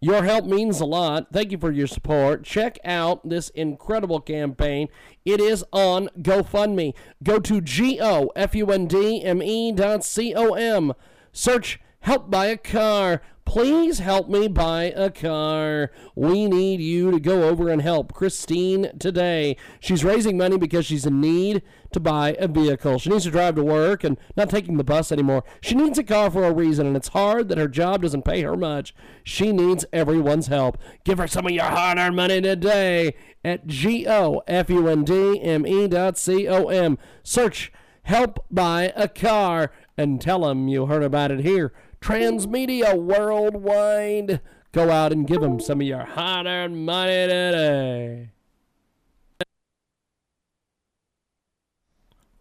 Your 0.06 0.24
help 0.24 0.46
means 0.46 0.80
a 0.82 0.86
lot. 0.86 1.34
Thank 1.34 1.52
you 1.52 1.58
for 1.58 1.72
your 1.72 1.88
support. 1.88 2.44
Check 2.44 2.78
out 2.86 3.28
this 3.28 3.50
incredible 3.50 4.20
campaign. 4.20 4.88
It 5.26 5.42
is 5.42 5.66
on 5.74 6.10
GoFundMe. 6.22 6.94
Go 7.24 7.40
to 7.40 7.60
G 7.60 8.00
O 8.00 8.32
F 8.36 8.54
U 8.54 8.68
N 8.68 8.86
D 8.86 9.24
M 9.24 9.42
E 9.42 9.72
dot 9.72 10.06
C 10.06 10.36
O 10.36 10.54
M. 10.54 10.94
Search 11.32 11.80
Help 12.02 12.30
Buy 12.30 12.46
a 12.46 12.58
Car. 12.58 13.24
Please 13.46 14.00
help 14.00 14.28
me 14.28 14.48
buy 14.48 14.86
a 14.96 15.10
car. 15.10 15.92
We 16.16 16.48
need 16.48 16.82
you 16.82 17.12
to 17.12 17.20
go 17.20 17.44
over 17.44 17.70
and 17.70 17.82
help 17.82 18.12
Christine 18.12 18.92
today. 18.98 19.56
She's 19.80 20.04
raising 20.04 20.36
money 20.36 20.58
because 20.58 20.88
she's 20.88 21.06
in 21.06 21.22
need 21.22 21.62
to 21.92 22.00
buy 22.00 22.36
a 22.40 22.48
vehicle. 22.48 22.98
She 23.00 23.12
needs 23.12 23.24
to 23.26 23.32
drive 23.32 23.56
to 23.56 23.64
work 23.64 24.04
and 24.04 24.18
not 24.36 24.50
taking 24.50 24.78
the 24.78 24.84
bus 24.84 25.12
anymore. 25.12 25.44
She 25.62 25.76
needs 25.76 25.98
a 25.98 26.04
car 26.04 26.30
for 26.32 26.44
a 26.44 26.54
reason, 26.54 26.88
and 26.88 26.98
it's 26.98 27.10
hard 27.10 27.48
that 27.50 27.58
her 27.58 27.68
job 27.68 28.02
doesn't 28.02 28.26
pay 28.26 28.42
her 28.42 28.58
much. 28.58 28.94
She 29.24 29.54
needs 29.54 29.86
everyone's 29.94 30.48
help. 30.48 30.78
Give 31.04 31.20
her 31.20 31.28
some 31.28 31.46
of 31.46 31.52
your 31.52 31.66
hard 31.66 31.98
earned 31.98 32.16
money 32.16 32.42
today 32.42 33.16
at 33.44 33.68
G 33.68 34.06
O 34.08 34.42
F 34.48 34.70
U 34.70 34.88
N 34.88 35.04
D 35.04 35.40
M 35.40 35.66
E 35.68 35.88
dot 35.88 36.18
C 36.18 36.48
O 36.48 36.66
M. 36.66 36.98
Search 37.24 37.72
Help 38.04 38.46
Buy 38.52 38.92
a 38.96 39.08
Car 39.08 39.72
and 39.98 40.22
tell 40.22 40.42
them 40.42 40.68
you 40.68 40.86
heard 40.88 41.04
about 41.04 41.32
it 41.32 41.40
here. 41.40 41.74
Transmedia 42.06 42.96
Worldwide. 42.96 44.40
Go 44.72 44.92
out 44.92 45.12
and 45.12 45.26
give 45.26 45.42
them 45.42 45.60
some 45.60 45.82
of 45.82 45.88
your 45.88 46.06
hard 46.06 46.46
earned 46.46 46.86
money 46.86 47.10
today. 47.10 48.30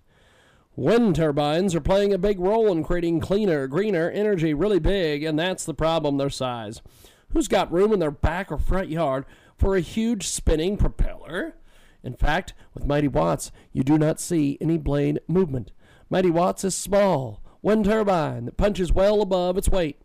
Wind 0.75 1.15
turbines 1.15 1.73
are 1.73 1.81
playing 1.81 2.13
a 2.13 2.17
big 2.17 2.39
role 2.39 2.69
in 2.71 2.83
creating 2.83 3.21
cleaner, 3.21 3.67
greener 3.67 4.09
energy, 4.09 4.53
really 4.53 4.79
big, 4.79 5.23
and 5.23 5.39
that's 5.39 5.63
the 5.63 5.73
problem 5.73 6.17
their 6.17 6.29
size. 6.29 6.81
Who's 7.29 7.47
got 7.47 7.71
room 7.71 7.93
in 7.93 7.99
their 7.99 8.11
back 8.11 8.51
or 8.51 8.57
front 8.57 8.89
yard 8.89 9.25
for 9.57 9.75
a 9.75 9.81
huge 9.81 10.27
spinning 10.27 10.77
propeller. 10.77 11.55
In 12.03 12.13
fact, 12.13 12.53
with 12.73 12.85
Mighty 12.85 13.07
Watts, 13.07 13.51
you 13.71 13.83
do 13.83 13.97
not 13.97 14.19
see 14.19 14.57
any 14.61 14.77
blade 14.77 15.19
movement. 15.27 15.71
Mighty 16.09 16.29
Watts 16.29 16.63
is 16.63 16.75
small, 16.75 17.41
wind 17.61 17.85
turbine 17.85 18.45
that 18.45 18.57
punches 18.57 18.91
well 18.93 19.21
above 19.21 19.57
its 19.57 19.69
weight. 19.69 19.99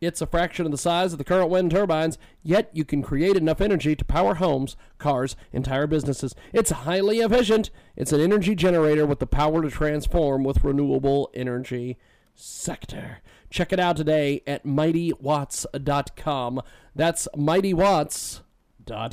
It's 0.00 0.20
a 0.20 0.26
fraction 0.26 0.64
of 0.66 0.72
the 0.72 0.78
size 0.78 1.12
of 1.12 1.18
the 1.18 1.24
current 1.24 1.50
wind 1.50 1.70
turbines, 1.70 2.18
yet 2.42 2.70
you 2.72 2.84
can 2.84 3.02
create 3.02 3.36
enough 3.36 3.60
energy 3.60 3.94
to 3.94 4.04
power 4.04 4.34
homes, 4.34 4.76
cars, 4.98 5.36
entire 5.52 5.86
businesses. 5.86 6.34
It's 6.52 6.70
highly 6.70 7.18
efficient. 7.18 7.70
It's 7.96 8.12
an 8.12 8.20
energy 8.20 8.56
generator 8.56 9.06
with 9.06 9.20
the 9.20 9.28
power 9.28 9.62
to 9.62 9.70
transform 9.70 10.42
with 10.42 10.64
renewable 10.64 11.30
energy 11.34 11.98
sector. 12.34 13.18
Check 13.48 13.72
it 13.72 13.78
out 13.78 13.96
today 13.96 14.42
at 14.46 14.64
mightywatts.com. 14.64 16.62
That's 16.96 17.28
mightywatts.com 17.36 18.42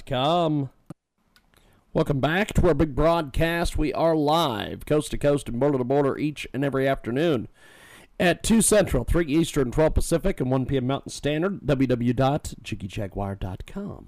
com. 0.05 0.69
Welcome 1.93 2.19
back 2.19 2.53
to 2.53 2.67
our 2.67 2.73
big 2.73 2.95
broadcast. 2.95 3.77
We 3.77 3.93
are 3.93 4.15
live, 4.15 4.85
coast 4.85 5.11
to 5.11 5.17
coast 5.17 5.49
and 5.49 5.59
border 5.59 5.77
to 5.77 5.83
border, 5.83 6.17
each 6.17 6.47
and 6.53 6.63
every 6.63 6.87
afternoon 6.87 7.47
at 8.19 8.43
2 8.43 8.61
Central, 8.61 9.03
3 9.03 9.25
Eastern, 9.25 9.71
12 9.71 9.93
Pacific, 9.93 10.41
and 10.41 10.49
1 10.51 10.65
p.m. 10.65 10.87
Mountain 10.87 11.11
Standard, 11.11 11.61
www.jiggyjaguar.com. 11.61 14.07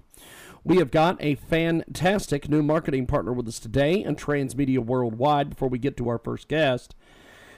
We 0.63 0.77
have 0.77 0.91
got 0.91 1.17
a 1.19 1.33
fantastic 1.35 2.47
new 2.49 2.61
marketing 2.61 3.07
partner 3.07 3.33
with 3.33 3.47
us 3.47 3.57
today 3.57 4.03
and 4.03 4.15
Transmedia 4.17 4.77
Worldwide. 4.79 5.49
Before 5.51 5.69
we 5.69 5.79
get 5.79 5.95
to 5.97 6.09
our 6.09 6.19
first 6.19 6.47
guest, 6.47 6.93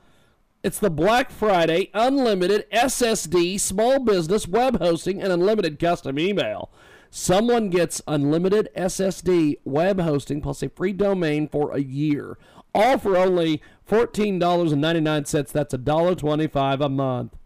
it's 0.63 0.79
the 0.79 0.91
Black 0.91 1.31
Friday 1.31 1.91
unlimited 1.93 2.71
SSD 2.71 3.59
small 3.59 3.99
business 3.99 4.47
web 4.47 4.79
hosting 4.79 5.21
and 5.21 5.33
unlimited 5.33 5.79
custom 5.79 6.19
email. 6.19 6.71
Someone 7.11 7.69
gets 7.69 8.01
unlimited 8.07 8.69
SSD 8.77 9.57
web 9.65 10.01
hosting 10.01 10.41
plus 10.41 10.63
a 10.63 10.69
free 10.69 10.93
domain 10.93 11.49
for 11.49 11.73
a 11.73 11.81
year. 11.81 12.39
All 12.75 12.97
for 12.97 13.17
only 13.17 13.61
$14.99. 13.91 15.53
That's 15.53 15.75
$1.25 15.75 16.85
a 16.85 16.89
month. 16.89 17.37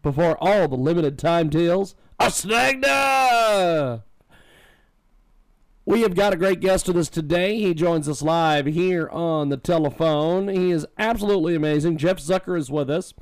before 0.00 0.38
all 0.40 0.68
the 0.68 0.76
limited 0.76 1.18
time 1.18 1.48
deals 1.50 1.96
are 2.20 2.30
snagged. 2.30 2.84
We 5.88 6.02
have 6.02 6.14
got 6.14 6.34
a 6.34 6.36
great 6.36 6.60
guest 6.60 6.86
with 6.86 6.98
us 6.98 7.08
today. 7.08 7.58
He 7.58 7.72
joins 7.72 8.10
us 8.10 8.20
live 8.20 8.66
here 8.66 9.08
on 9.08 9.48
the 9.48 9.56
telephone. 9.56 10.48
He 10.48 10.70
is 10.70 10.84
absolutely 10.98 11.54
amazing. 11.54 11.96
Jeff 11.96 12.18
Zucker 12.18 12.58
is 12.58 12.70
with 12.70 12.90
us. 12.90 13.14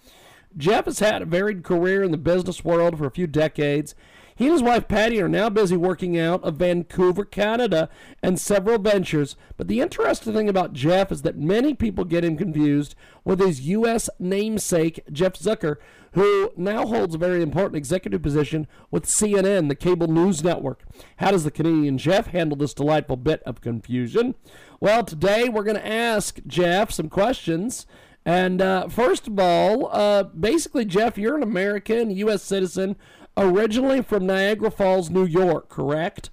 Jeff 0.57 0.87
has 0.87 0.99
had 0.99 1.23
a 1.23 1.27
varied 1.27 1.63
career 1.63 2.03
in 2.03 2.11
the 2.11 2.19
business 2.19 2.65
world 2.65 2.99
for 2.99 3.07
a 3.07 3.11
few 3.13 3.29
decades. 3.29 3.95
He 4.37 4.44
and 4.44 4.53
his 4.53 4.62
wife 4.62 4.87
Patty 4.87 5.20
are 5.22 5.31
now 5.31 5.49
busy 5.49 5.79
working 5.79 6.18
out 6.18 6.44
of 6.44 6.57
Vancouver, 6.57 7.25
Canada, 7.25 7.88
and 8.22 8.38
several 8.38 8.79
ventures. 8.79 9.35
But 9.57 9.66
the 9.66 9.81
interesting 9.81 10.35
thing 10.35 10.49
about 10.49 10.75
Jeff 10.75 11.11
is 11.11 11.22
that 11.22 11.38
many 11.38 11.72
people 11.72 12.05
get 12.05 12.22
him 12.22 12.37
confused 12.37 12.94
with 13.25 13.40
his 13.40 13.62
U.S. 13.62 14.11
namesake, 14.18 15.01
Jeff 15.11 15.33
Zucker, 15.33 15.77
who 16.12 16.53
now 16.55 16.87
holds 16.87 17.14
a 17.14 17.18
very 17.18 17.42
important 17.42 17.77
executive 17.77 18.22
position 18.22 18.66
with 18.90 19.07
CNN, 19.07 19.68
the 19.68 19.75
cable 19.75 20.07
news 20.07 20.44
network. 20.44 20.83
How 21.16 21.31
does 21.31 21.44
the 21.44 21.51
Canadian 21.51 21.96
Jeff 21.96 22.27
handle 22.27 22.59
this 22.59 22.75
delightful 22.75 23.16
bit 23.16 23.42
of 23.44 23.62
confusion? 23.62 24.35
Well, 24.81 25.03
today 25.03 25.49
we're 25.49 25.64
going 25.64 25.77
to 25.77 25.87
ask 25.87 26.40
Jeff 26.46 26.90
some 26.90 27.09
questions. 27.09 27.87
And 28.27 28.61
uh, 28.61 28.88
first 28.88 29.29
of 29.29 29.38
all, 29.38 29.88
uh, 29.92 30.25
basically, 30.25 30.85
Jeff, 30.85 31.16
you're 31.16 31.37
an 31.37 31.42
American, 31.42 32.11
U.S. 32.11 32.42
citizen 32.42 32.96
originally 33.37 34.03
from 34.03 34.27
Niagara 34.27 34.70
Falls, 34.70 35.11
New 35.11 35.25
York, 35.25 35.68
correct? 35.68 36.31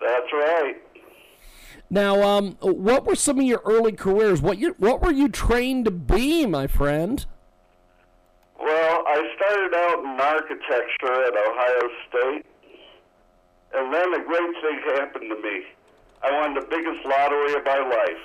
That's 0.00 0.32
right. 0.32 0.76
Now, 1.90 2.22
um, 2.22 2.56
what 2.60 3.06
were 3.06 3.14
some 3.14 3.38
of 3.38 3.44
your 3.44 3.62
early 3.64 3.92
careers? 3.92 4.42
What 4.42 4.58
you 4.58 4.74
what 4.78 5.00
were 5.00 5.10
you 5.10 5.28
trained 5.28 5.86
to 5.86 5.90
be, 5.90 6.44
my 6.44 6.66
friend? 6.66 7.24
Well, 8.60 9.04
I 9.06 9.34
started 9.36 9.74
out 9.74 9.98
in 10.04 10.20
architecture 10.20 11.24
at 11.24 11.32
Ohio 11.32 11.88
State, 12.08 12.46
and 13.74 13.94
then 13.94 14.14
a 14.14 14.24
great 14.24 14.54
thing 14.60 14.80
happened 14.96 15.30
to 15.30 15.42
me. 15.42 15.64
I 16.22 16.32
won 16.32 16.54
the 16.54 16.66
biggest 16.68 17.06
lottery 17.06 17.54
of 17.54 17.64
my 17.64 17.78
life, 17.78 18.24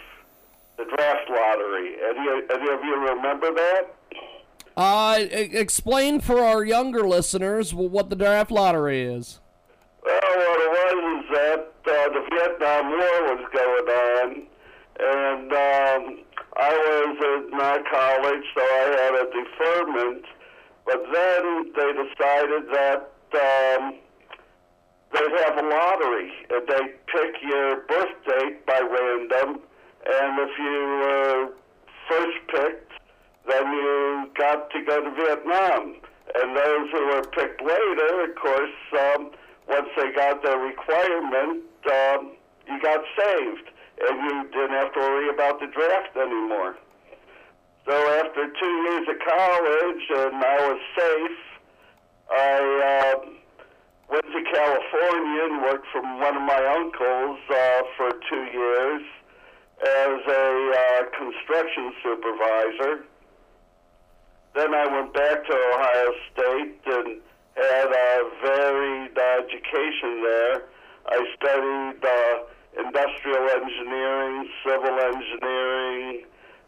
the 0.77 0.85
draft 0.97 1.29
lottery. 1.29 1.95
Any, 2.03 2.27
any 2.51 2.73
of 2.73 2.83
you 2.83 2.99
remember 2.99 3.53
that? 3.53 3.95
Uh, 4.75 5.19
explain 5.29 6.19
for 6.19 6.39
our 6.39 6.63
younger 6.63 7.07
listeners 7.07 7.73
what 7.73 8.09
the 8.09 8.15
draft 8.15 8.49
lottery 8.49 9.01
is. 9.03 9.39
Well, 10.03 10.19
what 10.19 10.61
it 10.61 10.71
was 10.71 11.23
is 11.23 11.29
that 11.35 11.73
uh, 11.85 12.09
the 12.09 12.23
Vietnam 12.31 12.89
War 12.89 13.35
was 13.35 13.45
going 13.53 13.89
on, 13.89 14.47
and 14.99 15.51
um, 15.51 16.23
I 16.57 16.71
was 16.73 17.17
in 17.21 17.57
my 17.57 17.77
college, 17.91 18.45
so 18.55 18.61
I 18.61 18.97
had 18.97 19.13
a 19.13 19.25
deferment. 19.31 20.25
But 20.85 21.03
then 21.13 21.71
they 21.75 21.91
decided 21.93 22.63
that 22.73 23.13
um, 23.35 23.95
they'd 25.13 25.39
have 25.45 25.57
a 25.57 25.67
lottery, 25.69 26.31
and 26.49 26.67
they 26.67 26.93
pick 27.07 27.35
your 27.43 27.81
birth 27.87 28.15
date 28.27 28.65
by 28.65 28.81
random, 28.81 29.61
and 30.05 30.39
if 30.39 30.57
you 30.57 30.81
were 31.05 31.23
then 31.43 31.62
you 34.53 34.79
to 34.79 34.85
go 34.85 35.03
to 35.03 35.11
Vietnam. 35.11 35.95
And 36.35 36.55
those 36.55 36.89
who 36.91 37.05
were 37.07 37.23
picked 37.23 37.61
later, 37.61 38.23
of 38.23 38.35
course, 38.35 38.77
um, 38.99 39.31
once 39.67 39.89
they 39.97 40.11
got 40.13 40.41
their 40.43 40.57
requirement, 40.57 41.63
um, 41.91 42.31
you 42.67 42.81
got 42.81 43.01
saved, 43.17 43.69
and 44.07 44.17
you 44.23 44.49
didn't 44.51 44.75
have 44.75 44.93
to 44.93 44.99
worry 44.99 45.29
about 45.29 45.59
the 45.59 45.67
draft 45.67 46.15
anymore. 46.15 46.75
So 47.85 47.93
after 47.93 48.47
two 48.47 48.75
years 48.87 49.07
of 49.09 49.19
college, 49.19 50.03
and 50.09 50.35
I 50.43 50.57
was 50.71 50.79
safe, 50.97 51.39
I 52.31 53.13
uh, 53.13 53.29
went 54.09 54.25
to 54.25 54.43
California 54.51 55.43
and 55.43 55.61
worked 55.61 55.87
for 55.91 56.01
one 56.01 56.37
of 56.37 56.43
my 56.43 56.63
uncles 56.79 57.39
uh, 57.49 57.81
for 57.97 58.11
two 58.29 58.43
years 58.53 59.01
as 59.83 60.19
a 60.27 60.71
uh, 60.71 61.03
construction 61.19 61.93
supervisor 62.01 63.03
then 64.55 64.73
I 64.73 64.85
went 64.87 65.13
back 65.13 65.45
to 65.45 65.53
Ohio 65.53 66.11
State 66.31 66.81
and 66.85 67.21
had 67.55 67.89
a 67.89 68.29
varied 68.45 69.17
education 69.17 70.21
there. 70.23 70.63
I 71.05 71.19
studied 71.35 72.05
uh, 72.05 72.85
industrial 72.85 73.49
engineering, 73.49 74.49
civil 74.65 74.99
engineering, 74.99 76.25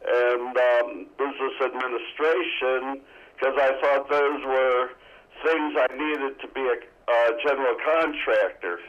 and 0.08 0.58
um, 0.58 1.06
business 1.18 1.56
administration 1.62 3.02
because 3.36 3.56
I 3.58 3.72
thought 3.82 4.10
those 4.10 4.44
were 4.46 4.90
things 5.44 5.74
I 5.78 5.88
needed 5.94 6.40
to 6.42 6.48
be 6.54 6.62
a 6.62 6.78
uh, 7.12 7.32
general 7.46 7.76
contractor. 7.86 8.80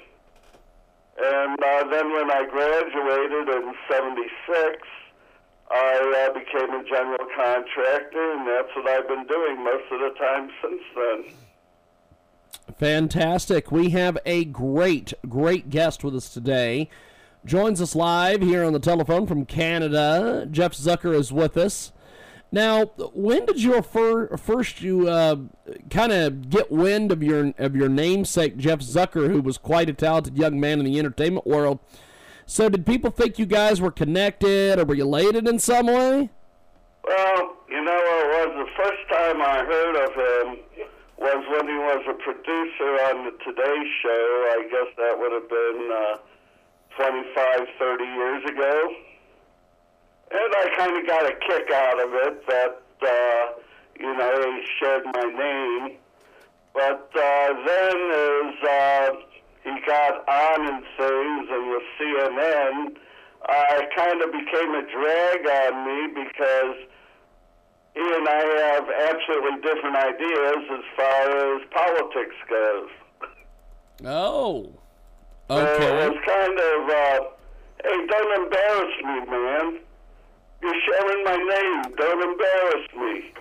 And 1.19 1.57
uh, 1.63 1.85
then 1.91 2.13
when 2.13 2.31
I 2.31 2.45
graduated 2.45 3.49
in 3.49 3.75
76, 3.91 4.87
I 5.71 6.29
uh, 6.29 6.33
became 6.33 6.75
a 6.75 6.85
general 6.85 7.27
contractor, 7.35 8.33
and 8.33 8.47
that's 8.47 8.75
what 8.77 8.89
I've 8.89 9.09
been 9.09 9.27
doing 9.27 9.65
most 9.65 9.85
of 9.91 10.01
the 10.01 10.11
time 10.19 10.51
since 10.63 10.83
then. 10.95 11.25
Fantastic. 12.79 13.73
We 13.73 13.91
have 13.91 14.19
a 14.25 14.45
great, 14.45 15.13
great 15.29 15.71
guest 15.71 16.05
with 16.05 16.15
us 16.15 16.29
today. 16.29 16.89
Joins 17.45 17.81
us 17.81 17.95
live 17.95 18.43
here 18.43 18.65
on 18.65 18.73
the 18.73 18.81
telephone 18.81 19.27
from 19.27 19.45
Canada. 19.45 20.49
Jeff 20.51 20.73
Zucker 20.73 21.15
is 21.15 21.33
with 21.33 21.57
us. 21.57 21.93
Now, 22.53 22.87
when 23.13 23.45
did 23.45 23.63
you 23.63 23.81
fir- 23.83 24.37
first 24.37 24.81
you 24.81 25.09
uh, 25.09 25.37
kind 25.91 26.13
of 26.13 26.49
get 26.49 26.71
wind 26.71 27.11
of 27.13 27.23
your 27.23 27.53
of 27.59 27.75
your 27.75 27.89
namesake 27.89 28.57
Jeff 28.57 28.81
Zucker, 28.81 29.29
who 29.29 29.41
was 29.41 29.59
quite 29.59 29.91
a 29.91 29.93
talented 29.93 30.37
young 30.37 30.61
man 30.61 30.79
in 30.79 30.85
the 30.85 30.99
entertainment 30.99 31.47
world? 31.47 31.81
So, 32.47 32.69
did 32.69 32.87
people 32.87 33.11
think 33.11 33.41
you 33.41 33.47
guys 33.47 33.81
were 33.81 33.91
connected 33.91 34.79
or 34.79 34.85
related 34.85 35.49
in 35.49 35.59
some 35.59 35.87
way? 35.87 36.31
Well, 37.05 37.57
you 37.69 37.83
know 37.83 37.99
it 37.99 38.29
was? 38.49 38.67
The 38.67 38.85
first 38.85 39.03
time 39.11 39.43
I 39.43 39.65
heard 39.67 39.97
of 40.07 40.13
him 40.15 40.87
was 41.19 41.45
when 41.51 41.67
he 41.67 41.75
was 41.75 42.03
a 42.09 42.15
producer 42.15 42.91
on 43.11 43.25
the 43.25 43.33
Today 43.45 43.79
Show. 44.01 44.27
I 44.55 44.69
guess 44.71 44.95
that 44.97 45.19
would 45.19 45.33
have 45.33 45.49
been 45.49 45.91
uh, 45.93 46.19
25, 46.97 47.67
30 47.79 48.05
years 48.05 48.45
ago. 48.45 48.95
And 50.31 50.55
I 50.55 50.75
kind 50.77 50.97
of 50.97 51.07
got 51.07 51.27
a 51.27 51.35
kick 51.35 51.71
out 51.73 52.01
of 52.01 52.15
it 52.15 52.47
that, 52.47 52.83
uh, 53.03 53.61
you 53.99 54.17
know, 54.17 54.53
he 54.53 54.67
shared 54.79 55.05
my 55.05 55.25
name. 55.25 55.97
But 56.75 57.11
uh, 57.15 57.55
then 57.67 57.97
as 58.13 58.69
uh, 58.69 59.36
he 59.67 59.75
got 59.85 60.23
on 60.29 60.61
in 60.69 60.79
things 60.97 61.49
and 61.51 61.71
with 61.71 61.83
CNN, 61.99 62.95
uh, 63.49 63.83
it 63.83 63.91
kind 63.97 64.23
of 64.23 64.31
became 64.31 64.71
a 64.79 64.83
drag 64.87 65.43
on 65.43 65.75
me 65.83 66.23
because 66.23 66.77
he 67.95 68.01
and 68.01 68.29
I 68.29 68.43
have 68.63 68.87
absolutely 69.11 69.61
different 69.67 69.97
ideas 69.97 70.63
as 70.71 70.85
far 70.95 71.57
as 71.57 71.63
politics 71.75 72.37
goes. 72.49 72.91
Oh, 74.05 74.71
okay. 75.51 75.83
So 75.83 75.97
it 75.99 76.11
was 76.11 76.21
kind 76.27 76.59
of, 76.61 76.79
uh, 76.87 77.21
hey, 77.83 78.07
don't 78.07 78.45
embarrass 78.45 78.95
me, 79.03 79.19
man. 79.33 79.81
You're 80.63 80.81
sharing 80.87 81.25
my 81.25 81.37
name. 81.37 81.95
Don't 81.97 82.23
embarrass 82.23 82.87
me. 82.97 83.33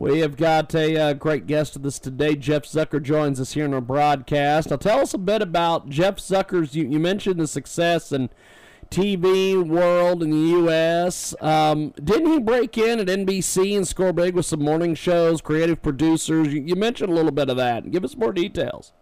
We 0.00 0.20
have 0.20 0.38
got 0.38 0.74
a 0.74 0.96
uh, 0.96 1.12
great 1.12 1.46
guest 1.46 1.74
with 1.74 1.84
us 1.84 1.98
today. 1.98 2.34
Jeff 2.34 2.62
Zucker 2.62 3.02
joins 3.02 3.38
us 3.38 3.52
here 3.52 3.66
in 3.66 3.74
our 3.74 3.82
broadcast. 3.82 4.70
Now, 4.70 4.76
tell 4.76 5.00
us 5.00 5.12
a 5.12 5.18
bit 5.18 5.42
about 5.42 5.90
Jeff 5.90 6.16
Zucker's. 6.16 6.74
You, 6.74 6.88
you 6.88 6.98
mentioned 6.98 7.38
the 7.38 7.46
success 7.46 8.10
and 8.10 8.30
TV 8.90 9.62
world 9.62 10.22
in 10.22 10.30
the 10.30 10.52
U.S. 10.56 11.34
Um, 11.42 11.90
didn't 12.02 12.32
he 12.32 12.38
break 12.38 12.78
in 12.78 12.98
at 12.98 13.08
NBC 13.08 13.76
and 13.76 13.86
score 13.86 14.14
big 14.14 14.34
with 14.34 14.46
some 14.46 14.64
morning 14.64 14.94
shows, 14.94 15.42
creative 15.42 15.82
producers? 15.82 16.48
You, 16.48 16.62
you 16.62 16.76
mentioned 16.76 17.10
a 17.10 17.14
little 17.14 17.30
bit 17.30 17.50
of 17.50 17.58
that. 17.58 17.90
Give 17.90 18.02
us 18.02 18.16
more 18.16 18.32
details. 18.32 18.94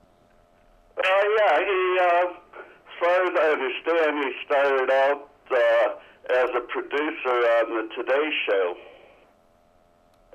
Uh, 0.97 1.03
yeah, 1.07 1.59
he, 1.61 1.99
uh, 2.03 2.27
as 2.27 2.99
far 2.99 3.25
as 3.25 3.33
I 3.39 3.53
understand, 3.53 4.25
he 4.25 4.33
started 4.47 4.91
out 4.91 5.31
uh, 5.53 6.43
as 6.43 6.51
a 6.57 6.61
producer 6.67 7.29
on 7.29 7.77
the 7.77 7.89
Today 7.95 8.31
Show. 8.49 8.75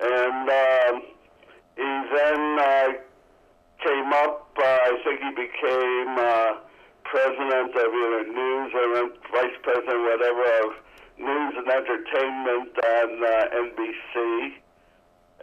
And 0.00 0.48
um, 0.50 1.02
he 1.76 1.82
then 1.82 2.58
uh, 2.58 2.88
came 3.82 4.12
up, 4.12 4.50
uh, 4.58 4.62
I 4.62 4.98
think 5.04 5.20
he 5.20 5.30
became 5.30 6.18
uh, 6.18 6.64
president 7.04 7.70
of 7.70 7.88
either 7.94 8.24
news 8.32 8.72
or 8.74 9.08
vice 9.32 9.56
president, 9.62 10.02
whatever, 10.02 10.44
of 10.64 10.72
news 11.18 11.54
and 11.56 11.68
entertainment 11.68 12.72
on 12.78 13.22
uh, 13.22 13.48
NBC. 13.54 14.52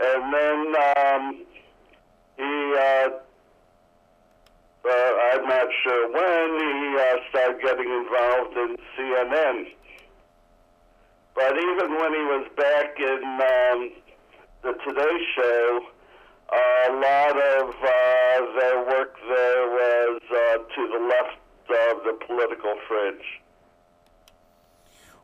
And 0.03 0.33
then 0.33 0.75
um, 0.97 1.45
he, 2.37 2.75
uh, 2.77 3.09
uh, 4.83 5.11
I'm 5.33 5.47
not 5.47 5.67
sure 5.83 6.11
when, 6.11 6.59
he 6.59 6.97
uh, 6.99 7.15
started 7.29 7.61
getting 7.61 7.89
involved 7.89 8.57
in 8.57 8.77
CNN. 8.97 9.65
But 11.35 11.53
even 11.57 11.95
when 11.95 12.13
he 12.13 12.23
was 12.27 12.47
back 12.57 12.99
in 12.99 13.23
um, 13.23 13.91
the 14.63 14.73
Today 14.85 15.17
Show, 15.35 15.79
a 16.51 16.93
lot 16.93 17.31
of 17.31 17.69
uh, 17.69 18.59
their 18.59 18.85
work 18.85 19.15
there 19.27 19.67
was 19.69 20.21
uh, 20.29 20.57
to 20.57 20.87
the 20.87 20.99
left 21.07 21.39
of 21.91 22.03
the 22.03 22.25
political 22.25 22.75
fringe. 22.87 23.41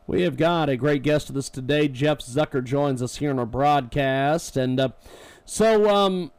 We 0.06 0.22
have 0.22 0.36
got 0.36 0.68
a 0.68 0.76
great 0.76 1.02
guest 1.02 1.28
with 1.28 1.36
us 1.36 1.48
today. 1.48 1.86
Jeff 1.86 2.18
Zucker 2.18 2.64
joins 2.64 3.02
us 3.02 3.16
here 3.16 3.30
on 3.30 3.38
our 3.38 3.46
broadcast. 3.46 4.56
And 4.56 4.80
uh, 4.80 4.88
so, 5.44 5.88
um, 5.90 6.32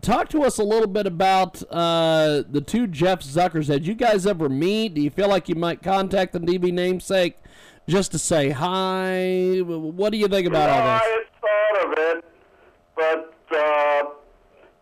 talk 0.00 0.28
to 0.28 0.44
us 0.44 0.58
a 0.58 0.62
little 0.62 0.86
bit 0.86 1.06
about 1.06 1.62
uh, 1.70 2.44
the 2.48 2.60
two 2.60 2.86
Jeff 2.86 3.20
Zuckers. 3.20 3.66
Did 3.66 3.86
you 3.86 3.94
guys 3.94 4.26
ever 4.26 4.48
meet? 4.48 4.94
Do 4.94 5.00
you 5.00 5.10
feel 5.10 5.28
like 5.28 5.48
you 5.48 5.56
might 5.56 5.82
contact 5.82 6.32
the 6.32 6.38
DB 6.38 6.72
namesake 6.72 7.36
just 7.88 8.12
to 8.12 8.18
say 8.18 8.50
hi? 8.50 9.60
What 9.62 10.10
do 10.10 10.18
you 10.18 10.28
think 10.28 10.46
about 10.46 10.70
all 10.70 10.82
this? 10.82 11.02
I 11.02 11.24
thought 11.40 11.86
of 11.86 11.98
it, 11.98 12.24
but 12.96 13.34
uh, 13.56 14.02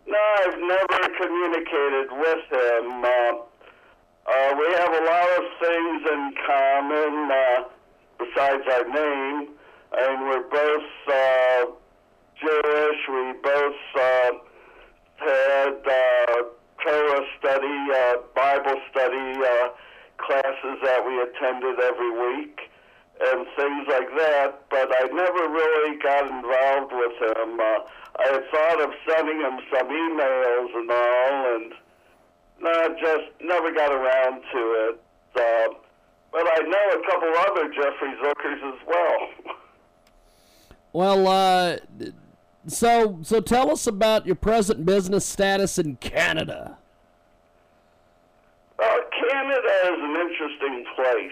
no, 0.07 0.17
I've 0.39 0.59
never 0.59 0.99
communicated 1.17 2.11
with 2.11 2.45
him. 2.51 3.03
Uh, 3.03 3.45
uh, 4.27 4.55
we 4.57 4.65
have 4.73 4.89
a 4.89 5.03
lot 5.05 5.29
of 5.37 5.43
things 5.61 6.01
in 6.11 6.33
common 6.47 7.31
uh, 7.31 7.63
besides 8.17 8.63
our 8.73 8.85
name, 8.85 9.49
and 9.97 10.21
we're 10.27 10.49
both 10.49 10.83
uh, 11.07 11.65
Jewish. 12.41 13.01
We 13.07 13.33
both 13.43 13.81
uh, 13.95 14.31
had 15.17 15.75
Torah 16.83 17.25
study, 17.39 17.87
Bible 18.35 18.81
study 18.91 19.39
classes 20.17 20.77
that 20.83 21.05
we 21.05 21.21
attended 21.21 21.79
every 21.79 22.11
week, 22.11 22.59
and 23.21 23.45
things 23.55 23.87
like 23.87 24.09
that. 24.17 24.63
But 24.69 24.91
I 24.91 25.07
never 25.07 25.49
really 25.49 25.97
got 25.99 26.27
involved 26.27 26.93
with 26.93 27.15
him. 27.21 27.59
Uh, 27.59 27.79
I 28.17 28.25
had 28.31 28.43
thought 28.51 28.81
of 28.81 28.91
sending 29.07 29.39
him 29.39 29.59
some 29.73 29.87
emails 29.87 30.75
and 30.75 30.91
all, 30.91 31.55
and 31.55 31.73
no, 32.61 32.95
just 32.99 33.31
never 33.41 33.71
got 33.71 33.91
around 33.91 34.41
to 34.53 34.59
it. 34.87 35.01
Uh, 35.35 35.73
but 36.31 36.43
I 36.45 36.59
know 36.63 36.87
a 36.91 37.05
couple 37.09 37.29
other 37.49 37.69
Jeffrey 37.69 38.13
Zuckers 38.23 38.73
as 38.73 38.79
well. 38.87 39.55
Well, 40.93 41.27
uh, 41.27 41.77
so 42.67 43.19
so 43.21 43.41
tell 43.41 43.69
us 43.69 43.85
about 43.85 44.25
your 44.25 44.35
present 44.35 44.85
business 44.85 45.25
status 45.25 45.77
in 45.77 45.97
Canada. 45.97 46.77
Uh, 48.79 48.97
Canada 49.29 49.73
is 49.85 49.99
an 49.99 50.15
interesting 50.29 50.85
place. 50.95 51.31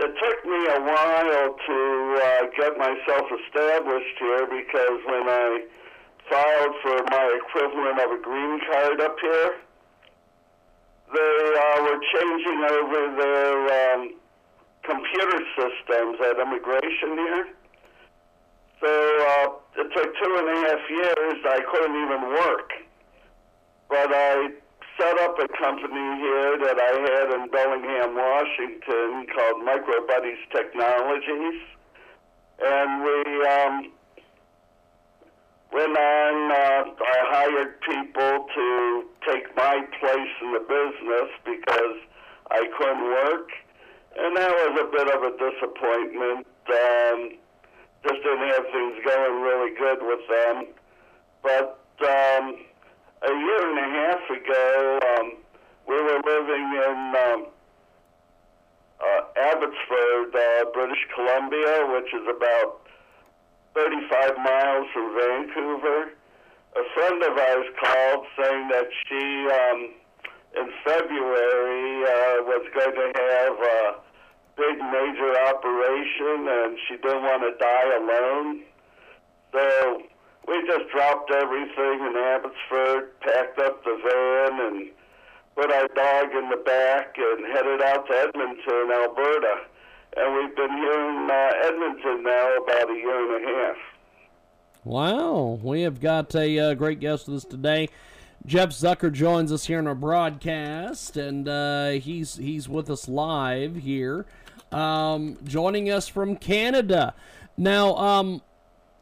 It 0.00 0.16
took 0.16 0.44
me 0.46 0.56
a 0.56 0.80
while 0.80 1.52
to 1.52 1.78
uh, 2.24 2.46
get 2.56 2.78
myself 2.78 3.26
established 3.44 4.16
here 4.18 4.46
because 4.48 4.98
when 5.04 5.28
I 5.28 5.60
filed 6.24 6.74
for 6.80 7.04
my 7.04 7.38
equivalent 7.44 8.00
of 8.00 8.10
a 8.16 8.22
green 8.22 8.60
card 8.64 8.98
up 9.02 9.16
here, 9.20 9.52
they 11.12 11.36
uh, 11.52 11.82
were 11.82 12.00
changing 12.16 12.64
over 12.64 13.00
their 13.20 13.92
um, 13.92 14.14
computer 14.84 15.40
systems 15.60 16.16
at 16.24 16.40
immigration 16.40 17.18
here. 17.20 17.48
So 18.80 18.88
uh, 18.88 19.82
it 19.82 19.92
took 19.92 20.16
two 20.16 20.32
and 20.38 20.48
a 20.48 20.56
half 20.64 20.80
years. 20.88 21.44
I 21.44 21.60
couldn't 21.70 21.96
even 22.04 22.22
work. 22.40 22.70
But 23.90 24.08
I 24.14 24.48
set 25.00 25.18
up 25.20 25.38
a 25.38 25.48
company 25.56 26.20
here 26.20 26.58
that 26.60 26.76
I 26.76 26.92
had 27.00 27.40
in 27.40 27.48
Bellingham, 27.48 28.14
Washington 28.14 29.24
called 29.32 29.64
MicroBuddies 29.64 30.44
Technologies. 30.52 31.60
And 32.62 33.02
we 33.02 33.20
um, 33.48 33.92
went 35.72 35.96
on, 35.96 36.52
uh, 36.52 36.84
I 37.00 37.18
hired 37.32 37.80
people 37.80 38.46
to 38.54 39.04
take 39.26 39.56
my 39.56 39.80
place 40.00 40.34
in 40.42 40.52
the 40.52 40.64
business 40.68 41.30
because 41.46 41.96
I 42.50 42.68
couldn't 42.76 43.04
work. 43.04 43.48
And 44.18 44.36
that 44.36 44.50
was 44.50 44.80
a 44.84 44.88
bit 44.92 45.08
of 45.16 45.22
a 45.22 45.32
disappointment. 45.32 46.46
Um, 46.68 47.38
just 48.04 48.22
didn't 48.22 48.48
have 48.52 48.64
things 48.70 48.96
going 49.02 49.40
really 49.40 49.74
good 49.78 50.00
with 50.02 50.20
them. 50.28 50.66
But 51.42 51.80
um, 52.06 52.56
a 53.22 53.28
year 53.28 53.62
and 53.68 53.78
a 53.78 53.88
half 54.00 54.30
ago, 54.30 54.98
um, 55.18 55.32
we 55.86 55.94
were 55.94 56.20
living 56.24 56.66
in 56.72 57.14
um, 57.16 57.46
uh, 59.00 59.20
Abbotsford, 59.52 60.34
uh, 60.34 60.64
British 60.72 61.04
Columbia, 61.14 61.86
which 61.92 62.12
is 62.14 62.26
about 62.28 62.80
35 63.74 64.36
miles 64.38 64.86
from 64.92 65.14
Vancouver. 65.14 66.12
A 66.76 66.84
friend 66.94 67.22
of 67.22 67.36
ours 67.36 67.66
called 67.82 68.26
saying 68.40 68.68
that 68.68 68.88
she, 69.06 69.48
um, 69.52 69.90
in 70.56 70.70
February, 70.84 72.04
uh, 72.04 72.44
was 72.44 72.66
going 72.72 72.94
to 72.94 73.12
have 73.20 73.56
a 73.58 73.94
big 74.56 74.78
major 74.78 75.32
operation 75.48 76.48
and 76.48 76.78
she 76.86 76.96
didn't 76.96 77.22
want 77.22 77.42
to 77.42 77.52
die 77.58 77.96
alone. 77.96 78.62
So 79.52 80.02
we 80.48 80.66
just 80.66 80.90
dropped 80.90 81.30
everything 81.30 82.00
in 82.00 82.14
Abbotsford, 82.16 83.20
packed 83.20 83.58
up 83.58 83.84
the 83.84 83.96
van, 84.02 84.60
and 84.60 84.90
put 85.54 85.70
our 85.70 85.88
dog 85.88 86.32
in 86.34 86.50
the 86.50 86.62
back 86.64 87.16
and 87.18 87.46
headed 87.46 87.82
out 87.82 88.06
to 88.06 88.12
Edmonton, 88.12 88.90
Alberta. 88.92 89.60
And 90.16 90.34
we've 90.34 90.56
been 90.56 90.76
here 90.76 91.08
in 91.08 91.28
uh, 91.30 91.66
Edmonton 91.66 92.24
now 92.24 92.56
about 92.56 92.90
a 92.90 92.94
year 92.94 93.36
and 93.36 93.44
a 93.44 93.48
half. 93.48 93.76
Wow, 94.84 95.60
we 95.62 95.82
have 95.82 96.00
got 96.00 96.34
a 96.34 96.58
uh, 96.58 96.74
great 96.74 97.00
guest 97.00 97.28
with 97.28 97.36
us 97.36 97.44
today. 97.44 97.90
Jeff 98.46 98.70
Zucker 98.70 99.12
joins 99.12 99.52
us 99.52 99.66
here 99.66 99.78
in 99.78 99.86
our 99.86 99.94
broadcast, 99.94 101.18
and 101.18 101.46
uh, 101.46 101.90
he's 101.90 102.36
he's 102.36 102.68
with 102.68 102.88
us 102.88 103.06
live 103.06 103.76
here, 103.76 104.24
um, 104.72 105.36
joining 105.44 105.90
us 105.90 106.08
from 106.08 106.36
Canada. 106.36 107.14
Now, 107.58 107.94
um, 107.96 108.40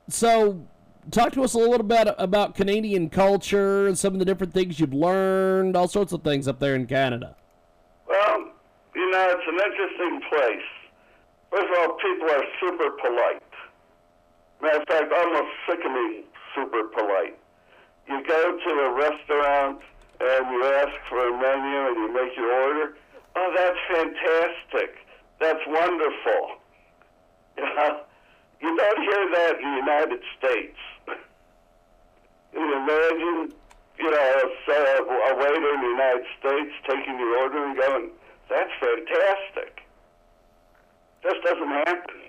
so 0.08 0.66
talk 1.10 1.32
to 1.32 1.42
us 1.42 1.54
a 1.54 1.58
little 1.58 1.86
bit 1.86 2.08
about 2.18 2.54
Canadian 2.54 3.08
culture 3.08 3.86
and 3.86 3.98
some 3.98 4.12
of 4.12 4.18
the 4.18 4.24
different 4.24 4.52
things 4.52 4.78
you've 4.80 4.94
learned, 4.94 5.76
all 5.76 5.88
sorts 5.88 6.12
of 6.12 6.22
things 6.22 6.46
up 6.48 6.58
there 6.58 6.74
in 6.74 6.86
Canada. 6.86 7.36
Well, 8.06 8.50
you 8.94 9.10
know, 9.10 9.26
it's 9.30 9.46
an 9.46 9.54
interesting 9.54 10.20
place. 10.28 10.68
First 11.50 11.72
of 11.72 11.78
all, 11.78 11.96
people 11.96 12.30
are 12.30 12.44
super 12.60 12.90
polite. 13.00 13.42
Matter 14.60 14.78
of 14.78 14.88
fact, 14.88 15.12
almost 15.12 15.50
sickening 15.68 16.24
super 16.54 16.84
polite. 16.88 17.38
You 18.08 18.22
go 18.26 18.58
to 18.58 18.70
a 18.70 18.92
restaurant 18.94 19.80
and 20.20 20.50
you 20.50 20.64
ask 20.64 20.92
for 21.08 21.28
a 21.28 21.32
menu 21.32 21.88
and 21.88 21.96
you 21.96 22.12
make 22.12 22.36
your 22.36 22.52
order. 22.52 22.96
Oh, 23.36 23.54
that's 23.56 23.78
fantastic. 23.88 24.96
That's 25.40 25.60
wonderful. 25.66 26.56
You 28.60 28.76
don't 28.76 29.02
hear 29.02 29.30
that 29.34 29.60
in 29.60 29.70
the 29.70 29.76
United 29.76 30.20
States. 30.36 30.76
You 32.52 32.76
imagine, 32.76 33.52
you 33.98 34.10
know, 34.10 34.50
say 34.66 34.96
a 34.98 35.34
waiter 35.36 35.74
in 35.74 35.80
the 35.80 35.92
United 35.92 36.26
States 36.38 36.72
taking 36.88 37.18
your 37.18 37.38
order 37.38 37.64
and 37.64 37.76
going, 37.76 38.10
that's 38.48 38.70
fantastic. 38.80 39.82
Just 41.22 41.42
doesn't 41.44 41.68
happen. 41.68 42.20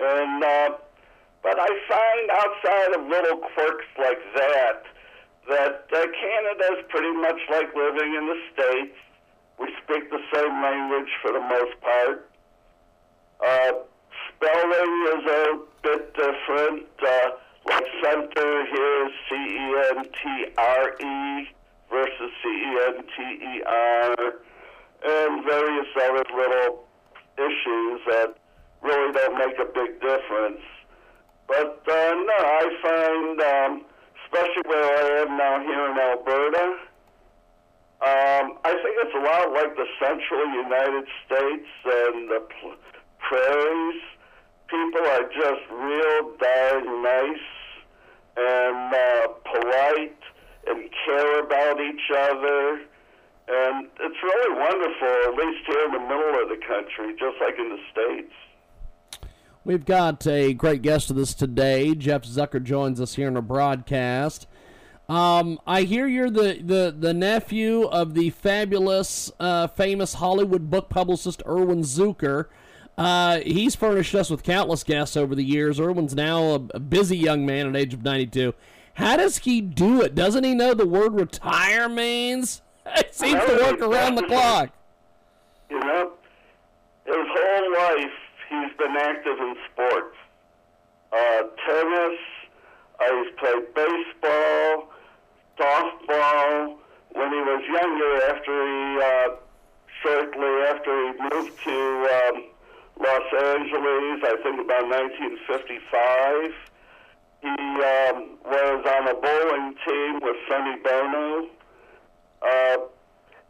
And, 0.00 0.44
uh, 0.44 0.70
but 1.42 1.58
I 1.58 1.68
find 1.88 2.30
outside 2.30 3.00
of 3.00 3.08
little 3.08 3.38
quirks 3.38 3.86
like 3.98 4.20
that, 4.36 4.82
that 5.48 5.86
uh, 5.92 6.06
Canada 6.06 6.78
is 6.78 6.84
pretty 6.88 7.12
much 7.12 7.40
like 7.50 7.74
living 7.74 8.14
in 8.14 8.26
the 8.26 8.38
States. 8.54 8.96
We 9.58 9.68
speak 9.82 10.10
the 10.10 10.22
same 10.32 10.62
language 10.62 11.10
for 11.20 11.32
the 11.32 11.40
most 11.40 11.80
part. 11.80 12.30
Uh, 13.44 13.72
spelling 14.28 15.06
is 15.18 15.24
a 15.30 15.58
bit 15.82 16.14
different. 16.14 16.86
Uh, 17.02 17.30
center 18.02 18.66
here 18.66 19.06
is 19.06 19.12
C 19.28 19.34
E 19.34 19.66
N 19.96 20.04
T 20.04 20.46
R 20.58 20.90
E 21.00 21.48
versus 21.90 22.30
C 22.42 22.48
E 22.48 22.78
N 22.88 23.04
T 23.16 23.22
E 23.44 23.62
R, 23.66 24.14
and 25.04 25.44
various 25.44 25.86
other 25.96 26.24
little 26.34 26.84
issues 27.38 28.00
that 28.06 28.34
really 28.82 29.12
don't 29.12 29.38
make 29.38 29.58
a 29.58 29.66
big 29.72 30.00
difference. 30.00 30.60
But 31.46 31.82
uh, 31.88 32.14
no, 32.14 32.38
I 32.38 32.64
find, 32.82 33.40
um, 33.40 33.84
especially 34.24 34.62
where 34.66 34.84
I 34.84 35.22
am 35.22 35.36
now 35.36 35.60
here 35.60 35.90
in 35.90 35.98
Alberta, 35.98 36.76
um, 38.02 38.58
I 38.64 38.72
think 38.72 38.96
it's 38.98 39.14
a 39.14 39.22
lot 39.22 39.52
like 39.52 39.76
the 39.76 39.86
central 40.00 40.46
United 40.50 41.06
States 41.26 41.68
and 41.84 42.28
the 42.30 42.40
pl- 42.40 42.74
prairies. 43.20 44.02
People 44.72 45.06
are 45.06 45.28
just 45.28 45.60
real 45.70 46.32
darn 46.40 47.02
nice 47.02 47.46
and 48.38 48.94
uh, 48.94 49.28
polite 49.44 50.18
and 50.66 50.88
care 51.04 51.40
about 51.40 51.78
each 51.78 52.10
other. 52.16 52.80
And 53.48 53.88
it's 54.00 54.22
really 54.22 54.58
wonderful, 54.58 55.08
at 55.26 55.34
least 55.34 55.66
here 55.66 55.84
in 55.84 55.92
the 55.92 56.00
middle 56.00 56.42
of 56.42 56.48
the 56.48 56.60
country, 56.66 57.14
just 57.18 57.36
like 57.38 57.58
in 57.58 57.68
the 57.68 57.78
States. 57.92 58.32
We've 59.62 59.84
got 59.84 60.26
a 60.26 60.54
great 60.54 60.80
guest 60.80 61.08
with 61.08 61.18
us 61.18 61.34
today. 61.34 61.94
Jeff 61.94 62.22
Zucker 62.22 62.62
joins 62.62 62.98
us 62.98 63.16
here 63.16 63.28
in 63.28 63.36
our 63.36 63.42
broadcast. 63.42 64.46
Um, 65.06 65.60
I 65.66 65.82
hear 65.82 66.06
you're 66.06 66.30
the, 66.30 66.62
the, 66.64 66.94
the 66.98 67.12
nephew 67.12 67.82
of 67.82 68.14
the 68.14 68.30
fabulous, 68.30 69.30
uh, 69.38 69.66
famous 69.66 70.14
Hollywood 70.14 70.70
book 70.70 70.88
publicist 70.88 71.42
Irwin 71.46 71.82
Zucker. 71.82 72.46
Uh, 72.98 73.40
he's 73.40 73.74
furnished 73.74 74.14
us 74.14 74.30
with 74.30 74.42
countless 74.42 74.84
guests 74.84 75.16
over 75.16 75.34
the 75.34 75.44
years. 75.44 75.80
Irwin's 75.80 76.14
now 76.14 76.42
a, 76.42 76.54
a 76.74 76.80
busy 76.80 77.16
young 77.16 77.46
man 77.46 77.66
at 77.66 77.76
age 77.76 77.94
of 77.94 78.02
92. 78.02 78.54
How 78.94 79.16
does 79.16 79.38
he 79.38 79.60
do 79.60 80.02
it? 80.02 80.14
Doesn't 80.14 80.44
he 80.44 80.54
know 80.54 80.74
the 80.74 80.86
word 80.86 81.14
retire 81.14 81.88
means? 81.88 82.62
It 82.96 83.14
seems 83.14 83.40
to 83.44 83.56
work 83.62 83.80
around 83.80 84.16
the 84.16 84.24
clock. 84.24 84.70
You 85.70 85.78
know, 85.78 86.10
his 87.06 87.14
whole 87.14 87.72
life 87.74 88.10
he's 88.52 88.76
been 88.76 88.96
active 88.96 89.38
in 89.38 89.56
sports. 89.72 90.16
Uh, 91.12 91.42
tennis, 91.66 92.18
uh, 93.00 93.16
he's 93.16 93.32
played 93.38 93.74
baseball, 93.74 94.90
softball. 95.58 96.76
When 97.12 97.30
he 97.30 97.40
was 97.40 97.62
younger, 97.68 98.12
after 98.34 98.52
he, 98.66 99.02
uh, 99.02 99.28
shortly 100.02 100.54
after 100.70 100.92
he 101.06 101.36
moved 101.36 101.62
to 101.64 102.32
um, 102.34 102.41
Angeles, 103.32 104.20
I 104.24 104.36
think 104.42 104.60
about 104.60 104.88
1955, 104.88 106.52
he 107.42 107.48
um, 107.48 108.38
was 108.44 108.84
on 108.86 109.08
a 109.08 109.14
bowling 109.14 109.74
team 109.86 110.20
with 110.22 110.36
Sonny 110.48 110.76
Bono. 110.84 111.48
Uh, 112.42 112.76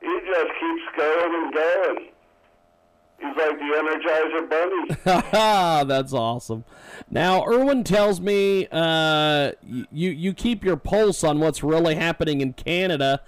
he 0.01 0.21
just 0.27 0.51
keeps 0.61 0.97
going 0.97 1.35
and 1.35 1.55
going. 1.55 2.09
He's 3.23 3.37
like 3.37 3.59
the 3.59 3.71
Energizer 3.79 4.51
Bunny. 4.51 5.85
That's 5.89 6.13
awesome. 6.13 6.65
Now, 7.09 7.47
Irwin 7.47 7.85
tells 7.85 8.21
me 8.21 8.67
uh, 8.73 9.53
you 9.63 10.11
you 10.11 10.35
keep 10.35 10.65
your 10.65 10.77
pulse 10.77 11.23
on 11.23 11.39
what's 11.39 11.63
really 11.63 11.95
happening 11.95 12.41
in 12.41 12.53
Canada. 12.55 13.21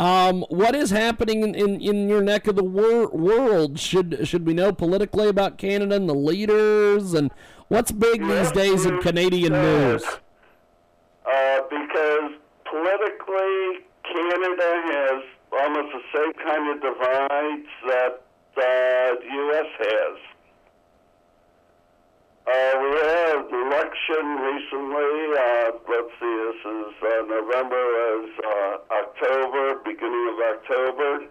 Um, 0.00 0.46
what 0.48 0.74
is 0.74 0.88
happening 0.88 1.42
in, 1.42 1.54
in, 1.54 1.78
in 1.78 2.08
your 2.08 2.22
neck 2.22 2.46
of 2.46 2.56
the 2.56 2.64
wor- 2.64 3.10
world? 3.10 3.78
Should 3.78 4.26
should 4.26 4.46
we 4.46 4.54
know 4.54 4.72
politically 4.72 5.28
about 5.28 5.58
Canada 5.58 5.94
and 5.94 6.08
the 6.08 6.14
leaders 6.14 7.12
and 7.12 7.30
what's 7.68 7.92
big 7.92 8.26
these 8.26 8.50
days 8.50 8.86
in 8.86 8.98
Canadian 9.00 9.52
news? 9.52 10.02
Uh, 10.02 11.60
because 11.68 12.32
politically, 12.64 13.84
Canada 14.10 14.70
has 14.88 15.22
almost 15.52 15.92
the 15.92 16.02
same 16.14 16.32
kind 16.46 16.70
of 16.70 16.80
divides 16.80 17.68
that 17.86 18.22
uh, 18.56 19.20
the 19.20 19.28
U.S. 19.30 19.66
has. 19.80 20.16
Uh, 22.50 22.74
we 22.82 22.90
had 22.98 23.46
election 23.46 24.24
recently. 24.42 25.14
Uh, 25.38 25.70
let's 25.86 26.10
see, 26.18 26.34
this 26.50 26.60
is 26.66 26.94
uh, 26.98 27.22
November, 27.30 27.78
as 28.10 28.26
uh, 28.42 28.76
October, 28.90 29.78
beginning 29.84 30.34
of 30.34 30.38
October. 30.58 31.26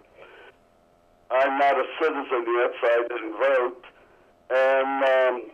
I'm 1.30 1.60
not 1.60 1.76
a 1.76 1.84
citizen 2.00 2.46
yet, 2.48 2.72
so 2.80 2.88
I 2.88 3.04
didn't 3.10 3.36
vote. 3.36 3.84
And 4.50 5.04
um, 5.04 5.52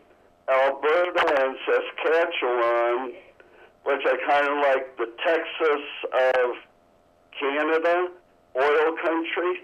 Alberta 0.53 1.45
and 1.45 1.57
Saskatchewan, 1.65 3.13
which 3.85 4.05
are 4.05 4.19
kind 4.29 4.47
of 4.47 4.57
like 4.61 4.95
the 4.97 5.09
Texas 5.25 5.85
of 6.13 6.51
Canada, 7.39 8.09
oil 8.55 8.95
country, 9.03 9.63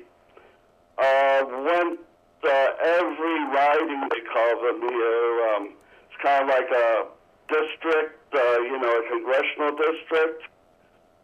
uh, 0.97 1.45
went 1.45 1.99
uh, 2.43 2.67
every 2.85 3.37
riding 3.53 4.09
they 4.09 4.21
call 4.33 4.63
them 4.63 4.81
here. 4.89 5.55
Um, 5.55 5.73
kind 6.21 6.43
of 6.43 6.49
like 6.49 6.69
a 6.69 7.05
district, 7.49 8.33
uh, 8.33 8.59
you 8.61 8.79
know, 8.79 8.89
a 8.89 9.09
congressional 9.09 9.75
district, 9.75 10.43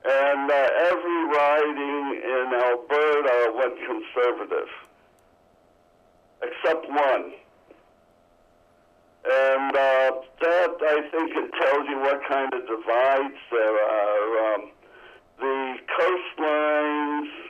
and 0.05 0.51
uh, 0.51 0.69
every 0.91 1.21
riding 1.33 2.21
in 2.23 2.53
Alberta 2.53 3.53
went 3.55 3.75
conservative, 3.85 4.69
except 6.41 6.89
one. 6.89 7.33
And 9.29 9.75
uh, 9.75 10.11
that, 10.41 10.77
I 10.81 11.01
think, 11.11 11.31
it 11.35 11.51
tells 11.61 11.87
you 11.89 11.99
what 11.99 12.21
kind 12.27 12.53
of 12.53 12.61
divides 12.61 13.41
there 13.51 13.83
are. 13.83 14.55
Um, 14.55 14.71
the 15.39 15.75
coastlines 15.99 17.47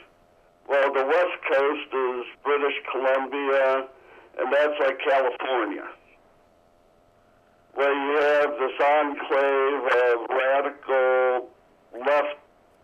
well, 0.68 0.92
the 0.92 1.06
West 1.06 1.40
Coast 1.50 1.94
is 1.94 2.26
British 2.44 2.76
Columbia, 2.92 3.88
and 4.38 4.52
that's 4.52 4.74
like 4.82 5.00
California, 5.00 5.88
where 7.78 7.94
you 7.94 8.18
have 8.18 8.52
this 8.58 8.74
enclave 8.82 9.84
of 10.02 10.26
radical 10.34 11.48
left 11.94 12.38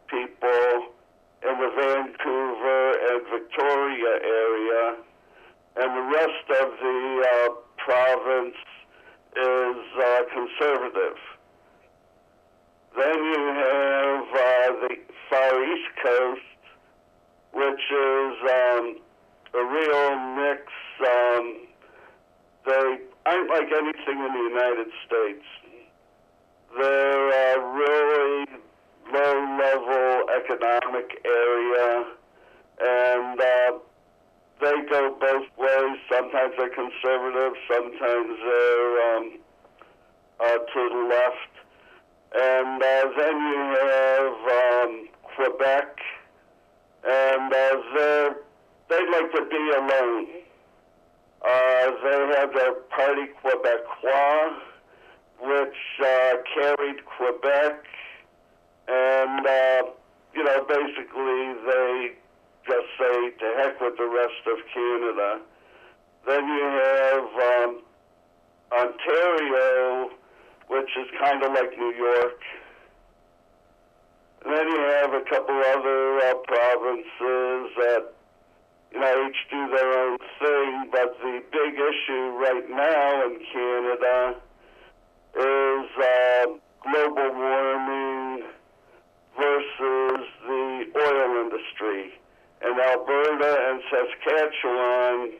people 0.08 0.94
in 1.42 1.58
the 1.58 1.72
Vancouver 1.82 2.92
and 3.10 3.22
Victoria 3.34 4.14
area, 4.22 4.96
and 5.78 5.98
the 5.98 6.16
rest 6.16 6.62
of 6.62 6.70
the 6.80 7.26
uh, 7.26 7.50
province 7.78 8.56
is 9.36 9.82
uh, 9.98 10.22
conservative. 10.32 11.18
Then 12.96 13.18
you 13.18 13.46
have 13.66 14.26
uh, 14.30 14.88
the 14.88 14.96
Far 15.28 15.64
East 15.74 15.90
Coast, 16.04 16.42
which 17.52 17.82
is 17.92 18.36
um, 18.46 18.98
a 19.56 19.64
real 19.66 20.16
mix. 20.36 20.72
Um, 21.02 21.68
they 22.68 23.13
aren't 23.26 23.50
like 23.50 23.72
anything 23.72 24.20
in 24.20 24.34
the 24.34 24.46
United 24.50 24.88
States. 25.06 25.46
They're 26.78 27.56
a 27.56 27.74
really 27.74 28.46
low-level 29.12 30.30
economic 30.36 31.22
area, 31.26 32.06
and 32.82 33.40
uh, 33.40 33.72
they 34.60 34.82
go 34.90 35.16
both 35.20 35.48
ways. 35.58 35.98
Sometimes 36.12 36.54
they're 36.58 36.70
conservative, 36.70 37.54
sometimes 37.68 38.40
they're 38.44 39.18
um, 39.18 39.40
uh, 40.40 40.58
to 40.58 40.90
the 40.90 41.08
left. 41.10 41.54
And 42.36 42.82
uh, 42.82 43.10
then 43.16 43.38
you 43.38 43.78
have 43.80 44.34
um, 44.60 45.08
Quebec, 45.36 46.00
and 47.06 47.54
uh, 47.54 48.34
they'd 48.90 49.10
like 49.12 49.32
to 49.34 49.46
be 49.50 49.72
alone. 49.78 50.43
Uh, 51.44 51.92
they 52.04 52.36
have 52.40 52.54
their 52.54 52.74
Parti 52.90 53.28
Quebecois, 53.44 54.54
which 55.42 55.82
uh, 56.02 56.34
carried 56.56 57.04
Quebec, 57.06 57.84
and, 58.88 59.46
uh, 59.46 59.84
you 60.34 60.44
know, 60.44 60.66
basically 60.68 61.54
they 61.68 62.12
just 62.66 62.88
say 62.98 63.30
to 63.40 63.54
heck 63.58 63.82
with 63.82 63.98
the 63.98 64.08
rest 64.08 64.48
of 64.48 64.58
Canada. 64.74 65.42
Then 66.26 66.48
you 66.48 66.64
have 66.64 67.68
um, 67.68 67.82
Ontario, 68.72 70.10
which 70.70 70.90
is 70.98 71.08
kind 71.20 71.44
of 71.44 71.52
like 71.52 71.78
New 71.78 71.94
York. 71.94 72.40
And 74.46 74.56
then 74.56 74.68
you 74.68 74.80
have 75.02 75.14
a 75.14 75.22
couple 75.30 75.56
other 75.56 76.18
uh, 76.20 76.36
provinces 76.48 77.72
that, 77.78 78.14
know, 79.00 79.28
each 79.28 79.50
do 79.50 79.68
their 79.76 80.00
own 80.00 80.18
thing. 80.40 80.90
But 80.92 81.18
the 81.22 81.42
big 81.52 81.74
issue 81.74 82.38
right 82.38 82.70
now 82.70 83.26
in 83.26 83.40
Canada 83.52 84.36
is 85.36 85.90
uh, 85.98 86.46
global 86.84 87.34
warming 87.34 88.44
versus 89.38 90.28
the 90.48 90.86
oil 90.96 91.44
industry 91.44 92.14
and 92.64 92.80
Alberta 92.80 93.58
and 93.70 93.82
Saskatchewan, 93.92 95.32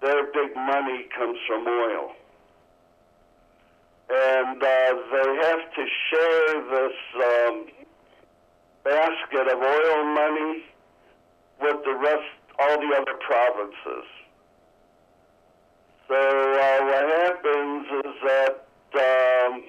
their 0.00 0.24
big 0.32 0.56
money 0.56 1.06
comes 1.16 1.38
from 1.46 1.66
oil. 1.66 2.12
And 4.08 4.62
uh, 4.62 4.94
they 5.12 5.30
have 5.42 5.74
to 5.74 5.86
share 6.10 6.60
this 6.70 6.96
um, 7.16 7.66
basket 8.82 9.48
of 9.52 9.60
oil 9.60 10.04
money 10.14 10.64
with 11.60 11.84
the 11.84 11.94
rest, 11.94 12.43
all 12.58 12.80
the 12.80 12.94
other 12.96 13.18
provinces. 13.20 14.06
So 16.08 16.14
uh, 16.14 16.80
what 16.84 17.06
happens 17.18 17.86
is 18.04 18.14
that 18.26 18.66
um, 18.94 19.64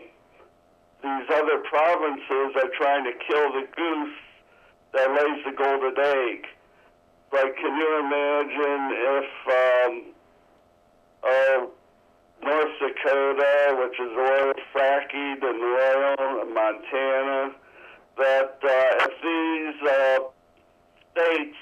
these 1.01 1.29
other 1.29 1.59
provinces 1.69 2.55
are 2.55 2.71
trying 2.77 3.05
to 3.05 3.13
kill 3.27 3.53
the 3.53 3.67
goose 3.75 4.17
that 4.93 5.09
lays 5.11 5.45
the 5.45 5.51
golden 5.51 5.97
egg. 5.97 6.45
Like, 7.31 7.55
can 7.57 7.75
you 7.75 7.99
imagine 7.99 8.83
if 8.93 9.29
um, 9.51 10.03
uh, 11.23 11.65
North 12.43 12.73
Dakota, 12.79 13.77
which 13.79 13.99
is 13.99 14.11
oil 14.17 14.53
fracking 14.73 15.41
and 15.41 15.61
oil, 15.63 16.41
and 16.41 16.53
Montana, 16.53 17.55
that 18.17 18.59
uh, 18.63 19.05
if 19.05 19.13
these 19.21 19.89
uh, 19.89 20.19
states 21.11 21.57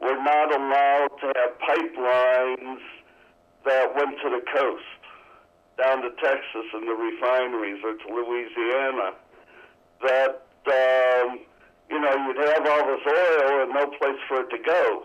were 0.00 0.22
not 0.22 0.54
allowed 0.54 1.10
to 1.20 1.26
have 1.36 1.58
pipelines 1.58 2.80
that 3.64 3.94
went 3.94 4.18
to 4.22 4.30
the 4.30 4.42
coast, 4.52 5.00
down 5.78 6.02
to 6.02 6.10
Texas 6.22 6.66
and 6.74 6.86
the 6.88 6.94
refineries, 6.94 7.82
or 7.84 7.94
to 7.94 8.14
Louisiana, 8.14 9.14
that 10.02 10.46
um, 10.66 11.40
you 11.90 12.00
know 12.00 12.14
you'd 12.26 12.48
have 12.48 12.66
all 12.66 12.86
this 12.86 13.06
oil 13.06 13.62
and 13.62 13.74
no 13.74 13.86
place 13.98 14.18
for 14.28 14.40
it 14.40 14.50
to 14.50 14.58
go. 14.58 15.02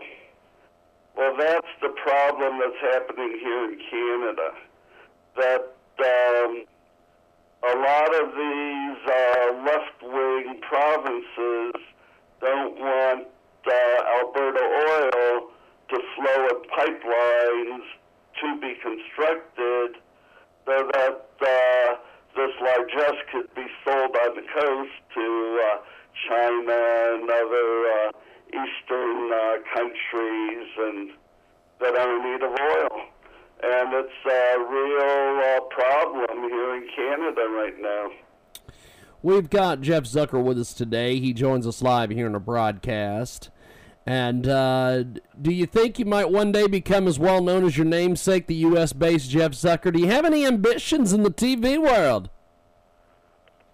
Well, 1.16 1.36
that's 1.36 1.68
the 1.82 1.88
problem 1.88 2.60
that's 2.60 2.94
happening 2.94 3.38
here 3.40 3.64
in 3.64 3.78
Canada. 3.90 4.50
That 5.36 5.74
um, 5.98 6.64
a 7.62 7.76
lot 7.76 8.14
of 8.22 8.30
these 8.34 8.98
uh, 9.06 9.64
left-wing 9.66 10.60
provinces 10.62 11.72
don't 12.40 12.78
want 12.78 13.26
uh, 13.66 14.18
Alberta 14.20 14.60
oil 14.60 15.50
to 15.90 15.98
flow 16.16 16.48
in 16.48 16.60
pipelines 16.70 17.86
to 18.40 18.60
be 18.60 18.74
constructed 18.80 20.00
so 20.66 20.90
that 20.92 21.26
uh, 21.42 21.96
this 22.36 22.52
largesse 22.60 23.22
could 23.32 23.52
be 23.54 23.66
sold 23.84 24.14
on 24.16 24.36
the 24.36 24.46
coast 24.54 24.96
to 25.14 25.60
uh, 25.64 25.78
China 26.28 26.78
and 27.14 27.30
other 27.30 27.70
uh, 27.86 28.12
eastern 28.48 29.32
uh, 29.32 29.56
countries 29.74 30.68
and 30.78 31.10
that 31.80 31.96
are 31.96 32.16
in 32.16 32.32
need 32.32 32.42
of 32.42 32.52
oil. 32.52 33.00
And 33.62 33.92
it's 33.92 34.20
a 34.26 34.58
real 34.58 35.40
uh, 35.44 35.60
problem 35.70 36.48
here 36.48 36.76
in 36.76 36.88
Canada 36.94 37.48
right 37.50 37.78
now. 37.80 38.10
We've 39.22 39.50
got 39.50 39.82
Jeff 39.82 40.04
Zucker 40.04 40.42
with 40.42 40.58
us 40.58 40.72
today. 40.72 41.20
He 41.20 41.32
joins 41.34 41.66
us 41.66 41.82
live 41.82 42.10
here 42.10 42.26
in 42.26 42.34
a 42.34 42.40
broadcast. 42.40 43.50
And 44.06 44.48
uh, 44.48 45.04
do 45.40 45.52
you 45.52 45.66
think 45.66 45.98
you 45.98 46.06
might 46.06 46.30
one 46.30 46.52
day 46.52 46.66
become 46.66 47.06
as 47.06 47.18
well 47.18 47.42
known 47.42 47.64
as 47.64 47.76
your 47.76 47.84
namesake, 47.84 48.46
the 48.46 48.54
U.S. 48.56 48.94
based 48.94 49.30
Jeff 49.30 49.52
Zucker? 49.52 49.92
Do 49.92 50.00
you 50.00 50.06
have 50.06 50.24
any 50.24 50.46
ambitions 50.46 51.12
in 51.12 51.22
the 51.22 51.30
TV 51.30 51.78
world? 51.78 52.30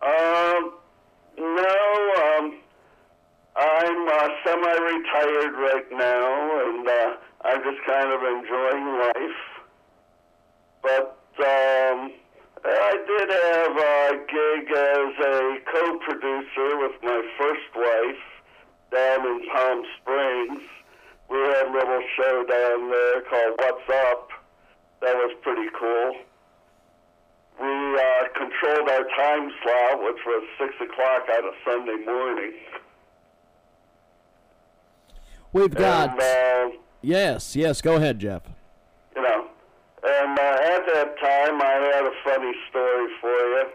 Um, 0.03 0.72
no. 1.38 2.12
Um, 2.18 2.59
I'm 3.57 4.09
uh, 4.09 4.28
semi-retired 4.44 5.55
right 5.55 5.86
now, 5.92 6.68
and 6.68 6.88
uh, 6.88 7.16
I'm 7.44 7.62
just 7.62 7.86
kind 7.86 8.11
of 8.12 8.20
enjoying 8.20 8.99
life. 8.99 9.40
But 10.82 11.18
um, 11.38 12.12
I 12.64 12.97
did 13.07 13.30
have 13.30 13.76
a 13.76 14.26
gig 14.26 14.70
as 14.76 15.26
co-producer 15.87 16.78
with 16.78 16.93
my 17.03 17.22
first 17.39 17.70
wife 17.74 18.22
down 18.93 19.26
in 19.26 19.49
Palm 19.53 19.82
Springs. 20.01 20.62
We 21.30 21.39
had 21.39 21.66
a 21.68 21.72
little 21.72 22.03
show 22.16 22.45
down 22.49 22.91
there 22.91 23.20
called 23.22 23.55
What's 23.59 23.89
Up. 24.11 24.30
That 25.03 25.14
was 25.14 25.37
pretty 25.43 25.68
cool. 25.78 26.14
We 27.61 27.66
uh, 27.66 28.28
controlled 28.34 28.89
our 28.91 29.05
time 29.16 29.51
slot, 29.62 30.03
which 30.03 30.18
was 30.26 30.45
6 30.59 30.74
o'clock 30.82 31.22
on 31.32 31.45
a 31.45 31.53
Sunday 31.64 32.05
morning. 32.05 32.53
We've 35.53 35.74
got. 35.74 36.11
And, 36.11 36.72
uh, 36.72 36.76
yes, 37.03 37.57
yes, 37.57 37.80
go 37.80 37.97
ahead, 37.97 38.18
Jeff. 38.18 38.43
you 39.14 39.22
know, 39.22 39.47
and 40.05 40.39
uh, 40.39 40.43
at 40.43 40.87
that 40.93 41.18
time, 41.18 41.62
I 41.62 41.93
had 41.95 42.05
a 42.05 42.12
funny 42.24 42.53
story 42.70 43.09
for 43.20 43.28
you. 43.28 43.66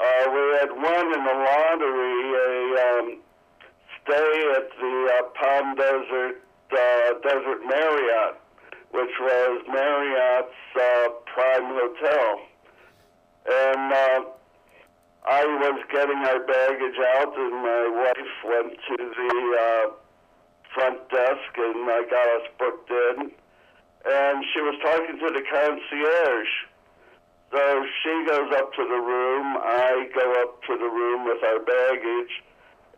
Uh, 0.00 0.30
we 0.32 0.40
had 0.60 0.70
won 0.72 1.06
in 1.12 1.24
the 1.24 1.36
lottery 1.44 2.20
a 2.32 2.52
um, 2.88 3.20
stay 4.02 4.52
at 4.56 4.68
the 4.80 5.12
uh, 5.12 5.22
Palm 5.36 5.74
Desert 5.76 6.40
uh, 6.72 7.12
Desert 7.22 7.60
Marriott, 7.66 8.40
which 8.92 9.14
was 9.20 9.62
Marriott's 9.68 10.62
uh, 10.76 11.08
prime 11.26 11.68
hotel. 11.74 12.40
And 13.44 13.92
uh, 13.92 14.20
I 15.28 15.44
was 15.44 15.82
getting 15.92 16.16
our 16.16 16.40
baggage 16.40 16.98
out, 17.18 17.36
and 17.36 17.54
my 17.60 17.84
wife 17.92 18.32
went 18.44 18.72
to 18.72 18.96
the 18.96 19.58
uh, 19.60 19.90
front 20.74 21.08
desk 21.10 21.52
and 21.58 21.88
uh, 21.88 22.02
got 22.08 22.26
us 22.40 22.48
booked 22.58 22.90
in. 22.90 23.32
And 24.06 24.44
she 24.54 24.60
was 24.60 24.80
talking 24.82 25.18
to 25.18 25.28
the 25.28 25.42
concierge. 25.50 26.69
So 27.50 27.84
she 28.02 28.24
goes 28.28 28.52
up 28.54 28.72
to 28.74 28.82
the 28.86 29.00
room, 29.02 29.56
I 29.58 30.08
go 30.14 30.42
up 30.42 30.62
to 30.70 30.76
the 30.78 30.86
room 30.86 31.24
with 31.24 31.42
our 31.42 31.58
baggage, 31.58 32.34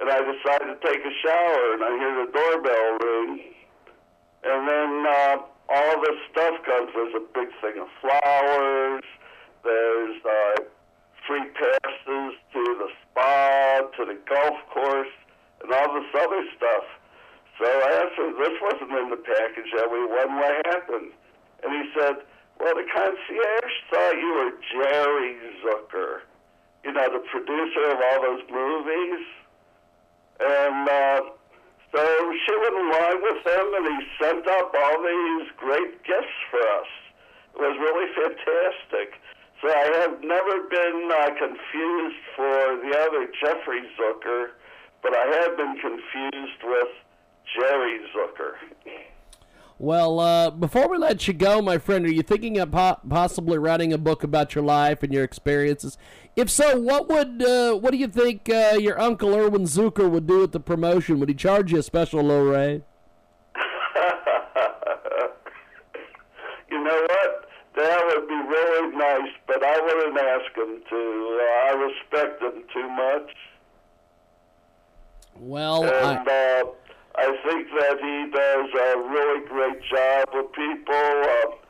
and 0.00 0.10
I 0.10 0.20
decide 0.20 0.68
to 0.68 0.76
take 0.84 1.00
a 1.00 1.14
shower, 1.24 1.72
and 1.72 1.82
I 1.84 1.92
hear 1.96 2.26
the 2.26 2.32
doorbell 2.32 2.98
ring. 3.00 3.40
And 4.44 4.68
then 4.68 5.06
uh, 5.08 5.36
all 5.72 6.00
this 6.02 6.18
stuff 6.30 6.54
comes. 6.66 6.90
There's 6.94 7.14
a 7.16 7.24
big 7.32 7.48
thing 7.62 7.80
of 7.80 7.88
flowers. 8.02 9.04
There's 9.64 10.20
uh, 10.20 10.60
free 11.26 11.48
passes 11.54 12.34
to 12.52 12.62
the 12.76 12.88
spa, 13.08 13.88
to 13.96 14.04
the 14.04 14.18
golf 14.28 14.58
course, 14.74 15.14
and 15.62 15.72
all 15.72 15.94
this 15.94 16.10
other 16.12 16.44
stuff. 16.56 16.84
So 17.58 17.64
I 17.64 18.04
asked 18.04 18.18
him, 18.18 18.36
this 18.36 18.58
wasn't 18.60 18.92
in 19.00 19.08
the 19.10 19.22
package 19.22 19.70
that 19.76 19.88
we 19.90 20.04
won. 20.04 20.36
What 20.36 20.66
happened? 20.66 21.12
And 21.62 21.72
he 21.72 21.90
said, 21.96 22.16
well, 22.62 22.78
the 22.78 22.86
concierge 22.94 23.74
thought 23.90 24.14
you 24.14 24.30
were 24.38 24.52
Jerry 24.70 25.34
Zucker, 25.66 26.22
you 26.84 26.92
know, 26.92 27.08
the 27.10 27.18
producer 27.26 27.90
of 27.90 27.98
all 27.98 28.22
those 28.22 28.46
movies. 28.46 29.26
And 30.38 30.88
uh, 30.88 31.20
so 31.90 32.02
she 32.46 32.54
went 32.62 32.76
along 32.78 33.18
with 33.26 33.42
him, 33.42 33.66
and 33.74 33.86
he 33.90 34.06
sent 34.22 34.46
up 34.46 34.70
all 34.78 35.02
these 35.02 35.50
great 35.58 36.04
gifts 36.04 36.38
for 36.50 36.62
us. 36.78 36.90
It 37.54 37.60
was 37.66 37.76
really 37.82 38.08
fantastic. 38.14 39.18
So 39.60 39.66
I 39.68 40.06
have 40.06 40.22
never 40.22 40.62
been 40.70 41.10
uh, 41.10 41.34
confused 41.34 42.22
for 42.36 42.78
the 42.78 42.94
other 42.94 43.26
Jeffrey 43.42 43.82
Zucker, 43.98 44.54
but 45.02 45.12
I 45.16 45.26
have 45.42 45.56
been 45.56 45.76
confused 45.82 46.62
with 46.62 46.92
Jerry 47.58 47.98
Zucker. 48.14 48.54
Well, 49.78 50.20
uh, 50.20 50.50
before 50.50 50.88
we 50.88 50.98
let 50.98 51.26
you 51.26 51.34
go, 51.34 51.60
my 51.60 51.78
friend, 51.78 52.06
are 52.06 52.12
you 52.12 52.22
thinking 52.22 52.58
of 52.58 52.70
po- 52.70 53.00
possibly 53.08 53.58
writing 53.58 53.92
a 53.92 53.98
book 53.98 54.22
about 54.22 54.54
your 54.54 54.62
life 54.62 55.02
and 55.02 55.12
your 55.12 55.24
experiences? 55.24 55.98
If 56.36 56.50
so, 56.50 56.78
what 56.78 57.08
would 57.08 57.42
uh, 57.42 57.74
what 57.74 57.90
do 57.90 57.96
you 57.96 58.06
think 58.08 58.48
uh, 58.48 58.76
your 58.78 59.00
uncle 59.00 59.34
Irwin 59.34 59.64
Zucker 59.64 60.08
would 60.10 60.26
do 60.26 60.40
with 60.40 60.52
the 60.52 60.60
promotion? 60.60 61.18
Would 61.20 61.28
he 61.28 61.34
charge 61.34 61.72
you 61.72 61.78
a 61.78 61.82
special 61.82 62.22
low 62.22 62.44
rate? 62.44 62.82
you 66.70 66.82
know 66.82 67.06
what? 67.08 67.48
That 67.74 68.02
would 68.06 68.28
be 68.28 68.34
really 68.34 68.96
nice, 68.96 69.32
but 69.46 69.64
I 69.64 69.80
wouldn't 69.80 70.18
ask 70.18 70.56
him 70.56 70.82
to. 70.88 71.40
Uh, 71.40 71.44
I 71.66 71.72
respect 71.72 72.42
him 72.42 72.62
too 72.72 72.88
much. 72.88 73.30
Well, 75.34 75.84
and 75.84 76.28
I, 76.28 76.60
uh, 76.60 76.64
I 77.14 77.28
think 77.44 77.68
that 77.76 77.96
he 78.00 78.16
does 78.32 78.68
a 78.72 78.90
really 79.04 79.44
great 79.46 79.80
job 79.84 80.28
with 80.32 80.52
people. 80.52 80.94
Uh, 80.96 81.60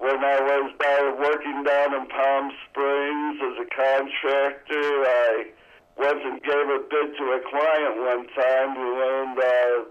when 0.00 0.18
I 0.24 0.40
was 0.40 0.72
uh, 0.80 1.14
working 1.20 1.62
down 1.62 1.94
in 1.94 2.08
Palm 2.08 2.50
Springs 2.66 3.36
as 3.38 3.56
a 3.60 3.68
contractor, 3.68 4.88
I 5.04 5.52
went 5.96 6.24
and 6.24 6.42
gave 6.42 6.66
a 6.72 6.80
bid 6.88 7.16
to 7.20 7.24
a 7.36 7.40
client 7.52 7.94
one 8.00 8.26
time 8.32 8.74
who 8.74 8.90
owned 8.96 9.38
a 9.38 9.84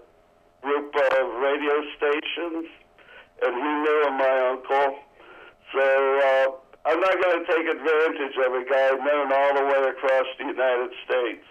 group 0.62 0.94
of 0.94 1.24
radio 1.40 1.76
stations, 1.96 2.66
and 3.46 3.54
he 3.54 3.72
knew 3.86 4.02
my 4.18 4.36
uncle. 4.50 4.98
So 5.72 5.80
uh, 5.80 6.46
I'm 6.90 7.00
not 7.00 7.16
going 7.22 7.38
to 7.38 7.46
take 7.46 7.66
advantage 7.70 8.36
of 8.36 8.52
a 8.52 8.64
guy 8.66 8.90
known 8.98 9.32
all 9.32 9.54
the 9.54 9.64
way 9.64 9.88
across 9.94 10.26
the 10.38 10.46
United 10.46 10.90
States. 11.06 11.46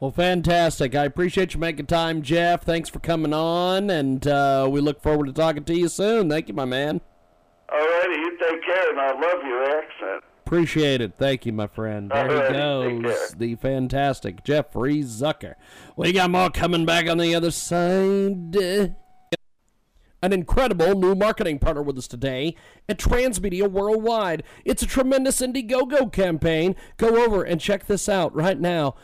Well, 0.00 0.12
fantastic. 0.12 0.94
I 0.94 1.04
appreciate 1.04 1.54
you 1.54 1.60
making 1.60 1.86
time, 1.86 2.22
Jeff. 2.22 2.62
Thanks 2.62 2.88
for 2.88 3.00
coming 3.00 3.34
on, 3.34 3.90
and 3.90 4.24
uh, 4.28 4.68
we 4.70 4.80
look 4.80 5.02
forward 5.02 5.26
to 5.26 5.32
talking 5.32 5.64
to 5.64 5.76
you 5.76 5.88
soon. 5.88 6.30
Thank 6.30 6.46
you, 6.46 6.54
my 6.54 6.64
man. 6.64 7.00
All 7.70 7.78
righty, 7.78 8.20
you 8.20 8.38
take 8.38 8.62
care, 8.64 8.90
and 8.90 9.00
I 9.00 9.10
love 9.10 9.44
your 9.44 9.64
accent. 9.64 10.24
Appreciate 10.46 11.00
it. 11.00 11.14
Thank 11.18 11.46
you, 11.46 11.52
my 11.52 11.66
friend. 11.66 12.10
There 12.10 12.46
he 12.46 13.02
goes, 13.02 13.34
the 13.36 13.56
fantastic 13.56 14.44
Jeffrey 14.44 15.02
Zucker. 15.02 15.56
We 15.96 16.12
got 16.12 16.30
more 16.30 16.48
coming 16.48 16.86
back 16.86 17.08
on 17.08 17.18
the 17.18 17.34
other 17.34 17.50
side. 17.50 18.54
An 20.22 20.32
incredible 20.32 20.94
new 20.94 21.14
marketing 21.14 21.58
partner 21.58 21.82
with 21.82 21.98
us 21.98 22.08
today 22.08 22.56
at 22.88 22.98
Transmedia 22.98 23.70
Worldwide. 23.70 24.42
It's 24.64 24.82
a 24.82 24.86
tremendous 24.86 25.40
Indiegogo 25.40 26.12
campaign. 26.12 26.76
Go 26.96 27.24
over 27.24 27.42
and 27.42 27.60
check 27.60 27.86
this 27.86 28.08
out 28.08 28.34
right 28.34 28.58
now. 28.58 28.94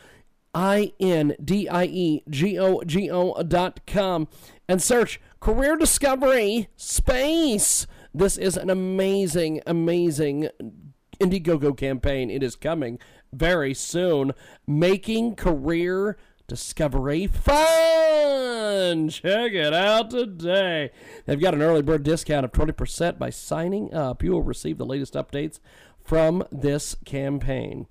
I 0.55 0.93
N 1.01 1.35
D 1.43 1.67
I 1.67 1.83
E 1.83 2.23
G 2.29 2.57
O 2.57 2.81
G 2.83 3.11
O 3.11 3.43
dot 3.43 3.81
com 3.85 4.29
and 4.69 4.81
search 4.81 5.19
Career 5.41 5.75
Discovery 5.75 6.69
Space. 6.77 7.85
This 8.13 8.37
is 8.37 8.55
an 8.55 8.69
amazing, 8.69 9.61
amazing 9.67 10.47
Indiegogo 11.19 11.77
campaign. 11.77 12.31
It 12.31 12.41
is 12.41 12.55
coming 12.55 12.99
very 13.33 13.73
soon. 13.73 14.31
Making 14.65 15.35
career 15.35 16.17
discovery 16.47 17.27
fun. 17.27 19.09
Check 19.09 19.51
it 19.51 19.73
out 19.73 20.09
today. 20.09 20.91
They've 21.25 21.39
got 21.39 21.53
an 21.53 21.61
early 21.61 21.81
bird 21.81 22.03
discount 22.03 22.45
of 22.45 22.53
20% 22.53 23.19
by 23.19 23.29
signing 23.29 23.93
up. 23.93 24.23
You 24.23 24.31
will 24.31 24.43
receive 24.43 24.77
the 24.77 24.85
latest 24.85 25.15
updates 25.15 25.59
from 26.01 26.45
this 26.49 26.95
campaign. 27.03 27.87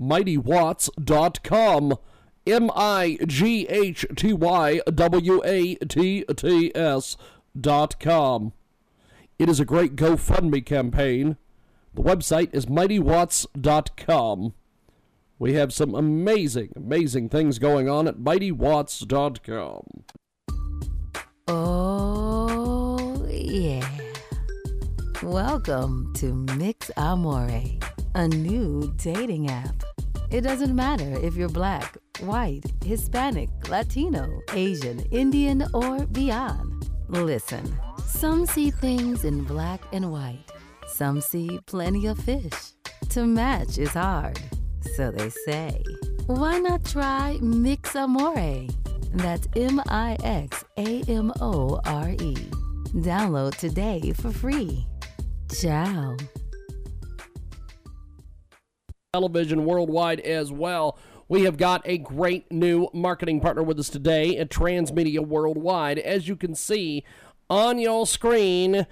MightyWatts.com. 0.00 1.98
M 2.46 2.70
I 2.76 3.18
G 3.26 3.66
H 3.68 4.04
T 4.16 4.32
Y 4.32 4.80
W 4.86 5.42
A 5.44 5.74
T 5.76 6.24
T 6.36 6.72
S 6.74 7.16
dot 7.58 7.98
com. 7.98 8.52
It 9.38 9.48
is 9.48 9.58
a 9.60 9.64
great 9.64 9.96
GoFundMe 9.96 10.64
campaign. 10.64 11.36
The 11.94 12.02
website 12.02 12.54
is 12.54 12.66
mightywatts.com. 12.66 14.54
We 15.38 15.54
have 15.54 15.72
some 15.72 15.94
amazing, 15.94 16.72
amazing 16.76 17.28
things 17.28 17.58
going 17.58 17.88
on 17.88 18.06
at 18.06 18.18
mightywatts.com. 18.18 20.04
Oh, 21.48 23.26
yeah. 23.28 24.03
Welcome 25.24 26.12
to 26.16 26.34
Mix 26.34 26.90
Amore, 26.98 27.62
a 28.14 28.28
new 28.28 28.92
dating 28.98 29.48
app. 29.48 29.82
It 30.30 30.42
doesn't 30.42 30.76
matter 30.76 31.18
if 31.22 31.34
you're 31.34 31.48
black, 31.48 31.96
white, 32.20 32.64
Hispanic, 32.84 33.48
Latino, 33.70 34.42
Asian, 34.52 35.00
Indian, 35.10 35.66
or 35.72 36.04
beyond. 36.08 36.90
Listen, 37.08 37.74
some 38.04 38.44
see 38.44 38.70
things 38.70 39.24
in 39.24 39.44
black 39.44 39.80
and 39.94 40.12
white, 40.12 40.44
some 40.88 41.22
see 41.22 41.58
plenty 41.64 42.06
of 42.06 42.18
fish. 42.18 42.74
To 43.08 43.24
match 43.24 43.78
is 43.78 43.94
hard, 43.94 44.38
so 44.94 45.10
they 45.10 45.30
say. 45.30 45.82
Why 46.26 46.58
not 46.58 46.84
try 46.84 47.38
Mix 47.40 47.96
Amore? 47.96 48.66
That's 49.14 49.48
M 49.56 49.80
I 49.88 50.18
X 50.22 50.66
A 50.76 51.02
M 51.08 51.32
O 51.40 51.80
R 51.86 52.10
E. 52.10 52.34
Download 52.94 53.56
today 53.56 54.12
for 54.12 54.30
free. 54.30 54.86
Ciao. 55.52 56.16
television 59.14 59.64
worldwide 59.64 60.18
as 60.20 60.50
well. 60.50 60.98
We 61.28 61.42
have 61.44 61.56
got 61.56 61.82
a 61.84 61.98
great 61.98 62.50
new 62.50 62.88
marketing 62.92 63.40
partner 63.40 63.62
with 63.62 63.78
us 63.78 63.88
today 63.88 64.36
at 64.38 64.50
Transmedia 64.50 65.20
Worldwide. 65.20 66.00
As 66.00 66.26
you 66.26 66.34
can 66.34 66.56
see 66.56 67.04
on 67.48 67.78
your 67.78 68.08
screen, 68.08 68.86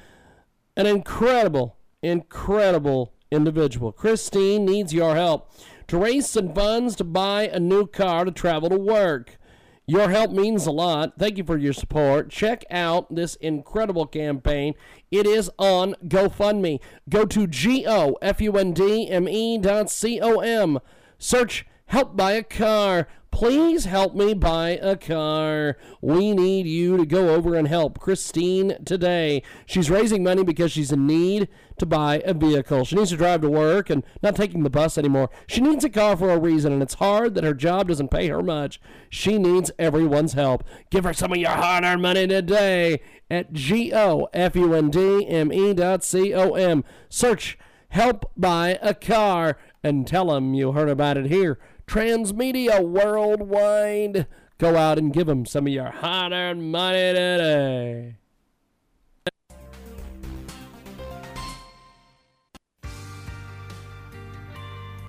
an 0.77 0.87
incredible, 0.87 1.77
incredible 2.03 3.13
individual. 3.33 3.91
Christine 3.91 4.65
needs 4.65 4.95
your 4.95 5.17
help 5.17 5.51
to 5.89 5.99
raise 5.99 6.31
some 6.31 6.55
funds 6.55 6.95
to 6.97 7.05
buy 7.05 7.49
a 7.49 7.59
new 7.59 7.87
car 7.87 8.25
to 8.25 8.31
travel 8.31 8.71
to 8.71 8.79
work. 8.79 9.39
Your 9.87 10.11
help 10.11 10.31
means 10.31 10.67
a 10.67 10.71
lot. 10.71 11.15
Thank 11.19 11.39
you 11.39 11.45
for 11.45 11.59
your 11.59 11.73
support. 11.73 12.31
Check 12.31 12.65
out 12.71 13.13
this 13.15 13.35
incredible 13.37 14.07
campaign. 14.07 14.75
It 15.11 15.27
is 15.27 15.51
on 15.59 15.97
GoFundMe. 16.07 16.81
Go 17.09 17.25
to 17.27 17.47
G 17.49 17.85
O 17.87 18.17
F 18.23 18.41
U 18.41 18.53
N 18.53 18.73
D 18.73 19.11
M 19.11 19.29
E 19.29 19.59
dot 19.59 19.91
C 19.91 20.21
O 20.21 20.39
M. 20.39 20.79
Search 21.19 21.67
Help 21.87 22.17
Buy 22.17 22.33
a 22.33 22.43
Car. 22.43 23.09
Please 23.33 23.87
help 23.87 24.15
me 24.15 24.35
buy 24.35 24.79
a 24.83 24.95
car. 24.95 25.79
We 26.03 26.33
need 26.33 26.67
you 26.67 26.99
to 26.99 27.07
go 27.07 27.31
over 27.31 27.57
and 27.57 27.67
help 27.67 27.99
Christine 27.99 28.77
today. 28.85 29.43
She's 29.65 29.91
raising 29.91 30.23
money 30.23 30.45
because 30.45 30.71
she's 30.71 30.93
in 30.93 31.07
need 31.07 31.49
to 31.79 31.87
buy 31.87 32.23
a 32.27 32.35
vehicle. 32.35 32.85
She 32.85 32.95
needs 32.95 33.11
to 33.11 33.17
drive 33.17 33.41
to 33.41 33.49
work 33.49 33.89
and 33.89 34.05
not 34.23 34.37
taking 34.37 34.63
the 34.63 34.71
bus 34.71 34.99
anymore. 34.99 35.31
She 35.49 35.63
needs 35.63 35.83
a 35.83 35.89
car 35.89 36.17
for 36.17 36.31
a 36.31 36.39
reason, 36.39 36.75
and 36.75 36.83
it's 36.83 36.95
hard 36.95 37.35
that 37.35 37.43
her 37.43 37.55
job 37.55 37.89
doesn't 37.89 38.11
pay 38.11 38.29
her 38.29 38.43
much. 38.43 38.81
She 39.09 39.39
needs 39.39 39.73
everyone's 39.79 40.35
help. 40.35 40.63
Give 40.91 41.05
her 41.05 41.15
some 41.15 41.33
of 41.33 41.39
your 41.39 41.51
hard 41.51 41.85
earned 41.85 42.03
money 42.03 42.27
today 42.27 43.01
at 43.31 43.55
G 43.55 43.93
O 43.95 44.29
F 44.35 44.55
U 44.55 44.75
N 44.75 44.91
D 44.91 45.27
M 45.27 45.51
E 45.51 45.73
dot 45.73 46.05
C 46.05 46.35
O 46.35 46.53
M. 46.53 46.85
Search 47.09 47.59
Help 47.89 48.31
Buy 48.37 48.79
a 48.81 48.95
Car 48.95 49.59
and 49.83 50.07
tell 50.07 50.27
them 50.27 50.55
you 50.55 50.73
heard 50.73 50.89
about 50.89 51.17
it 51.17 51.27
here. 51.27 51.59
Transmedia 51.93 52.83
Worldwide. 52.83 54.27
Go 54.57 54.79
out 54.79 54.97
and 54.97 55.13
give 55.13 55.27
them 55.27 55.45
some 55.45 55.67
of 55.67 55.75
your 55.75 55.91
hard 55.91 56.33
earned 56.33 56.73
money 56.73 56.97
today. 56.97 58.17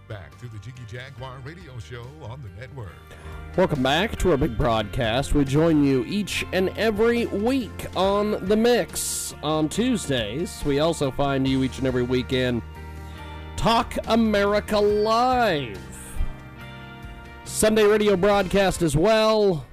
Back 0.09 0.37
to 0.41 0.47
the 0.49 0.59
Jiggy 0.59 0.81
Jaguar 0.89 1.37
radio 1.45 1.79
show 1.79 2.05
on 2.21 2.41
the 2.41 2.49
network. 2.59 2.89
Welcome 3.55 3.81
back 3.81 4.17
to 4.17 4.31
our 4.31 4.37
big 4.37 4.57
broadcast. 4.57 5.33
We 5.33 5.45
join 5.45 5.85
you 5.85 6.03
each 6.05 6.45
and 6.51 6.67
every 6.77 7.27
week 7.27 7.85
on 7.95 8.45
The 8.45 8.57
Mix 8.57 9.33
on 9.41 9.69
Tuesdays. 9.69 10.61
We 10.65 10.81
also 10.81 11.11
find 11.11 11.47
you 11.47 11.63
each 11.63 11.77
and 11.77 11.87
every 11.87 12.03
weekend 12.03 12.61
Talk 13.55 13.95
America 14.07 14.77
Live. 14.77 15.92
Sunday 17.53 17.83
radio 17.83 18.17
broadcast 18.17 18.81
as 18.81 18.97
well. 18.97 19.63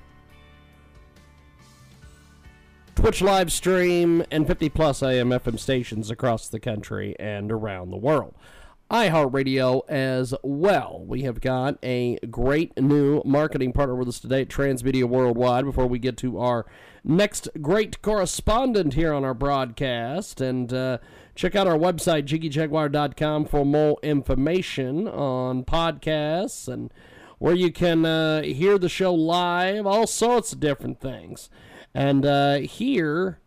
Twitch 2.95 3.23
live 3.23 3.51
stream 3.51 4.23
and 4.31 4.47
50 4.47 4.69
plus 4.69 5.03
AM 5.03 5.31
FM 5.31 5.59
stations 5.59 6.11
across 6.11 6.47
the 6.47 6.61
country 6.61 7.17
and 7.19 7.51
around 7.51 7.91
the 7.91 7.97
world. 7.97 8.35
iHeartRadio 8.91 9.81
as 9.89 10.35
well. 10.43 11.03
We 11.09 11.23
have 11.23 11.41
got 11.41 11.79
a 11.83 12.19
great 12.31 12.79
new 12.79 13.23
marketing 13.25 13.73
partner 13.73 13.95
with 13.97 14.09
us 14.09 14.21
today 14.21 14.43
at 14.43 14.49
Transmedia 14.49 15.05
Worldwide 15.05 15.65
before 15.65 15.87
we 15.87 15.99
get 15.99 16.19
to 16.19 16.39
our 16.39 16.67
next 17.03 17.49
great 17.63 18.03
correspondent 18.03 18.93
here 18.93 19.15
on 19.15 19.25
our 19.25 19.35
broadcast. 19.35 20.43
And 20.43 20.71
uh, 20.73 20.99
check 21.35 21.57
out 21.57 21.67
our 21.67 21.79
website, 21.79 22.27
jiggyjaguar.com, 22.27 23.47
for 23.47 23.65
more 23.65 23.97
information 24.03 25.09
on 25.09 25.65
podcasts 25.65 26.69
and 26.69 26.93
where 27.41 27.55
you 27.55 27.73
can 27.73 28.05
uh, 28.05 28.43
hear 28.43 28.79
the 28.79 28.89
show 28.89 29.15
live, 29.15 29.87
all 29.87 30.07
sorts 30.07 30.53
of 30.53 30.61
different 30.61 31.01
things. 31.01 31.49
And 31.95 32.27
uh, 32.27 32.59
here 32.59 33.39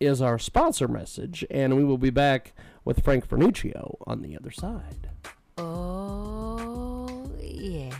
is 0.00 0.22
our 0.22 0.38
sponsor 0.38 0.88
message, 0.88 1.44
and 1.50 1.76
we 1.76 1.84
will 1.84 1.98
be 1.98 2.08
back 2.08 2.54
with 2.86 3.04
Frank 3.04 3.28
Fernuccio 3.28 3.98
on 4.06 4.22
the 4.22 4.34
other 4.34 4.50
side. 4.50 5.10
Oh, 5.58 7.30
yeah. 7.38 7.94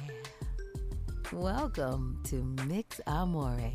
Welcome 1.31 2.23
to 2.25 2.37
Mix 2.67 3.03
Amore, 3.07 3.71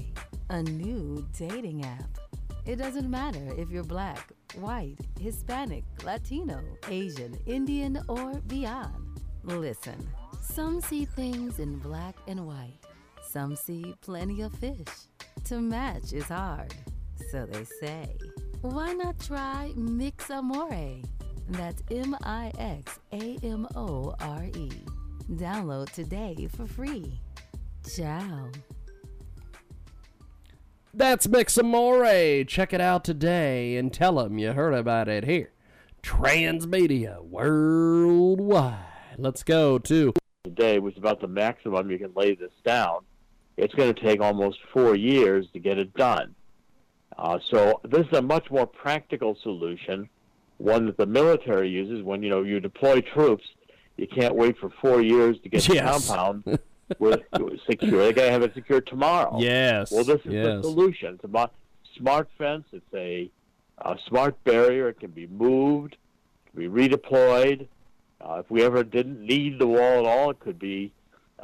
a 0.49 0.63
new 0.63 1.24
dating 1.38 1.86
app. 1.86 2.17
It 2.65 2.78
doesn't 2.78 3.09
matter 3.09 3.53
if 3.59 3.70
you're 3.70 3.84
black, 3.84 4.32
white, 4.55 4.97
Hispanic, 5.20 5.84
Latino, 6.03 6.61
Asian, 6.88 7.38
Indian, 7.45 8.01
or 8.07 8.34
beyond. 8.47 9.22
Listen, 9.43 10.07
Some 10.53 10.81
see 10.81 11.05
things 11.05 11.59
in 11.59 11.77
black 11.77 12.15
and 12.27 12.45
white. 12.45 12.79
Some 13.21 13.55
see 13.55 13.93
plenty 14.01 14.41
of 14.41 14.53
fish. 14.53 14.77
To 15.45 15.61
match 15.61 16.11
is 16.11 16.25
hard, 16.25 16.73
so 17.31 17.45
they 17.45 17.63
say. 17.63 18.17
Why 18.61 18.93
not 18.93 19.19
try 19.19 19.71
Mix 19.75 20.29
Amore? 20.29 21.01
That's 21.49 21.81
M 21.91 22.15
I 22.23 22.51
X 22.57 22.99
A 23.13 23.37
M 23.43 23.67
O 23.75 24.13
R 24.19 24.43
E. 24.55 24.71
Download 25.31 25.89
today 25.91 26.49
for 26.55 26.65
free. 26.65 27.19
Ciao. 27.95 28.49
That's 30.93 31.27
Mixamore. 31.27 32.47
Check 32.47 32.73
it 32.73 32.81
out 32.81 33.05
today 33.05 33.77
and 33.77 33.93
tell 33.93 34.15
them 34.15 34.39
you 34.39 34.53
heard 34.53 34.73
about 34.73 35.07
it 35.07 35.23
here. 35.23 35.51
Transmedia 36.01 37.23
Worldwide. 37.23 38.75
Let's 39.17 39.43
go 39.43 39.77
to 39.79 40.13
today 40.43 40.79
was 40.79 40.95
about 40.97 41.19
the 41.19 41.27
maximum 41.27 41.91
you 41.91 41.99
can 41.99 42.13
lay 42.15 42.33
this 42.33 42.51
down. 42.63 43.01
It's 43.57 43.73
going 43.73 43.93
to 43.93 44.01
take 44.01 44.21
almost 44.21 44.59
four 44.71 44.95
years 44.95 45.45
to 45.53 45.59
get 45.59 45.77
it 45.77 45.93
done. 45.93 46.33
Uh, 47.17 47.39
so 47.49 47.81
this 47.83 48.07
is 48.07 48.13
a 48.17 48.21
much 48.21 48.49
more 48.49 48.65
practical 48.65 49.37
solution, 49.43 50.07
one 50.57 50.85
that 50.85 50.97
the 50.97 51.05
military 51.05 51.69
uses 51.69 52.03
when 52.03 52.23
you 52.23 52.29
know 52.29 52.43
you 52.43 52.59
deploy 52.61 53.01
troops. 53.01 53.43
You 53.97 54.07
can't 54.07 54.33
wait 54.33 54.57
for 54.57 54.69
four 54.81 55.01
years 55.01 55.37
to 55.43 55.49
get 55.49 55.67
Yes. 55.67 56.07
the 56.07 56.13
compound 56.15 56.59
with 56.99 57.21
secure. 57.69 58.05
They 58.05 58.13
got 58.13 58.25
to 58.25 58.31
have 58.31 58.43
it 58.43 58.53
secure 58.53 58.79
tomorrow. 58.79 59.37
Yes. 59.39 59.91
Well, 59.91 60.05
this 60.05 60.21
is 60.23 60.31
yes. 60.31 60.45
the 60.45 60.63
solution. 60.63 61.15
It's 61.15 61.25
about 61.25 61.51
smart 61.97 62.29
fence. 62.37 62.63
It's 62.71 62.93
a, 62.93 63.29
a 63.79 63.97
smart 64.07 64.41
barrier. 64.45 64.87
It 64.87 65.01
can 65.01 65.11
be 65.11 65.27
moved, 65.27 65.97
it 66.45 66.51
can 66.51 66.71
be 66.71 66.87
redeployed. 66.87 67.67
Uh, 68.22 68.41
if 68.43 68.49
we 68.51 68.63
ever 68.63 68.84
didn't 68.84 69.22
need 69.22 69.59
the 69.59 69.67
wall 69.67 69.99
at 69.99 70.05
all, 70.05 70.30
it 70.32 70.39
could 70.39 70.59
be 70.59 70.91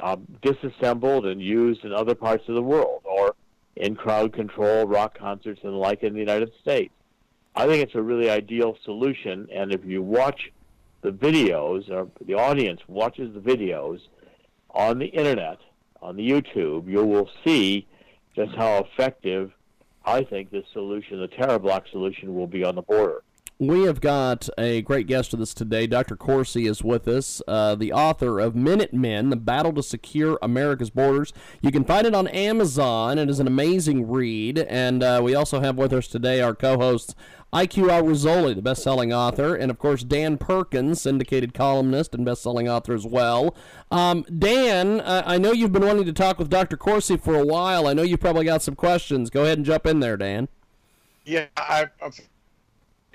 um, 0.00 0.26
disassembled 0.42 1.26
and 1.26 1.40
used 1.40 1.84
in 1.84 1.92
other 1.92 2.14
parts 2.14 2.44
of 2.48 2.54
the 2.54 2.62
world 2.62 3.02
or 3.04 3.34
in 3.76 3.94
crowd 3.94 4.32
control, 4.32 4.86
rock 4.86 5.18
concerts, 5.18 5.60
and 5.62 5.72
the 5.72 5.76
like 5.76 6.02
in 6.02 6.12
the 6.12 6.20
United 6.20 6.52
States. 6.60 6.92
I 7.54 7.66
think 7.66 7.82
it's 7.82 7.94
a 7.94 8.02
really 8.02 8.28
ideal 8.28 8.76
solution. 8.84 9.48
And 9.52 9.72
if 9.72 9.84
you 9.84 10.02
watch 10.02 10.52
the 11.00 11.10
videos, 11.10 11.90
or 11.90 12.08
the 12.24 12.34
audience 12.34 12.80
watches 12.88 13.32
the 13.32 13.40
videos 13.40 14.00
on 14.70 14.98
the 14.98 15.06
internet, 15.06 15.58
on 16.02 16.16
the 16.16 16.28
YouTube, 16.28 16.88
you 16.88 17.04
will 17.04 17.30
see 17.44 17.86
just 18.34 18.54
how 18.54 18.78
effective 18.78 19.52
I 20.04 20.22
think 20.22 20.50
this 20.50 20.66
solution, 20.72 21.20
the 21.20 21.28
TerraBlock 21.28 21.90
solution, 21.90 22.34
will 22.34 22.46
be 22.46 22.64
on 22.64 22.74
the 22.74 22.82
border. 22.82 23.22
We 23.58 23.84
have 23.84 24.02
got 24.02 24.50
a 24.58 24.82
great 24.82 25.06
guest 25.06 25.32
with 25.32 25.40
us 25.40 25.54
today. 25.54 25.86
Dr. 25.86 26.14
Corsi 26.14 26.66
is 26.66 26.84
with 26.84 27.08
us, 27.08 27.40
uh, 27.48 27.74
the 27.74 27.90
author 27.90 28.38
of 28.38 28.54
Minutemen, 28.54 29.30
The 29.30 29.36
Battle 29.36 29.72
to 29.72 29.82
Secure 29.82 30.38
America's 30.42 30.90
Borders. 30.90 31.32
You 31.62 31.72
can 31.72 31.82
find 31.82 32.06
it 32.06 32.14
on 32.14 32.28
Amazon. 32.28 33.18
It 33.18 33.30
is 33.30 33.40
an 33.40 33.46
amazing 33.46 34.10
read. 34.10 34.58
And 34.58 35.02
uh, 35.02 35.22
we 35.24 35.34
also 35.34 35.60
have 35.60 35.76
with 35.76 35.94
us 35.94 36.06
today 36.06 36.42
our 36.42 36.54
co 36.54 36.76
hosts, 36.76 37.14
IQ 37.50 37.88
Rizzoli, 38.02 38.54
the 38.54 38.60
best 38.60 38.82
selling 38.82 39.10
author, 39.10 39.54
and 39.54 39.70
of 39.70 39.78
course, 39.78 40.04
Dan 40.04 40.36
Perkins, 40.36 41.00
syndicated 41.00 41.54
columnist 41.54 42.14
and 42.14 42.26
best 42.26 42.42
selling 42.42 42.68
author 42.68 42.92
as 42.92 43.06
well. 43.06 43.56
Um, 43.90 44.26
Dan, 44.38 45.00
uh, 45.00 45.22
I 45.24 45.38
know 45.38 45.52
you've 45.52 45.72
been 45.72 45.86
wanting 45.86 46.04
to 46.04 46.12
talk 46.12 46.38
with 46.38 46.50
Dr. 46.50 46.76
Corsi 46.76 47.16
for 47.16 47.34
a 47.34 47.46
while. 47.46 47.86
I 47.86 47.94
know 47.94 48.02
you've 48.02 48.20
probably 48.20 48.44
got 48.44 48.60
some 48.60 48.74
questions. 48.74 49.30
Go 49.30 49.44
ahead 49.44 49.56
and 49.56 49.64
jump 49.64 49.86
in 49.86 50.00
there, 50.00 50.18
Dan. 50.18 50.48
Yeah, 51.24 51.46
I, 51.56 51.86
I'm 52.02 52.12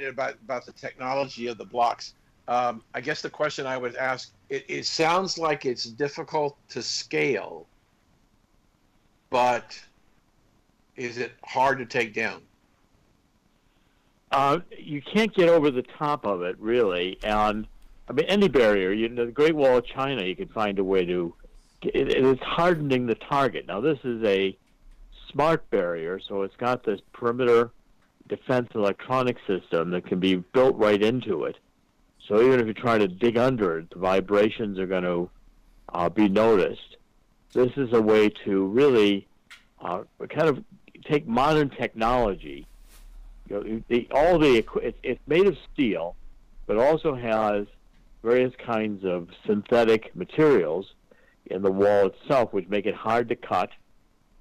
about 0.10 0.36
about 0.43 0.66
the 0.66 0.74
technology 0.74 1.47
of 1.47 1.58
the 1.58 1.66
blocks. 1.66 2.14
Um, 2.47 2.84
I 2.93 3.02
guess 3.02 3.22
the 3.22 3.30
question 3.30 3.66
I 3.66 3.78
would 3.78 3.95
ask: 3.95 4.32
it, 4.49 4.66
it 4.68 4.86
sounds 4.86 5.38
like 5.38 5.66
it's 5.66 5.86
difficult 5.86 6.58
to 6.70 6.82
scale, 6.82 7.68
but 9.30 9.80
is 10.95 11.18
it 11.18 11.32
hard 11.43 11.80
to 11.80 11.86
take 11.86 12.14
down? 12.14 12.41
Uh, 14.32 14.60
you 14.78 15.02
can't 15.02 15.34
get 15.34 15.49
over 15.49 15.72
the 15.72 15.82
top 15.82 16.26
of 16.26 16.41
it, 16.41 16.58
really. 16.60 17.18
And 17.24 17.68
I 18.08 18.14
mean, 18.14 18.26
any 18.28 18.47
barrier, 18.47 18.91
you 18.91 19.10
know, 19.10 19.26
the 19.26 19.32
Great 19.32 19.56
Wall 19.56 19.78
of 19.78 19.86
China, 19.86 20.24
you 20.24 20.36
can 20.36 20.47
find 20.47 20.80
a 20.80 20.84
way 20.84 21.06
to. 21.06 21.34
It, 21.82 22.10
it 22.10 22.24
is 22.24 22.39
hardening 22.39 23.08
the 23.08 23.16
target. 23.16 23.68
Now, 23.68 23.82
this 23.82 23.97
is 24.04 24.24
a 24.24 24.56
smart 25.32 25.68
barrier, 25.70 26.20
so 26.20 26.43
it's 26.43 26.56
got 26.56 26.84
this 26.84 27.02
perimeter 27.12 27.72
defense 28.28 28.69
electronic 28.76 29.38
system 29.47 29.91
that 29.91 30.05
can 30.05 30.19
be 30.19 30.36
built 30.36 30.76
right 30.78 31.01
into 31.01 31.45
it. 31.45 31.57
So 32.28 32.41
even 32.41 32.59
if 32.59 32.67
you 32.67 32.74
try 32.74 32.97
to 32.97 33.07
dig 33.07 33.38
under 33.38 33.80
it, 33.80 33.89
the 33.89 33.99
vibrations 33.99 34.80
are 34.80 34.88
going 34.88 35.03
to 35.03 35.30
uh, 35.89 36.09
be 36.09 36.30
noticed. 36.30 36.97
This 37.53 37.72
is 37.76 37.91
a 37.93 38.01
way 38.01 38.30
to 38.45 38.65
really 38.67 39.28
uh, 39.82 40.03
kind 40.30 40.47
of 40.47 40.63
take 41.03 41.28
modern 41.28 41.69
technology. 41.69 42.65
You 43.49 43.55
know, 43.55 43.82
the, 43.89 44.07
all 44.11 44.39
the 44.39 44.63
it's, 44.82 44.97
it's 45.03 45.19
made 45.28 45.47
of 45.47 45.57
steel, 45.74 46.15
but 46.67 46.78
also 46.78 47.15
has 47.15 47.67
various 48.24 48.53
kinds 48.55 49.03
of 49.03 49.30
synthetic 49.45 50.15
materials 50.15 50.93
in 51.47 51.61
the 51.61 51.72
wall 51.72 52.07
itself, 52.07 52.53
which 52.53 52.67
make 52.69 52.86
it 52.86 52.95
hard 52.95 53.28
to 53.30 53.36
cut, 53.36 53.72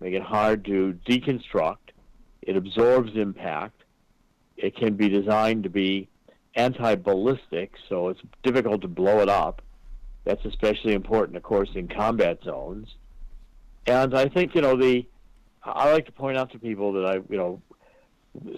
make 0.01 0.15
it 0.15 0.23
hard 0.23 0.65
to 0.67 0.99
deconstruct. 1.07 1.77
It 2.51 2.57
absorbs 2.57 3.13
impact. 3.15 3.85
It 4.57 4.75
can 4.75 4.95
be 4.95 5.09
designed 5.09 5.63
to 5.63 5.71
be 5.71 6.09
anti-ballistic, 6.57 7.75
so 7.89 8.09
it's 8.09 8.21
difficult 8.43 8.83
to 8.83 8.89
blow 8.89 9.21
it 9.21 9.29
up. 9.29 9.63
That's 10.25 10.45
especially 10.45 10.95
important, 10.95 11.37
of 11.37 11.45
course, 11.45 11.69
in 11.77 11.87
combat 11.87 12.41
zones. 12.43 12.89
And 13.87 14.17
I 14.17 14.29
think 14.29 14.57
you 14.57 14.63
know 14.63 14.75
the. 14.77 15.07
I 15.63 15.93
like 15.93 16.07
to 16.07 16.13
point 16.13 16.39
out 16.39 16.51
to 16.51 16.59
people 16.59 16.93
that 16.95 17.07
I 17.07 17.15
you 17.15 17.37
know 17.37 17.63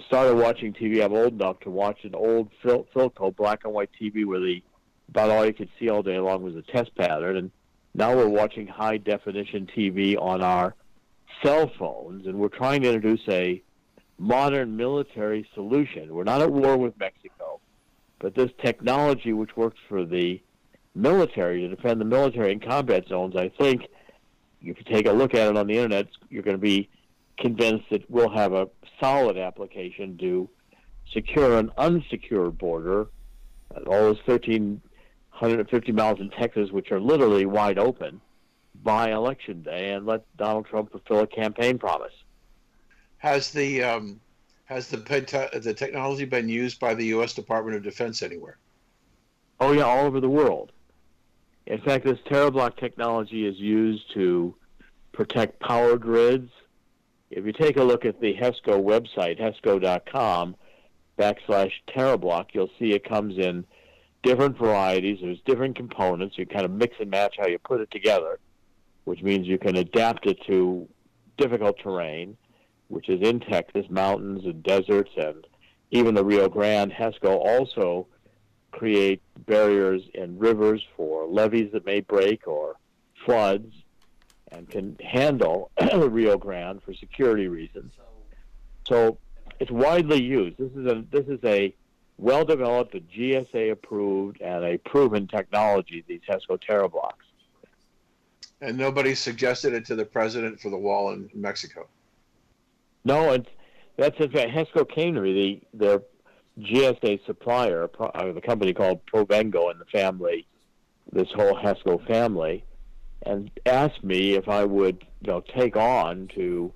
started 0.06 0.36
watching 0.36 0.72
TV. 0.72 1.04
I'm 1.04 1.12
old 1.12 1.34
enough 1.34 1.60
to 1.60 1.70
watch 1.70 1.98
an 2.04 2.14
old 2.14 2.48
Phil, 2.62 2.86
Philco 2.94 3.36
black 3.36 3.60
and 3.64 3.74
white 3.74 3.90
TV 4.00 4.24
where 4.24 4.40
the 4.40 4.62
about 5.10 5.28
all 5.28 5.44
you 5.44 5.52
could 5.52 5.68
see 5.78 5.90
all 5.90 6.02
day 6.02 6.18
long 6.18 6.42
was 6.42 6.56
a 6.56 6.62
test 6.62 6.94
pattern, 6.94 7.36
and 7.36 7.50
now 7.94 8.16
we're 8.16 8.26
watching 8.26 8.66
high 8.66 8.96
definition 8.96 9.68
TV 9.76 10.16
on 10.18 10.40
our 10.40 10.74
cell 11.44 11.70
phones, 11.78 12.26
and 12.26 12.38
we're 12.38 12.48
trying 12.48 12.80
to 12.80 12.90
introduce 12.90 13.20
a 13.28 13.62
modern 14.22 14.76
military 14.76 15.44
solution. 15.52 16.14
We're 16.14 16.22
not 16.22 16.40
at 16.40 16.52
war 16.52 16.76
with 16.76 16.96
Mexico, 16.96 17.60
but 18.20 18.36
this 18.36 18.52
technology, 18.64 19.32
which 19.32 19.56
works 19.56 19.78
for 19.88 20.04
the 20.04 20.40
military 20.94 21.62
to 21.62 21.68
defend 21.68 22.00
the 22.00 22.04
military 22.04 22.52
in 22.52 22.60
combat 22.60 23.08
zones, 23.08 23.34
I 23.34 23.48
think 23.48 23.82
if 24.62 24.78
you 24.78 24.84
take 24.84 25.08
a 25.08 25.12
look 25.12 25.34
at 25.34 25.48
it 25.48 25.56
on 25.56 25.66
the 25.66 25.74
internet, 25.74 26.06
you're 26.30 26.44
going 26.44 26.56
to 26.56 26.62
be 26.62 26.88
convinced 27.36 27.86
that 27.90 28.08
we'll 28.08 28.30
have 28.30 28.52
a 28.52 28.68
solid 29.00 29.36
application 29.36 30.16
to 30.18 30.48
secure 31.12 31.58
an 31.58 31.72
unsecured 31.76 32.56
border, 32.56 33.08
all 33.74 33.82
those 33.84 34.18
1,350 34.24 35.92
miles 35.92 36.20
in 36.20 36.30
Texas, 36.30 36.70
which 36.70 36.92
are 36.92 37.00
literally 37.00 37.44
wide 37.44 37.78
open, 37.78 38.20
by 38.84 39.10
election 39.10 39.62
day, 39.62 39.92
and 39.92 40.06
let 40.06 40.24
Donald 40.36 40.66
Trump 40.66 40.92
fulfill 40.92 41.20
a 41.20 41.26
campaign 41.26 41.76
promise. 41.76 42.12
Has 43.22 43.52
the 43.52 43.84
um, 43.84 44.20
has 44.64 44.88
the 44.88 44.96
the 44.96 45.74
technology 45.74 46.24
been 46.24 46.48
used 46.48 46.80
by 46.80 46.92
the 46.92 47.06
U.S. 47.06 47.34
Department 47.34 47.76
of 47.76 47.84
Defense 47.84 48.20
anywhere? 48.20 48.58
Oh 49.60 49.70
yeah, 49.70 49.84
all 49.84 50.06
over 50.06 50.18
the 50.18 50.28
world. 50.28 50.72
In 51.66 51.80
fact, 51.80 52.04
this 52.04 52.18
TerraBlock 52.26 52.78
technology 52.78 53.46
is 53.46 53.56
used 53.60 54.12
to 54.14 54.56
protect 55.12 55.60
power 55.60 55.96
grids. 55.96 56.50
If 57.30 57.46
you 57.46 57.52
take 57.52 57.76
a 57.76 57.84
look 57.84 58.04
at 58.04 58.20
the 58.20 58.34
HESCO 58.34 58.82
website, 58.82 59.40
HESCO.com 59.40 60.56
backslash 61.16 61.70
TerraBlock, 61.94 62.46
you'll 62.54 62.70
see 62.76 62.92
it 62.92 63.08
comes 63.08 63.38
in 63.38 63.64
different 64.24 64.58
varieties. 64.58 65.20
There's 65.22 65.40
different 65.46 65.76
components. 65.76 66.36
You 66.36 66.46
kind 66.46 66.64
of 66.64 66.72
mix 66.72 66.96
and 66.98 67.08
match 67.08 67.36
how 67.38 67.46
you 67.46 67.60
put 67.60 67.80
it 67.80 67.92
together, 67.92 68.40
which 69.04 69.22
means 69.22 69.46
you 69.46 69.58
can 69.58 69.76
adapt 69.76 70.26
it 70.26 70.38
to 70.48 70.88
difficult 71.36 71.78
terrain, 71.78 72.36
which 72.92 73.08
is 73.08 73.26
in 73.26 73.40
Texas, 73.40 73.86
mountains 73.88 74.44
and 74.44 74.62
deserts, 74.62 75.10
and 75.16 75.46
even 75.90 76.14
the 76.14 76.22
Rio 76.22 76.46
Grande. 76.46 76.92
HESCO 76.92 77.38
also 77.38 78.06
create 78.70 79.22
barriers 79.46 80.02
in 80.12 80.38
rivers 80.38 80.84
for 80.94 81.26
levees 81.26 81.72
that 81.72 81.86
may 81.86 82.00
break 82.00 82.46
or 82.46 82.76
floods 83.24 83.74
and 84.50 84.68
can 84.68 84.94
handle 85.02 85.70
the 85.78 86.10
Rio 86.10 86.36
Grande 86.36 86.82
for 86.82 86.92
security 86.92 87.48
reasons. 87.48 87.94
So 88.86 89.16
it's 89.58 89.70
widely 89.70 90.22
used. 90.22 90.58
This 90.58 90.72
is 90.72 90.86
a 90.86 91.02
this 91.10 91.26
is 91.28 91.40
a 91.44 91.74
well 92.18 92.44
developed, 92.44 92.94
a 92.94 93.00
GSA 93.00 93.72
approved, 93.72 94.42
and 94.42 94.64
a 94.64 94.76
proven 94.76 95.26
technology. 95.26 96.04
These 96.06 96.20
HESCO 96.28 96.58
TerraBlocks. 96.60 97.24
And 98.60 98.76
nobody 98.76 99.14
suggested 99.14 99.72
it 99.72 99.86
to 99.86 99.94
the 99.94 100.04
president 100.04 100.60
for 100.60 100.68
the 100.68 100.76
wall 100.76 101.12
in 101.12 101.30
Mexico. 101.32 101.88
No, 103.04 103.32
and 103.32 103.46
that's 103.96 104.18
in 104.18 104.30
fact 104.30 104.50
HESCO 104.50 105.22
me. 105.22 105.32
The 105.32 105.60
the 105.78 106.02
GSA 106.58 107.24
supplier, 107.26 107.90
uh, 107.98 108.32
the 108.32 108.40
company 108.40 108.72
called 108.72 109.04
Provengo 109.06 109.70
and 109.70 109.80
the 109.80 109.86
family, 109.86 110.46
this 111.10 111.28
whole 111.34 111.56
HESCO 111.56 112.06
family, 112.06 112.64
and 113.24 113.50
asked 113.66 114.04
me 114.04 114.34
if 114.34 114.48
I 114.48 114.64
would 114.64 115.04
you 115.22 115.32
know 115.32 115.40
take 115.40 115.76
on 115.76 116.28
to 116.34 116.72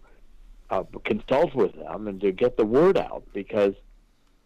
uh, 0.70 0.82
consult 1.04 1.54
with 1.54 1.76
them 1.76 2.08
and 2.08 2.20
to 2.20 2.32
get 2.32 2.56
the 2.56 2.66
word 2.66 2.98
out 2.98 3.22
because 3.32 3.74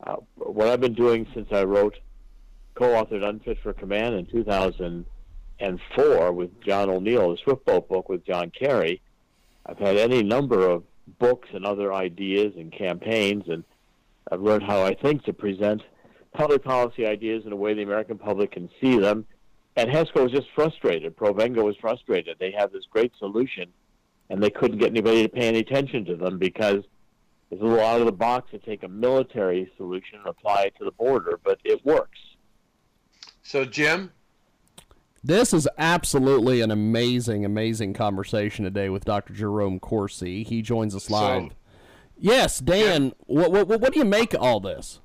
uh, 0.05 0.16
what 0.37 0.68
I've 0.68 0.81
been 0.81 0.95
doing 0.95 1.26
since 1.35 1.49
I 1.53 1.64
wrote 1.64 1.99
co-authored 2.74 3.26
Unfit 3.26 3.59
for 3.62 3.72
Command 3.72 4.14
in 4.14 4.26
2004 4.26 6.33
with 6.33 6.61
John 6.62 6.91
O'Neill, 6.91 7.31
the 7.31 7.39
Swift 7.39 7.64
Boat 7.64 7.89
book 7.89 8.09
with 8.09 8.24
John 8.24 8.51
Kerry. 8.51 9.01
I've 9.66 9.78
had 9.78 9.97
any 9.97 10.22
number 10.22 10.66
of 10.66 10.85
books 11.18 11.48
and 11.52 11.64
other 11.64 11.92
ideas 11.92 12.54
and 12.56 12.72
campaigns, 12.72 13.44
and 13.48 13.64
I've 14.30 14.40
learned 14.40 14.62
how 14.62 14.82
I 14.84 14.94
think 14.94 15.24
to 15.24 15.32
present 15.32 15.82
public 16.32 16.62
policy 16.62 17.06
ideas 17.06 17.44
in 17.46 17.52
a 17.52 17.56
way 17.56 17.74
the 17.74 17.82
American 17.82 18.18
public 18.18 18.52
can 18.52 18.68
see 18.80 18.98
them. 18.98 19.26
And 19.76 19.90
HESCO 19.90 20.22
was 20.24 20.32
just 20.32 20.48
frustrated. 20.54 21.16
Provengo 21.16 21.64
was 21.64 21.76
frustrated. 21.76 22.36
They 22.38 22.50
had 22.50 22.72
this 22.72 22.84
great 22.90 23.12
solution, 23.18 23.68
and 24.28 24.42
they 24.42 24.50
couldn't 24.50 24.78
get 24.78 24.90
anybody 24.90 25.22
to 25.22 25.28
pay 25.28 25.48
any 25.48 25.61
attention 25.61 26.04
to 26.06 26.16
them 26.16 26.38
because 26.38 26.84
it's 27.50 27.61
a 27.61 27.64
little 27.64 27.84
out 27.84 28.00
of 28.00 28.06
the 28.06 28.12
box 28.12 28.50
to 28.52 28.58
take 28.58 28.82
a 28.82 28.88
military 28.88 29.70
solution 29.76 30.18
and 30.18 30.26
apply 30.26 30.64
it 30.64 30.74
to 30.78 30.84
the 30.84 30.92
border, 30.92 31.40
but 31.42 31.58
it 31.64 31.84
works. 31.84 32.18
So, 33.42 33.64
Jim? 33.64 34.12
This 35.22 35.52
is 35.52 35.68
absolutely 35.76 36.62
an 36.62 36.70
amazing, 36.70 37.44
amazing 37.44 37.92
conversation 37.92 38.64
today 38.64 38.88
with 38.88 39.04
Dr. 39.04 39.34
Jerome 39.34 39.78
Corsi. 39.78 40.42
He 40.44 40.62
joins 40.62 40.94
us 40.94 41.10
live. 41.10 41.50
So, 41.50 41.56
yes, 42.18 42.58
Dan, 42.58 43.06
yeah. 43.06 43.12
what, 43.26 43.52
what, 43.52 43.80
what 43.80 43.92
do 43.92 43.98
you 43.98 44.06
make 44.06 44.32
of 44.32 44.40
all 44.40 44.60
this? 44.60 45.00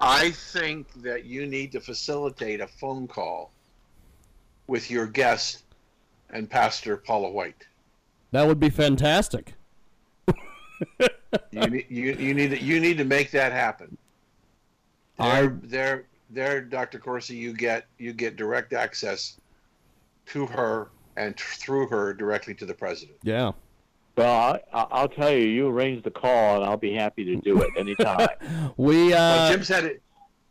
I 0.00 0.32
think 0.32 0.92
that 1.02 1.24
you 1.24 1.46
need 1.46 1.72
to 1.72 1.80
facilitate 1.80 2.60
a 2.60 2.66
phone 2.66 3.08
call 3.08 3.52
with 4.66 4.90
your 4.90 5.06
guest 5.06 5.62
and 6.28 6.48
Pastor 6.50 6.98
Paula 6.98 7.30
White. 7.30 7.66
That 8.32 8.46
would 8.46 8.60
be 8.60 8.68
fantastic. 8.68 9.54
you, 11.50 11.66
need, 11.68 11.86
you, 11.88 12.12
you 12.12 12.34
need 12.34 12.50
to, 12.50 12.60
you 12.60 12.80
need 12.80 12.98
to 12.98 13.04
make 13.04 13.30
that 13.30 13.52
happen. 13.52 13.96
There, 15.18 15.58
there, 15.62 16.04
there, 16.28 16.60
Dr. 16.60 16.98
Corsi, 16.98 17.36
you 17.36 17.54
get 17.54 17.86
you 17.98 18.12
get 18.12 18.36
direct 18.36 18.72
access 18.72 19.38
to 20.26 20.46
her 20.46 20.90
and 21.16 21.38
through 21.38 21.88
her 21.88 22.14
directly 22.14 22.54
to 22.54 22.66
the 22.66 22.74
president. 22.74 23.18
Yeah. 23.22 23.52
Well, 24.16 24.60
I, 24.72 25.02
will 25.02 25.08
tell 25.08 25.30
you, 25.30 25.46
you 25.46 25.68
arrange 25.68 26.04
the 26.04 26.10
call, 26.10 26.56
and 26.56 26.64
I'll 26.64 26.76
be 26.76 26.94
happy 26.94 27.24
to 27.24 27.36
do 27.36 27.60
it 27.62 27.70
anytime. 27.76 28.28
we 28.76 29.12
uh, 29.12 29.18
well, 29.18 29.50
Jim's 29.50 29.68
had 29.68 29.84
it. 29.84 30.02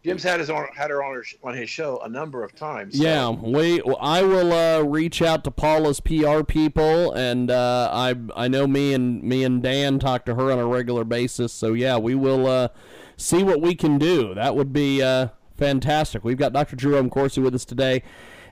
Jim's 0.04 0.22
had 0.22 0.42
his 0.42 0.50
own, 0.50 0.68
had 0.76 0.90
her 0.90 1.02
on, 1.02 1.16
her, 1.16 1.24
on 1.46 1.56
his 1.56 1.70
show 1.70 2.02
a 2.04 2.10
number 2.10 2.44
of 2.44 2.54
times. 2.54 2.98
So. 2.98 3.04
Yeah, 3.04 3.30
we. 3.30 3.82
I 4.02 4.22
will 4.22 4.52
uh, 4.52 4.82
reach 4.82 5.22
out 5.22 5.46
to 5.46 5.52
Paula's 5.52 6.02
PR 6.02 6.44
people, 6.44 7.14
and 7.14 7.50
uh, 7.50 7.90
I 7.94 8.16
I 8.36 8.50
know 8.50 8.68
me 8.68 8.94
and 8.94 9.24
me 9.24 9.46
and 9.46 9.64
Dan 9.64 9.98
talk 9.98 10.26
to 10.26 10.36
her 10.36 10.52
on 10.52 10.60
a 10.60 10.68
regular 10.68 11.06
basis. 11.06 11.54
So 11.54 11.72
yeah, 11.72 11.98
we 11.98 12.16
will 12.16 12.48
uh, 12.48 12.68
see 13.16 13.44
what 13.44 13.62
we 13.62 13.76
can 13.76 13.98
do. 13.98 14.34
That 14.34 14.58
would 14.58 14.74
be 14.74 15.02
uh, 15.02 15.30
fantastic. 15.56 16.26
We've 16.26 16.38
got 16.38 16.52
Dr. 16.52 16.76
Jerome 16.76 17.10
Corsi 17.10 17.40
with 17.40 17.56
us 17.56 17.64
today 17.64 18.04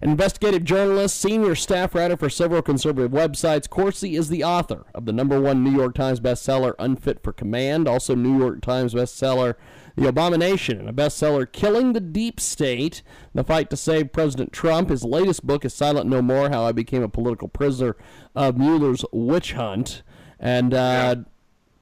investigative 0.01 0.63
journalist, 0.63 1.19
senior 1.19 1.53
staff 1.55 1.93
writer 1.93 2.17
for 2.17 2.29
several 2.29 2.61
conservative 2.61 3.11
websites. 3.11 3.69
Corsi 3.69 4.15
is 4.15 4.29
the 4.29 4.43
author 4.43 4.85
of 4.95 5.05
the 5.05 5.13
number 5.13 5.39
one 5.39 5.63
New 5.63 5.71
York 5.71 5.93
Times 5.93 6.19
bestseller, 6.19 6.73
Unfit 6.79 7.21
for 7.23 7.31
Command, 7.31 7.87
also 7.87 8.15
New 8.15 8.37
York 8.37 8.61
Times 8.61 8.95
bestseller, 8.95 9.55
The 9.95 10.07
Abomination, 10.07 10.79
and 10.79 10.89
a 10.89 10.93
bestseller, 10.93 11.51
Killing 11.51 11.93
the 11.93 11.99
Deep 11.99 12.39
State, 12.39 13.03
The 13.35 13.43
Fight 13.43 13.69
to 13.69 13.77
Save 13.77 14.11
President 14.11 14.51
Trump. 14.51 14.89
His 14.89 15.03
latest 15.03 15.45
book 15.45 15.63
is 15.63 15.73
Silent 15.73 16.09
No 16.09 16.21
More 16.21 16.49
How 16.49 16.63
I 16.63 16.71
Became 16.71 17.03
a 17.03 17.09
Political 17.09 17.49
Prisoner 17.49 17.95
of 18.35 18.57
Mueller's 18.57 19.05
Witch 19.11 19.53
Hunt. 19.53 20.01
And 20.39 20.73
uh, 20.73 21.15
yeah. 21.17 21.23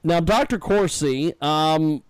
now, 0.04 0.20
Dr. 0.20 0.58
Corsi, 0.58 1.32
um, 1.40 2.02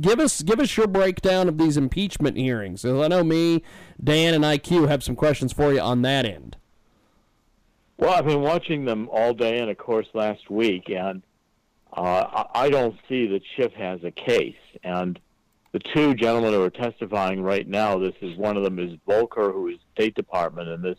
give 0.00 0.18
us 0.18 0.42
give 0.42 0.60
us 0.60 0.76
your 0.76 0.86
breakdown 0.86 1.48
of 1.48 1.58
these 1.58 1.76
impeachment 1.76 2.36
hearings. 2.36 2.84
I 2.84 3.08
know 3.08 3.24
me, 3.24 3.62
Dan, 4.02 4.34
and 4.34 4.44
IQ 4.44 4.88
have 4.88 5.02
some 5.02 5.16
questions 5.16 5.52
for 5.52 5.72
you 5.72 5.80
on 5.80 6.02
that 6.02 6.24
end. 6.24 6.56
Well, 7.96 8.10
I've 8.10 8.26
been 8.26 8.40
watching 8.40 8.84
them 8.84 9.08
all 9.12 9.32
day, 9.32 9.58
and 9.58 9.70
of 9.70 9.78
course 9.78 10.06
last 10.14 10.50
week, 10.50 10.88
and 10.88 11.22
uh, 11.92 12.44
I 12.54 12.68
don't 12.68 12.96
see 13.08 13.26
that 13.28 13.42
Schiff 13.54 13.72
has 13.74 14.02
a 14.02 14.10
case. 14.10 14.56
And 14.82 15.20
the 15.72 15.78
two 15.78 16.14
gentlemen 16.14 16.52
who 16.52 16.62
are 16.62 16.70
testifying 16.70 17.42
right 17.42 17.68
now, 17.68 17.98
this 17.98 18.14
is 18.20 18.36
one 18.36 18.56
of 18.56 18.64
them 18.64 18.78
is 18.78 18.98
Volker, 19.06 19.52
who 19.52 19.68
is 19.68 19.78
State 19.94 20.14
Department, 20.14 20.68
and 20.68 20.82
this 20.82 20.98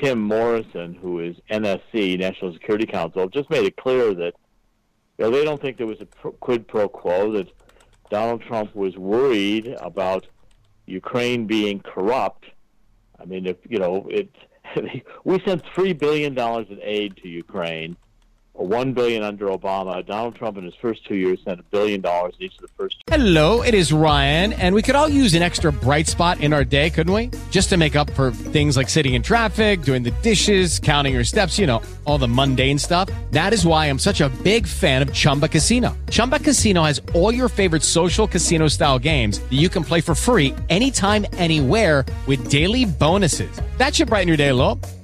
Tim 0.00 0.20
Morrison, 0.20 0.94
who 0.94 1.20
is 1.20 1.36
NSC, 1.50 2.18
National 2.18 2.52
Security 2.52 2.86
Council, 2.86 3.28
just 3.28 3.50
made 3.50 3.64
it 3.64 3.76
clear 3.76 4.14
that 4.14 4.34
you 5.18 5.24
know, 5.24 5.30
they 5.30 5.44
don't 5.44 5.60
think 5.60 5.78
there 5.78 5.86
was 5.86 6.00
a 6.00 6.06
quid 6.06 6.66
pro 6.66 6.88
quo 6.88 7.32
that 7.32 7.48
Donald 8.14 8.42
Trump 8.42 8.76
was 8.76 8.96
worried 8.96 9.74
about 9.80 10.24
Ukraine 10.86 11.48
being 11.48 11.80
corrupt. 11.80 12.44
I 13.20 13.24
mean, 13.24 13.44
if 13.44 13.56
you 13.68 13.80
know, 13.80 14.06
it, 14.08 14.30
we 15.24 15.40
sent 15.44 15.64
three 15.74 15.94
billion 15.94 16.32
dollars 16.32 16.68
in 16.70 16.78
aid 16.80 17.16
to 17.22 17.28
Ukraine, 17.28 17.96
one 18.54 18.92
billion 18.92 19.22
under 19.22 19.46
Obama. 19.48 20.04
Donald 20.06 20.36
Trump 20.36 20.56
in 20.56 20.64
his 20.64 20.74
first 20.80 21.04
two 21.06 21.16
years 21.16 21.38
sent 21.44 21.58
a 21.60 21.62
billion 21.64 22.00
dollars 22.00 22.34
each 22.38 22.54
of 22.54 22.62
the 22.62 22.68
first. 22.78 22.96
Two- 23.06 23.14
Hello, 23.14 23.62
it 23.62 23.74
is 23.74 23.92
Ryan, 23.92 24.52
and 24.54 24.74
we 24.74 24.80
could 24.82 24.94
all 24.94 25.08
use 25.08 25.34
an 25.34 25.42
extra 25.42 25.72
bright 25.72 26.06
spot 26.06 26.40
in 26.40 26.52
our 26.52 26.64
day, 26.64 26.88
couldn't 26.90 27.12
we? 27.12 27.30
Just 27.50 27.68
to 27.70 27.76
make 27.76 27.96
up 27.96 28.10
for 28.10 28.30
things 28.30 28.76
like 28.76 28.88
sitting 28.88 29.14
in 29.14 29.22
traffic, 29.22 29.82
doing 29.82 30.02
the 30.02 30.10
dishes, 30.22 30.78
counting 30.78 31.12
your 31.14 31.24
steps, 31.24 31.58
you 31.58 31.66
know, 31.66 31.82
all 32.06 32.16
the 32.18 32.28
mundane 32.28 32.78
stuff. 32.78 33.08
That 33.32 33.52
is 33.52 33.66
why 33.66 33.86
I'm 33.86 33.98
such 33.98 34.20
a 34.20 34.28
big 34.42 34.66
fan 34.66 35.02
of 35.02 35.12
Chumba 35.12 35.48
Casino. 35.48 35.96
Chumba 36.10 36.38
Casino 36.38 36.84
has 36.84 37.00
all 37.14 37.32
your 37.34 37.48
favorite 37.48 37.82
social 37.82 38.26
casino 38.26 38.68
style 38.68 38.98
games 38.98 39.38
that 39.40 39.52
you 39.52 39.68
can 39.68 39.84
play 39.84 40.00
for 40.00 40.14
free 40.14 40.54
anytime, 40.70 41.26
anywhere, 41.34 42.06
with 42.26 42.50
daily 42.50 42.84
bonuses. 42.84 43.60
That 43.78 43.94
should 43.94 44.08
brighten 44.08 44.28
your 44.28 44.36
day 44.36 44.48
a 44.48 44.54
little. 44.54 44.80